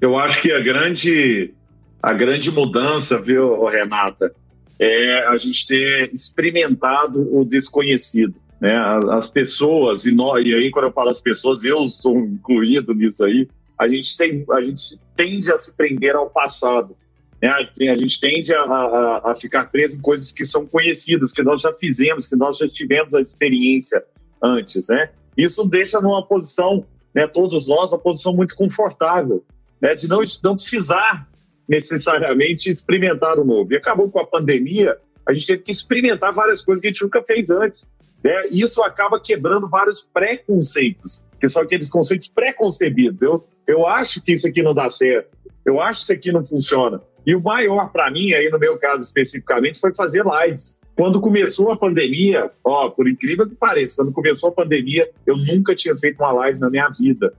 Eu 0.00 0.18
acho 0.18 0.42
que 0.42 0.52
a 0.52 0.60
grande, 0.60 1.54
a 2.02 2.12
grande 2.12 2.50
mudança, 2.50 3.20
viu, 3.20 3.64
Renata, 3.66 4.32
é 4.78 5.26
a 5.26 5.36
gente 5.36 5.66
ter 5.66 6.12
experimentado 6.12 7.36
o 7.36 7.44
desconhecido. 7.44 8.34
Né? 8.60 8.76
As 9.10 9.28
pessoas, 9.28 10.06
e, 10.06 10.14
nós, 10.14 10.44
e 10.44 10.54
aí 10.54 10.70
quando 10.70 10.86
eu 10.86 10.92
falo 10.92 11.10
as 11.10 11.20
pessoas, 11.20 11.64
eu 11.64 11.86
sou 11.88 12.18
incluído 12.18 12.94
nisso 12.94 13.24
aí, 13.24 13.48
a 13.78 13.86
gente, 13.88 14.16
tem, 14.16 14.44
a 14.50 14.62
gente 14.62 14.98
tende 15.16 15.52
a 15.52 15.58
se 15.58 15.76
prender 15.76 16.14
ao 16.14 16.30
passado. 16.30 16.96
Né? 17.42 17.50
A 17.50 17.98
gente 17.98 18.20
tende 18.20 18.54
a, 18.54 18.62
a, 18.62 19.32
a 19.32 19.34
ficar 19.34 19.70
preso 19.70 19.98
em 19.98 20.00
coisas 20.00 20.32
que 20.32 20.44
são 20.44 20.66
conhecidas, 20.66 21.32
que 21.32 21.42
nós 21.42 21.60
já 21.60 21.72
fizemos, 21.72 22.28
que 22.28 22.36
nós 22.36 22.56
já 22.56 22.68
tivemos 22.68 23.14
a 23.14 23.20
experiência 23.20 24.02
antes. 24.42 24.88
Né? 24.88 25.10
Isso 25.36 25.66
deixa 25.68 26.00
numa 26.00 26.24
posição, 26.24 26.86
né, 27.14 27.26
todos 27.26 27.68
nós, 27.68 27.92
uma 27.92 27.98
posição 27.98 28.34
muito 28.34 28.54
confortável, 28.56 29.44
né, 29.80 29.94
de 29.94 30.08
não, 30.08 30.20
não 30.42 30.54
precisar 30.54 31.28
necessariamente 31.68 32.70
experimentar 32.70 33.38
o 33.38 33.44
novo. 33.44 33.72
E 33.72 33.76
acabou 33.76 34.10
com 34.10 34.20
a 34.20 34.26
pandemia, 34.26 34.96
a 35.26 35.32
gente 35.32 35.46
teve 35.46 35.62
que 35.62 35.72
experimentar 35.72 36.32
várias 36.32 36.64
coisas 36.64 36.80
que 36.80 36.88
a 36.88 36.90
gente 36.90 37.02
nunca 37.02 37.22
fez 37.24 37.50
antes. 37.50 37.90
Né? 38.22 38.48
E 38.50 38.62
isso 38.62 38.82
acaba 38.82 39.20
quebrando 39.20 39.68
vários 39.68 40.02
preconceitos, 40.02 41.24
que 41.40 41.48
são 41.48 41.62
aqueles 41.62 41.88
conceitos 41.90 42.28
pré-concebidos. 42.28 43.22
Eu, 43.22 43.46
eu 43.66 43.86
acho 43.86 44.22
que 44.22 44.32
isso 44.32 44.46
aqui 44.46 44.62
não 44.62 44.74
dá 44.74 44.88
certo, 44.90 45.36
eu 45.64 45.80
acho 45.80 46.00
que 46.00 46.04
isso 46.04 46.12
aqui 46.12 46.32
não 46.32 46.44
funciona. 46.44 47.00
E 47.26 47.34
o 47.34 47.42
maior 47.42 47.90
para 47.90 48.10
mim, 48.10 48.32
aí 48.32 48.48
no 48.48 48.58
meu 48.58 48.78
caso 48.78 49.02
especificamente, 49.02 49.80
foi 49.80 49.92
fazer 49.92 50.24
lives. 50.24 50.78
Quando 50.96 51.20
começou 51.20 51.72
a 51.72 51.76
pandemia, 51.76 52.50
ó, 52.64 52.88
por 52.88 53.08
incrível 53.08 53.48
que 53.48 53.54
pareça, 53.54 53.96
quando 53.96 54.12
começou 54.12 54.50
a 54.50 54.52
pandemia, 54.52 55.10
eu 55.26 55.36
nunca 55.36 55.74
tinha 55.74 55.96
feito 55.98 56.20
uma 56.22 56.32
live 56.32 56.60
na 56.60 56.70
minha 56.70 56.88
vida. 56.88 57.34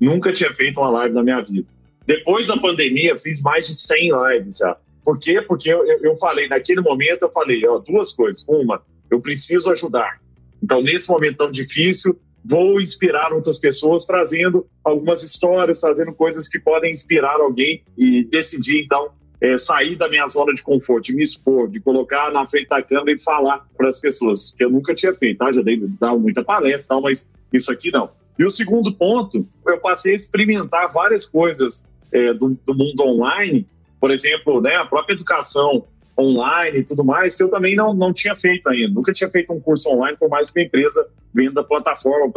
Nunca 0.00 0.32
tinha 0.32 0.52
feito 0.54 0.80
uma 0.80 0.90
live 0.90 1.14
na 1.14 1.22
minha 1.22 1.40
vida. 1.40 1.68
Depois 2.08 2.46
da 2.46 2.56
pandemia, 2.56 3.18
fiz 3.18 3.42
mais 3.42 3.66
de 3.66 3.74
100 3.74 4.12
lives 4.30 4.56
já. 4.56 4.74
Por 5.04 5.20
quê? 5.20 5.42
Porque 5.42 5.68
eu, 5.68 5.84
eu, 5.86 6.16
falei, 6.16 6.48
naquele 6.48 6.80
momento, 6.80 7.20
eu 7.20 7.30
falei, 7.30 7.62
ó, 7.68 7.76
duas 7.80 8.12
coisas. 8.12 8.46
Uma, 8.48 8.82
eu 9.10 9.20
preciso 9.20 9.70
ajudar. 9.70 10.18
Então, 10.62 10.80
nesse 10.80 11.06
momento 11.06 11.36
tão 11.36 11.52
difícil, 11.52 12.18
vou 12.42 12.80
inspirar 12.80 13.30
outras 13.34 13.58
pessoas, 13.58 14.06
trazendo 14.06 14.66
algumas 14.82 15.22
histórias, 15.22 15.82
trazendo 15.82 16.14
coisas 16.14 16.48
que 16.48 16.58
podem 16.58 16.90
inspirar 16.90 17.42
alguém 17.42 17.82
e 17.94 18.24
decidir, 18.24 18.84
então, 18.86 19.10
é, 19.38 19.58
sair 19.58 19.94
da 19.94 20.08
minha 20.08 20.26
zona 20.28 20.54
de 20.54 20.62
conforto, 20.62 21.04
de 21.04 21.14
me 21.14 21.22
expor, 21.22 21.68
de 21.68 21.78
colocar 21.78 22.32
na 22.32 22.46
frente 22.46 22.70
da 22.70 22.82
câmera 22.82 23.12
e 23.12 23.22
falar 23.22 23.66
para 23.76 23.86
as 23.86 24.00
pessoas, 24.00 24.54
que 24.56 24.64
eu 24.64 24.70
nunca 24.70 24.94
tinha 24.94 25.12
feito, 25.12 25.36
tá? 25.36 25.52
Já 25.52 25.60
dei 25.60 25.78
dado 26.00 26.18
muita 26.18 26.42
palestra, 26.42 26.96
tal, 26.96 27.02
mas 27.02 27.30
isso 27.52 27.70
aqui 27.70 27.90
não. 27.92 28.10
E 28.38 28.46
o 28.46 28.50
segundo 28.50 28.94
ponto, 28.94 29.46
eu 29.66 29.78
passei 29.78 30.12
a 30.14 30.16
experimentar 30.16 30.90
várias 30.90 31.26
coisas 31.26 31.86
é, 32.12 32.32
do, 32.32 32.58
do, 32.66 32.74
mundo 32.74 33.02
online, 33.02 33.66
por 34.00 34.10
exemplo, 34.10 34.60
né, 34.60 34.76
a 34.76 34.86
própria 34.86 35.14
educação 35.14 35.84
online 36.18 36.78
e 36.78 36.84
tudo 36.84 37.04
mais, 37.04 37.36
que 37.36 37.42
eu 37.42 37.48
também 37.48 37.76
não, 37.76 37.94
não 37.94 38.12
tinha 38.12 38.34
feito 38.34 38.68
ainda. 38.68 38.92
Nunca 38.92 39.12
tinha 39.12 39.30
feito 39.30 39.52
um 39.52 39.60
curso 39.60 39.88
online, 39.88 40.16
por 40.16 40.28
mais 40.28 40.50
que 40.50 40.60
a 40.60 40.64
empresa 40.64 41.06
venda 41.32 41.62
plataforma 41.62 42.30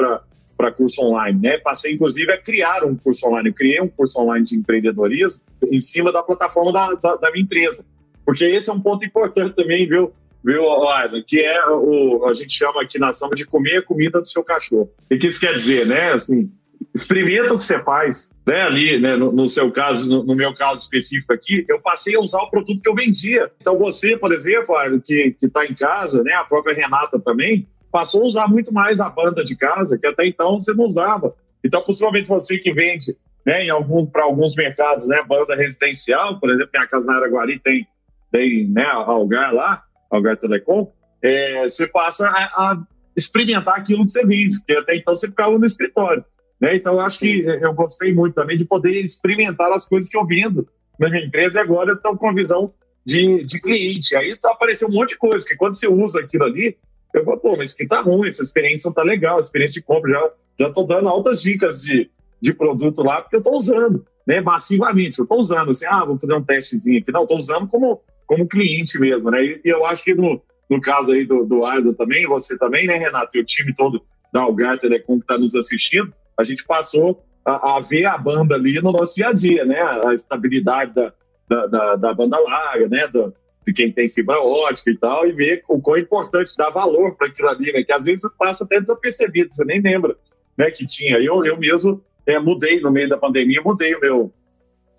para 0.56 0.72
curso 0.72 1.02
online. 1.02 1.40
Né? 1.42 1.58
Passei, 1.58 1.94
inclusive, 1.94 2.32
a 2.32 2.38
criar 2.38 2.84
um 2.84 2.96
curso 2.96 3.28
online. 3.28 3.50
Eu 3.50 3.56
criei 3.56 3.82
um 3.82 3.88
curso 3.88 4.20
online 4.20 4.46
de 4.46 4.56
empreendedorismo 4.56 5.42
em 5.64 5.80
cima 5.80 6.12
da 6.12 6.22
plataforma 6.22 6.72
da, 6.72 6.94
da, 6.94 7.16
da 7.16 7.32
minha 7.32 7.44
empresa. 7.44 7.84
Porque 8.24 8.46
esse 8.46 8.70
é 8.70 8.74
um 8.74 8.80
ponto 8.80 9.04
importante 9.04 9.56
também, 9.56 9.88
viu? 9.88 10.14
viu, 10.44 10.88
Aida, 10.90 11.24
que 11.26 11.40
é 11.40 11.66
o 11.68 12.26
a 12.28 12.34
gente 12.34 12.54
chama 12.54 12.82
aqui 12.82 12.98
na 13.00 13.12
samba 13.12 13.36
de 13.36 13.46
comer 13.46 13.78
a 13.78 13.82
comida 13.82 14.20
do 14.20 14.28
seu 14.28 14.44
cachorro. 14.44 14.90
O 15.12 15.18
que 15.18 15.28
isso 15.28 15.40
quer 15.40 15.54
dizer, 15.54 15.86
né? 15.86 16.12
Assim, 16.12 16.52
experimenta 16.94 17.54
o 17.54 17.58
que 17.58 17.64
você 17.64 17.80
faz, 17.84 18.34
né? 18.46 18.62
Ali, 18.64 19.00
né? 19.00 19.16
No, 19.16 19.32
no 19.32 19.48
seu 19.48 19.72
caso, 19.72 20.10
no, 20.10 20.24
no, 20.24 20.36
meu 20.36 20.54
caso 20.54 20.82
específico 20.82 21.34
aqui, 21.34 21.66
eu 21.70 21.80
passei 21.80 22.16
a 22.16 22.20
usar 22.20 22.42
o 22.42 22.50
produto 22.50 22.82
que 22.82 22.90
eu 22.90 22.96
vendia. 22.96 23.52
Então 23.60 23.78
você, 23.78 24.18
por 24.18 24.34
exemplo, 24.34 24.76
que 25.04 25.32
que 25.40 25.46
está 25.46 25.66
em 25.66 25.74
casa, 25.74 26.24
né? 26.24 26.34
A 26.34 26.44
própria 26.44 26.76
Renata 26.76 27.20
também 27.20 27.68
passou 27.92 28.24
a 28.24 28.26
usar 28.26 28.48
muito 28.48 28.74
mais 28.74 29.00
a 29.00 29.10
banda 29.10 29.44
de 29.44 29.56
casa, 29.58 29.98
que 29.98 30.08
até 30.08 30.26
então 30.26 30.60
você 30.60 30.74
não 30.74 30.86
usava. 30.86 31.36
Então, 31.64 31.84
possivelmente 31.84 32.28
você 32.28 32.58
que 32.58 32.74
vende, 32.74 33.16
né? 33.46 33.66
Em 33.66 33.70
algum 33.70 34.06
para 34.06 34.24
alguns 34.24 34.56
mercados, 34.56 35.08
né? 35.08 35.24
Banda 35.28 35.56
residencial, 35.56 36.40
por 36.40 36.50
exemplo, 36.50 36.72
minha 36.74 36.88
casa 36.88 37.08
na 37.08 37.18
Araguari 37.18 37.60
tem 37.60 37.88
tem 38.32 38.68
né? 38.68 38.86
Algar 38.86 39.54
lá, 39.54 39.84
Algar 40.10 40.38
Telecom. 40.38 40.92
É, 41.22 41.64
você 41.64 41.88
passa 41.88 42.28
a, 42.28 42.72
a 42.72 42.84
experimentar 43.16 43.76
aquilo 43.76 44.06
que 44.06 44.12
você 44.12 44.26
vende, 44.26 44.58
porque 44.58 44.74
até 44.74 44.96
então 44.96 45.14
você 45.14 45.28
ficava 45.28 45.58
no 45.58 45.66
escritório. 45.66 46.24
Né? 46.62 46.76
Então, 46.76 46.94
eu 46.94 47.00
acho 47.00 47.20
que 47.20 47.42
eu 47.42 47.74
gostei 47.74 48.14
muito 48.14 48.36
também 48.36 48.56
de 48.56 48.66
poder 48.66 49.02
experimentar 49.02 49.72
as 49.72 49.88
coisas 49.88 50.10
que 50.10 50.18
eu 50.18 50.26
vendo 50.26 50.68
na 51.00 51.10
minha 51.10 51.26
empresa 51.26 51.60
e 51.60 51.64
agora 51.64 51.90
eu 51.90 51.96
estou 51.96 52.16
com 52.16 52.34
visão 52.34 52.72
de, 53.04 53.44
de 53.44 53.60
cliente. 53.60 54.16
Aí 54.16 54.36
tá 54.36 54.52
apareceu 54.52 54.88
um 54.88 54.92
monte 54.92 55.10
de 55.10 55.18
coisa, 55.18 55.44
que 55.44 55.56
quando 55.56 55.74
você 55.74 55.88
usa 55.88 56.20
aquilo 56.20 56.44
ali, 56.44 56.78
eu 57.16 57.26
falo, 57.26 57.40
pô, 57.40 57.58
mas 57.58 57.70
isso 57.70 57.76
aqui 57.76 57.88
tá 57.88 58.02
ruim, 58.02 58.28
essa 58.28 58.44
experiência 58.44 58.88
não 58.88 58.94
tá 58.94 59.02
legal, 59.02 59.38
a 59.38 59.40
experiência 59.40 59.82
de 59.82 59.86
compra, 59.86 60.12
já, 60.12 60.32
já 60.60 60.70
tô 60.72 60.84
dando 60.84 61.10
altas 61.10 61.42
dicas 61.42 61.82
de, 61.82 62.10
de 62.40 62.54
produto 62.54 63.02
lá, 63.04 63.22
porque 63.22 63.36
eu 63.36 63.42
tô 63.42 63.54
usando, 63.54 64.06
né, 64.26 64.40
massivamente, 64.40 65.20
eu 65.20 65.26
tô 65.26 65.36
usando, 65.36 65.72
assim, 65.72 65.86
ah, 65.88 66.06
vou 66.06 66.18
fazer 66.18 66.36
um 66.36 66.44
testezinho 66.44 67.00
aqui, 67.00 67.12
não, 67.12 67.28
tô 67.28 67.36
usando 67.36 67.68
como, 67.68 68.00
como 68.26 68.48
cliente 68.48 68.98
mesmo, 68.98 69.30
né, 69.30 69.44
e, 69.44 69.62
e 69.66 69.70
eu 69.70 69.86
acho 69.86 70.04
que 70.06 70.14
no, 70.14 70.42
no 70.70 70.80
caso 70.80 71.12
aí 71.12 71.26
do, 71.26 71.44
do 71.44 71.66
Arda 71.66 71.94
também, 71.94 72.26
você 72.28 72.58
também, 72.58 72.88
né, 72.88 72.96
Renato, 72.96 73.36
e 73.36 73.42
o 73.42 73.46
time 73.46 73.74
todo 73.74 74.02
da 74.32 74.42
Algar 74.42 74.80
Telecom 74.80 75.20
que 75.20 75.26
tá 75.26 75.38
nos 75.38 75.54
assistindo, 75.54 76.14
a 76.42 76.44
gente 76.44 76.66
passou 76.66 77.24
a, 77.46 77.78
a, 77.78 77.80
ver 77.80 78.06
a 78.06 78.18
banda 78.18 78.56
ali 78.56 78.82
no 78.82 78.92
nosso 78.92 79.16
dia 79.16 79.30
a 79.30 79.34
dia, 79.34 79.64
né? 79.64 79.80
A 80.06 80.14
estabilidade 80.14 80.94
da, 80.94 81.14
da, 81.48 81.66
da, 81.68 81.96
da 81.96 82.14
banda 82.14 82.40
larga, 82.40 82.88
né? 82.88 83.08
Do, 83.08 83.34
de 83.66 83.74
quem 83.74 83.92
tem 83.92 84.10
fibra 84.10 84.42
ótica 84.42 84.90
e 84.90 84.98
tal, 84.98 85.28
e 85.28 85.32
ver 85.32 85.64
o 85.70 85.80
quão 85.80 85.98
importante 85.98 86.58
dar 86.58 86.72
valor 86.72 87.16
para 87.16 87.28
aquilo 87.28 87.48
ali, 87.48 87.72
né? 87.72 87.84
Que 87.84 87.94
às 87.94 88.06
vezes 88.06 88.24
passa 88.38 88.64
até 88.64 88.80
desapercebido, 88.80 89.54
você 89.54 89.64
nem 89.64 89.80
lembra, 89.80 90.18
né? 90.58 90.72
Que 90.72 90.86
tinha. 90.86 91.18
Eu, 91.20 91.46
eu 91.46 91.58
mesmo 91.58 92.04
é, 92.26 92.40
mudei 92.40 92.82
no 92.82 92.92
meio 92.92 93.08
da 93.08 93.18
pandemia, 93.18 93.62
mudei 93.64 93.94
o 93.96 94.00
meu, 94.00 94.34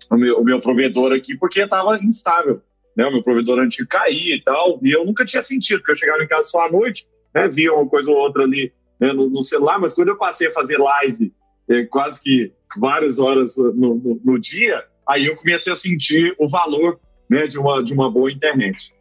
o 0.09 0.15
meu, 0.15 0.39
o 0.39 0.43
meu 0.43 0.59
provedor 0.59 1.11
aqui 1.11 1.37
porque 1.37 1.61
estava 1.61 1.97
instável, 1.97 2.61
né? 2.95 3.05
O 3.05 3.11
meu 3.11 3.23
provedor 3.23 3.59
antigo 3.59 3.87
caía 3.89 4.35
e 4.35 4.41
tal, 4.41 4.79
e 4.81 4.91
eu 4.95 5.05
nunca 5.05 5.25
tinha 5.25 5.41
sentido, 5.41 5.79
porque 5.79 5.91
eu 5.91 5.97
chegava 5.97 6.23
em 6.23 6.27
casa 6.27 6.43
só 6.43 6.61
à 6.61 6.71
noite, 6.71 7.05
né? 7.35 7.49
Via 7.49 7.73
uma 7.73 7.87
coisa 7.87 8.09
ou 8.09 8.17
outra 8.17 8.43
ali 8.43 8.71
né, 8.99 9.13
no, 9.13 9.29
no, 9.29 9.43
celular, 9.43 9.79
mas 9.79 9.93
quando 9.93 10.09
eu 10.09 10.17
passei 10.17 10.47
a 10.47 10.53
fazer 10.53 10.77
live 10.77 11.33
é, 11.69 11.83
quase 11.85 12.21
que 12.21 12.51
várias 12.79 13.19
horas 13.19 13.57
no, 13.57 13.95
no, 13.95 14.21
no, 14.23 14.39
dia, 14.39 14.83
aí 15.07 15.25
eu 15.25 15.35
comecei 15.35 15.71
a 15.71 15.75
sentir 15.75 16.35
o 16.39 16.47
valor 16.47 16.99
né, 17.29 17.47
de, 17.47 17.59
uma, 17.59 17.83
de 17.83 17.93
uma 17.93 18.11
boa 18.11 18.31
internet. 18.31 18.95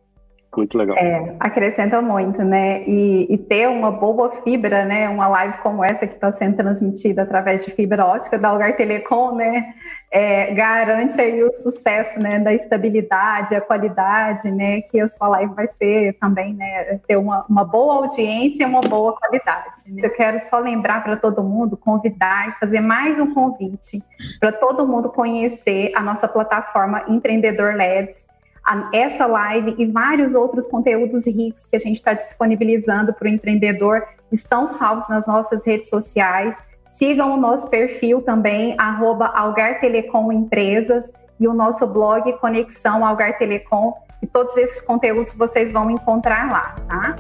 Muito 0.55 0.77
legal. 0.77 0.97
É, 0.99 1.35
acrescenta 1.41 2.03
muito, 2.03 2.45
né? 2.45 2.83
E, 2.87 3.27
e, 3.33 3.39
ter 3.39 3.69
uma 3.69 3.91
boa 3.91 4.31
fibra, 4.45 4.85
né? 4.85 5.09
Uma 5.09 5.27
live 5.27 5.59
como 5.59 5.83
essa 5.83 6.07
que 6.07 6.15
está 6.15 6.31
sendo 6.31 6.57
transmitida 6.57 7.23
através 7.23 7.65
de 7.65 7.71
fibra 7.71 8.05
ótica 8.05 8.39
da 8.39 8.49
Algar 8.49 8.77
Telecom, 8.77 9.35
né? 9.35 9.73
É, 10.11 10.53
garante 10.53 11.19
aí 11.19 11.43
o 11.43 11.51
sucesso, 11.55 12.21
né? 12.21 12.39
Da 12.39 12.53
estabilidade, 12.53 13.55
a 13.55 13.63
qualidade, 13.63 14.51
né? 14.51 14.83
Que 14.83 15.01
a 15.01 15.09
sua 15.09 15.27
live 15.29 15.55
vai 15.55 15.69
ser 15.69 16.19
também, 16.21 16.53
né? 16.53 17.01
Ter 17.09 17.17
uma, 17.17 17.47
uma 17.49 17.65
boa 17.65 17.95
audiência 17.95 18.63
e 18.63 18.67
uma 18.67 18.83
boa 18.83 19.17
qualidade. 19.17 19.91
Né? 19.91 20.03
Eu 20.05 20.11
quero 20.11 20.39
só 20.41 20.59
lembrar 20.59 21.03
para 21.03 21.17
todo 21.17 21.43
mundo, 21.43 21.79
convidar 21.79 22.51
e 22.51 22.61
fazer 22.61 22.81
mais 22.81 23.19
um 23.19 23.33
convite 23.33 24.03
para 24.39 24.53
todo 24.53 24.87
mundo 24.87 25.09
conhecer 25.09 25.93
a 25.95 26.03
nossa 26.03 26.29
plataforma 26.29 27.05
Empreendedor 27.09 27.75
Labs 27.75 28.32
a, 28.65 28.91
essa 28.93 29.27
live 29.27 29.75
e 29.79 29.87
vários 29.87 30.35
outros 30.35 30.67
conteúdos 30.67 31.27
ricos 31.27 31.67
que 31.67 31.77
a 31.77 31.79
gente 31.79 31.97
está 31.97 32.13
disponibilizando 32.13 33.13
para 33.13 33.27
o 33.27 33.31
empreendedor 33.31 34.07
estão 34.31 34.69
salvos 34.69 35.09
nas 35.09 35.27
nossas 35.27 35.67
redes 35.67 35.89
sociais. 35.89 36.57
Sigam 36.91 37.35
o 37.35 37.37
nosso 37.37 37.69
perfil 37.69 38.23
também, 38.23 38.75
arroba 38.79 39.27
Algar 39.27 39.81
Telecom 39.81 40.31
Empresas 40.33 41.11
e 41.41 41.49
o 41.49 41.55
nosso 41.55 41.87
blog 41.87 42.33
Conexão 42.39 43.05
Algar 43.05 43.39
Telecom. 43.39 43.95
E 44.23 44.27
todos 44.27 44.57
esses 44.57 44.81
conteúdos 44.81 45.35
vocês 45.35 45.73
vão 45.73 45.91
encontrar 45.91 46.51
lá, 46.51 46.75
tá? 46.89 47.17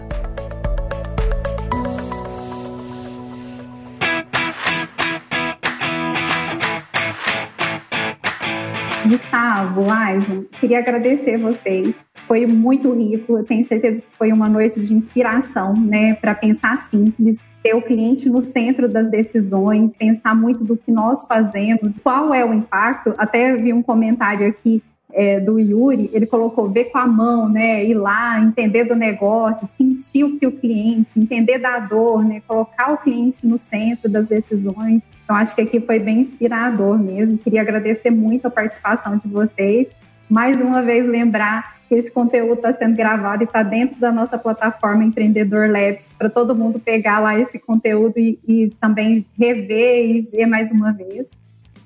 Gustavo, 9.12 9.82
Aison, 9.92 10.44
queria 10.52 10.78
agradecer 10.78 11.36
vocês. 11.36 11.94
Foi 12.26 12.46
muito 12.46 12.94
rico. 12.94 13.36
Eu 13.36 13.44
tenho 13.44 13.62
certeza 13.62 14.00
que 14.00 14.16
foi 14.16 14.32
uma 14.32 14.48
noite 14.48 14.80
de 14.80 14.94
inspiração, 14.94 15.74
né, 15.74 16.14
para 16.14 16.34
pensar 16.34 16.88
simples, 16.88 17.38
ter 17.62 17.74
o 17.74 17.82
cliente 17.82 18.30
no 18.30 18.42
centro 18.42 18.88
das 18.88 19.10
decisões, 19.10 19.94
pensar 19.98 20.34
muito 20.34 20.64
do 20.64 20.78
que 20.78 20.90
nós 20.90 21.26
fazemos, 21.26 21.92
qual 22.02 22.32
é 22.32 22.42
o 22.42 22.54
impacto. 22.54 23.14
Até 23.18 23.54
vi 23.54 23.72
um 23.74 23.82
comentário 23.82 24.48
aqui 24.48 24.82
é, 25.12 25.38
do 25.38 25.58
Yuri, 25.58 26.10
ele 26.12 26.26
colocou 26.26 26.68
ver 26.68 26.86
com 26.86 26.98
a 26.98 27.06
mão, 27.06 27.48
né, 27.48 27.84
ir 27.84 27.94
lá, 27.94 28.40
entender 28.40 28.84
do 28.84 28.94
negócio, 28.94 29.68
sentir 29.76 30.24
o 30.24 30.38
que 30.38 30.46
o 30.46 30.52
cliente, 30.52 31.18
entender 31.18 31.58
da 31.58 31.78
dor, 31.78 32.24
né, 32.24 32.42
colocar 32.46 32.92
o 32.92 32.98
cliente 32.98 33.46
no 33.46 33.58
centro 33.58 34.10
das 34.10 34.26
decisões. 34.26 35.02
Então, 35.24 35.36
acho 35.36 35.54
que 35.54 35.62
aqui 35.62 35.80
foi 35.80 35.98
bem 35.98 36.20
inspirador 36.20 36.98
mesmo. 36.98 37.38
Queria 37.38 37.60
agradecer 37.60 38.10
muito 38.10 38.46
a 38.46 38.50
participação 38.50 39.16
de 39.18 39.28
vocês. 39.28 39.88
Mais 40.28 40.60
uma 40.60 40.82
vez, 40.82 41.06
lembrar 41.06 41.76
que 41.88 41.94
esse 41.94 42.10
conteúdo 42.10 42.54
está 42.54 42.72
sendo 42.72 42.96
gravado 42.96 43.42
e 43.42 43.44
está 43.44 43.62
dentro 43.62 44.00
da 44.00 44.10
nossa 44.10 44.38
plataforma 44.38 45.04
Empreendedor 45.04 45.70
Labs, 45.70 46.06
para 46.18 46.30
todo 46.30 46.54
mundo 46.54 46.80
pegar 46.80 47.20
lá 47.20 47.38
esse 47.38 47.58
conteúdo 47.58 48.18
e, 48.18 48.38
e 48.48 48.70
também 48.80 49.26
rever 49.38 50.06
e 50.06 50.20
ver 50.22 50.46
mais 50.46 50.70
uma 50.70 50.92
vez. 50.92 51.26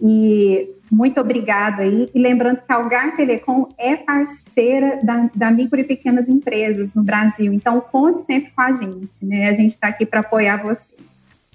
E 0.01 0.71
muito 0.91 1.21
obrigada 1.21 1.83
aí. 1.83 2.09
E 2.15 2.19
lembrando 2.19 2.59
que 2.59 2.73
a 2.73 2.77
Algar 2.77 3.17
Telecom 3.17 3.69
é 3.79 3.97
parceira 3.97 5.01
da, 5.03 5.31
da 5.35 5.51
micro 5.51 5.81
e 5.81 5.85
pequenas 5.85 6.29
empresas 6.29 6.95
no 6.95 7.03
Brasil. 7.03 7.53
Então, 7.53 7.81
conte 7.81 8.25
sempre 8.25 8.51
com 8.51 8.63
a 8.63 8.73
gente, 8.73 9.25
né? 9.25 9.49
A 9.49 9.55
gente 9.55 9.73
está 9.73 9.89
aqui 9.89 10.07
para 10.07 10.21
apoiar 10.21 10.63
você. 10.63 10.97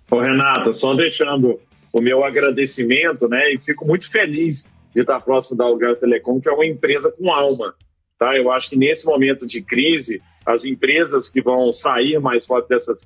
Ô, 0.10 0.20
Renata, 0.20 0.72
só 0.72 0.94
deixando 0.94 1.60
o 1.94 2.02
meu 2.02 2.24
agradecimento, 2.24 3.28
né? 3.28 3.54
E 3.54 3.60
fico 3.60 3.86
muito 3.86 4.10
feliz 4.10 4.70
de 4.94 5.02
estar 5.02 5.20
próximo 5.22 5.58
da 5.58 5.64
Algar 5.64 5.96
Telecom, 5.96 6.40
que 6.40 6.50
é 6.50 6.52
uma 6.52 6.66
empresa 6.66 7.12
com 7.12 7.32
alma. 7.32 7.74
Tá? 8.20 8.38
Eu 8.38 8.52
acho 8.52 8.70
que 8.70 8.78
nesse 8.78 9.06
momento 9.06 9.48
de 9.48 9.62
crise, 9.62 10.22
as 10.46 10.66
empresas 10.66 11.30
que 11.30 11.42
vão 11.42 11.72
sair 11.72 12.20
mais 12.20 12.46
forte 12.46 12.70
dessas 12.70 13.06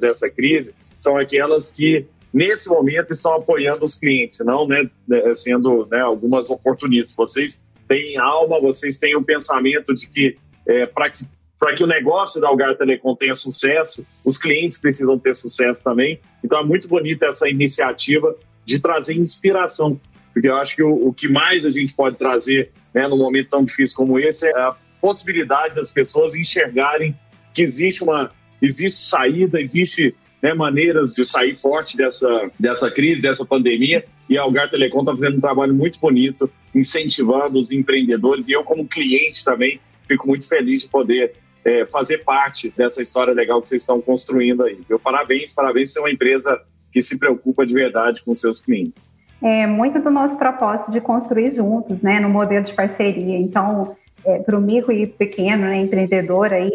dessa 0.00 0.28
crise 0.28 0.74
são 0.98 1.16
aquelas 1.16 1.70
que, 1.70 2.06
nesse 2.36 2.68
momento, 2.68 3.14
estão 3.14 3.34
apoiando 3.34 3.86
os 3.86 3.94
clientes, 3.94 4.38
não 4.44 4.68
né, 4.68 4.90
né, 5.08 5.34
sendo 5.34 5.88
né, 5.90 6.00
algumas 6.00 6.50
oportunistas. 6.50 7.16
Vocês 7.16 7.62
têm 7.88 8.18
alma, 8.18 8.60
vocês 8.60 8.98
têm 8.98 9.16
o 9.16 9.24
pensamento 9.24 9.94
de 9.94 10.06
que 10.06 10.36
é, 10.66 10.84
para 10.84 11.08
que 11.08 11.26
para 11.58 11.74
que 11.74 11.82
o 11.82 11.86
negócio 11.86 12.38
da 12.38 12.48
Algar 12.48 12.76
Telecom 12.76 13.16
tenha 13.16 13.34
sucesso, 13.34 14.06
os 14.22 14.36
clientes 14.36 14.78
precisam 14.78 15.18
ter 15.18 15.34
sucesso 15.34 15.82
também. 15.82 16.20
Então 16.44 16.60
é 16.60 16.62
muito 16.62 16.86
bonita 16.86 17.24
essa 17.24 17.48
iniciativa 17.48 18.36
de 18.66 18.78
trazer 18.78 19.14
inspiração, 19.14 19.98
porque 20.34 20.50
eu 20.50 20.56
acho 20.56 20.76
que 20.76 20.82
o, 20.82 21.08
o 21.08 21.14
que 21.14 21.28
mais 21.30 21.64
a 21.64 21.70
gente 21.70 21.94
pode 21.94 22.16
trazer 22.16 22.70
né, 22.92 23.08
num 23.08 23.16
momento 23.16 23.48
tão 23.48 23.64
difícil 23.64 23.96
como 23.96 24.18
esse 24.18 24.46
é 24.46 24.54
a 24.54 24.76
possibilidade 25.00 25.74
das 25.74 25.94
pessoas 25.94 26.34
enxergarem 26.34 27.18
que 27.54 27.62
existe 27.62 28.04
uma 28.04 28.30
existe 28.60 29.06
saída, 29.06 29.58
existe 29.58 30.14
né, 30.42 30.54
maneiras 30.54 31.12
de 31.12 31.24
sair 31.24 31.56
forte 31.56 31.96
dessa, 31.96 32.50
dessa 32.58 32.90
crise, 32.90 33.22
dessa 33.22 33.44
pandemia, 33.44 34.04
e 34.28 34.36
a 34.38 34.42
Algar 34.42 34.70
Telecom 34.70 35.00
está 35.00 35.12
fazendo 35.12 35.38
um 35.38 35.40
trabalho 35.40 35.74
muito 35.74 36.00
bonito, 36.00 36.50
incentivando 36.74 37.58
os 37.58 37.72
empreendedores, 37.72 38.48
e 38.48 38.52
eu 38.52 38.64
como 38.64 38.86
cliente 38.86 39.44
também 39.44 39.80
fico 40.06 40.26
muito 40.26 40.48
feliz 40.48 40.82
de 40.82 40.88
poder 40.88 41.34
é, 41.64 41.84
fazer 41.86 42.18
parte 42.18 42.72
dessa 42.76 43.02
história 43.02 43.32
legal 43.32 43.60
que 43.60 43.68
vocês 43.68 43.82
estão 43.82 44.00
construindo 44.00 44.62
aí. 44.62 44.78
Meu 44.88 44.98
parabéns, 44.98 45.52
parabéns 45.52 45.88
por 45.88 45.94
ser 45.94 46.00
uma 46.00 46.10
empresa 46.10 46.60
que 46.92 47.02
se 47.02 47.18
preocupa 47.18 47.66
de 47.66 47.74
verdade 47.74 48.22
com 48.24 48.32
seus 48.32 48.60
clientes. 48.60 49.14
É 49.42 49.66
muito 49.66 49.98
do 49.98 50.10
nosso 50.10 50.38
propósito 50.38 50.92
de 50.92 51.00
construir 51.00 51.52
juntos, 51.52 52.02
né, 52.02 52.20
no 52.20 52.28
modelo 52.28 52.64
de 52.64 52.72
parceria. 52.72 53.36
Então, 53.36 53.96
é, 54.24 54.38
para 54.38 54.56
o 54.56 54.60
micro 54.60 54.92
e 54.92 55.06
pequeno 55.06 55.64
né, 55.64 55.80
empreendedor 55.80 56.52
aí, 56.52 56.72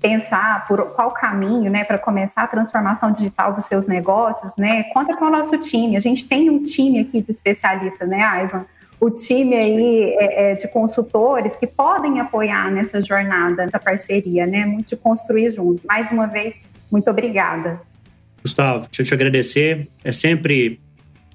pensar 0.00 0.66
por 0.66 0.92
qual 0.92 1.10
caminho, 1.10 1.70
né, 1.70 1.84
para 1.84 1.98
começar 1.98 2.42
a 2.42 2.46
transformação 2.46 3.10
digital 3.10 3.52
dos 3.52 3.64
seus 3.64 3.86
negócios, 3.86 4.52
né, 4.56 4.84
conta 4.84 5.16
com 5.16 5.24
o 5.24 5.30
nosso 5.30 5.58
time. 5.58 5.96
A 5.96 6.00
gente 6.00 6.26
tem 6.26 6.48
um 6.48 6.62
time 6.62 7.00
aqui 7.00 7.20
de 7.20 7.30
especialistas, 7.30 8.08
né, 8.08 8.22
Aison? 8.22 8.64
o 9.00 9.10
time 9.10 9.54
aí 9.54 10.14
é, 10.18 10.52
é, 10.52 10.54
de 10.54 10.66
consultores 10.68 11.56
que 11.56 11.66
podem 11.66 12.20
apoiar 12.20 12.70
nessa 12.70 13.02
jornada, 13.02 13.64
nessa 13.64 13.78
parceria, 13.78 14.46
né? 14.46 14.64
Muito 14.64 14.90
de 14.90 14.96
construir 14.96 15.50
junto. 15.50 15.86
Mais 15.86 16.10
uma 16.10 16.26
vez, 16.26 16.58
muito 16.90 17.10
obrigada. 17.10 17.80
Gustavo, 18.42 18.86
deixa 18.90 19.02
eu 19.02 19.06
te 19.06 19.14
agradecer. 19.14 19.88
É 20.02 20.12
sempre 20.12 20.80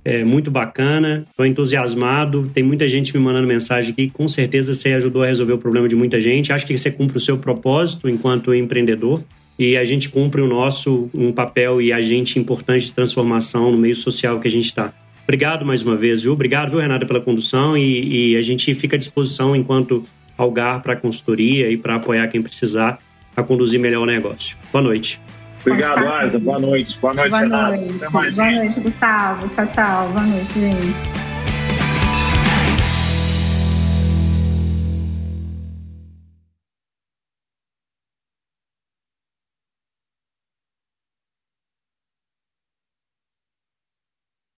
é, 0.04 0.24
muito 0.24 0.50
bacana, 0.50 1.26
estou 1.30 1.45
entusiasmado. 1.45 2.50
Tem 2.54 2.64
muita 2.64 2.88
gente 2.88 3.16
me 3.16 3.24
mandando 3.24 3.47
mensagem 3.47 3.91
aqui. 3.91 4.10
Com 4.10 4.28
certeza 4.28 4.74
você 4.74 4.93
ajudou 4.93 5.24
a 5.24 5.28
resolver 5.28 5.54
o 5.54 5.58
problema 5.58 5.88
de 5.88 5.95
muita 5.95 6.20
gente. 6.20 6.54
Acho 6.54 6.66
que 6.66 6.78
você 6.78 6.89
cumpre 6.89 7.18
o 7.18 7.20
seu 7.20 7.38
propósito 7.38 8.10
enquanto 8.10 8.54
empreendedor 8.54 9.24
e 9.58 9.76
a 9.76 9.84
gente 9.84 10.08
cumpre 10.08 10.41
o 10.41 10.47
nosso 10.47 11.10
um 11.14 11.34
papel 11.34 11.82
e 11.82 11.91
agente 11.91 12.39
importante 12.39 12.86
de 12.86 12.93
transformação 12.93 13.72
no 13.72 13.78
meio 13.78 13.95
social 13.95 14.39
que 14.39 14.47
a 14.47 14.52
gente 14.52 14.66
está. 14.66 14.93
Obrigado 15.24 15.66
mais 15.66 15.84
uma 15.84 15.95
vez, 15.95 16.24
viu? 16.24 16.32
Obrigado, 16.32 16.72
viu, 16.72 16.80
Renata, 16.80 17.06
pela 17.06 17.22
condução 17.22 17.78
e, 17.78 18.32
e 18.32 18.38
a 18.38 18.41
gente 18.41 18.74
fica 18.74 18.95
à 18.95 18.97
disposição 18.97 19.56
enquanto 19.56 20.04
Algar 20.39 20.82
para 20.82 20.95
consultoria 20.95 21.70
e 21.70 21.76
para 21.76 21.95
apoiar 21.95 22.26
quem 22.30 22.41
precisar 22.41 22.97
a 23.36 23.43
conduzir 23.43 23.78
melhor 23.78 24.04
o 24.04 24.06
negócio. 24.06 24.58
Boa 24.72 24.82
noite. 24.82 25.20
Obrigado, 25.62 26.07
Arza. 26.07 26.39
Boa 26.39 26.60
noite. 26.60 26.99
Boa 26.99 27.14
noite, 27.14 27.30
Boa 27.30 27.41
Renata. 27.41 27.78
Noite. 27.78 28.10
Boa 28.10 28.51
noite, 28.51 28.80
Gustavo. 28.80 29.49
Tchau, 29.49 29.68
tchau. 29.68 30.10
Boa 30.10 30.26
noite, 30.26 30.60
gente. 30.60 31.29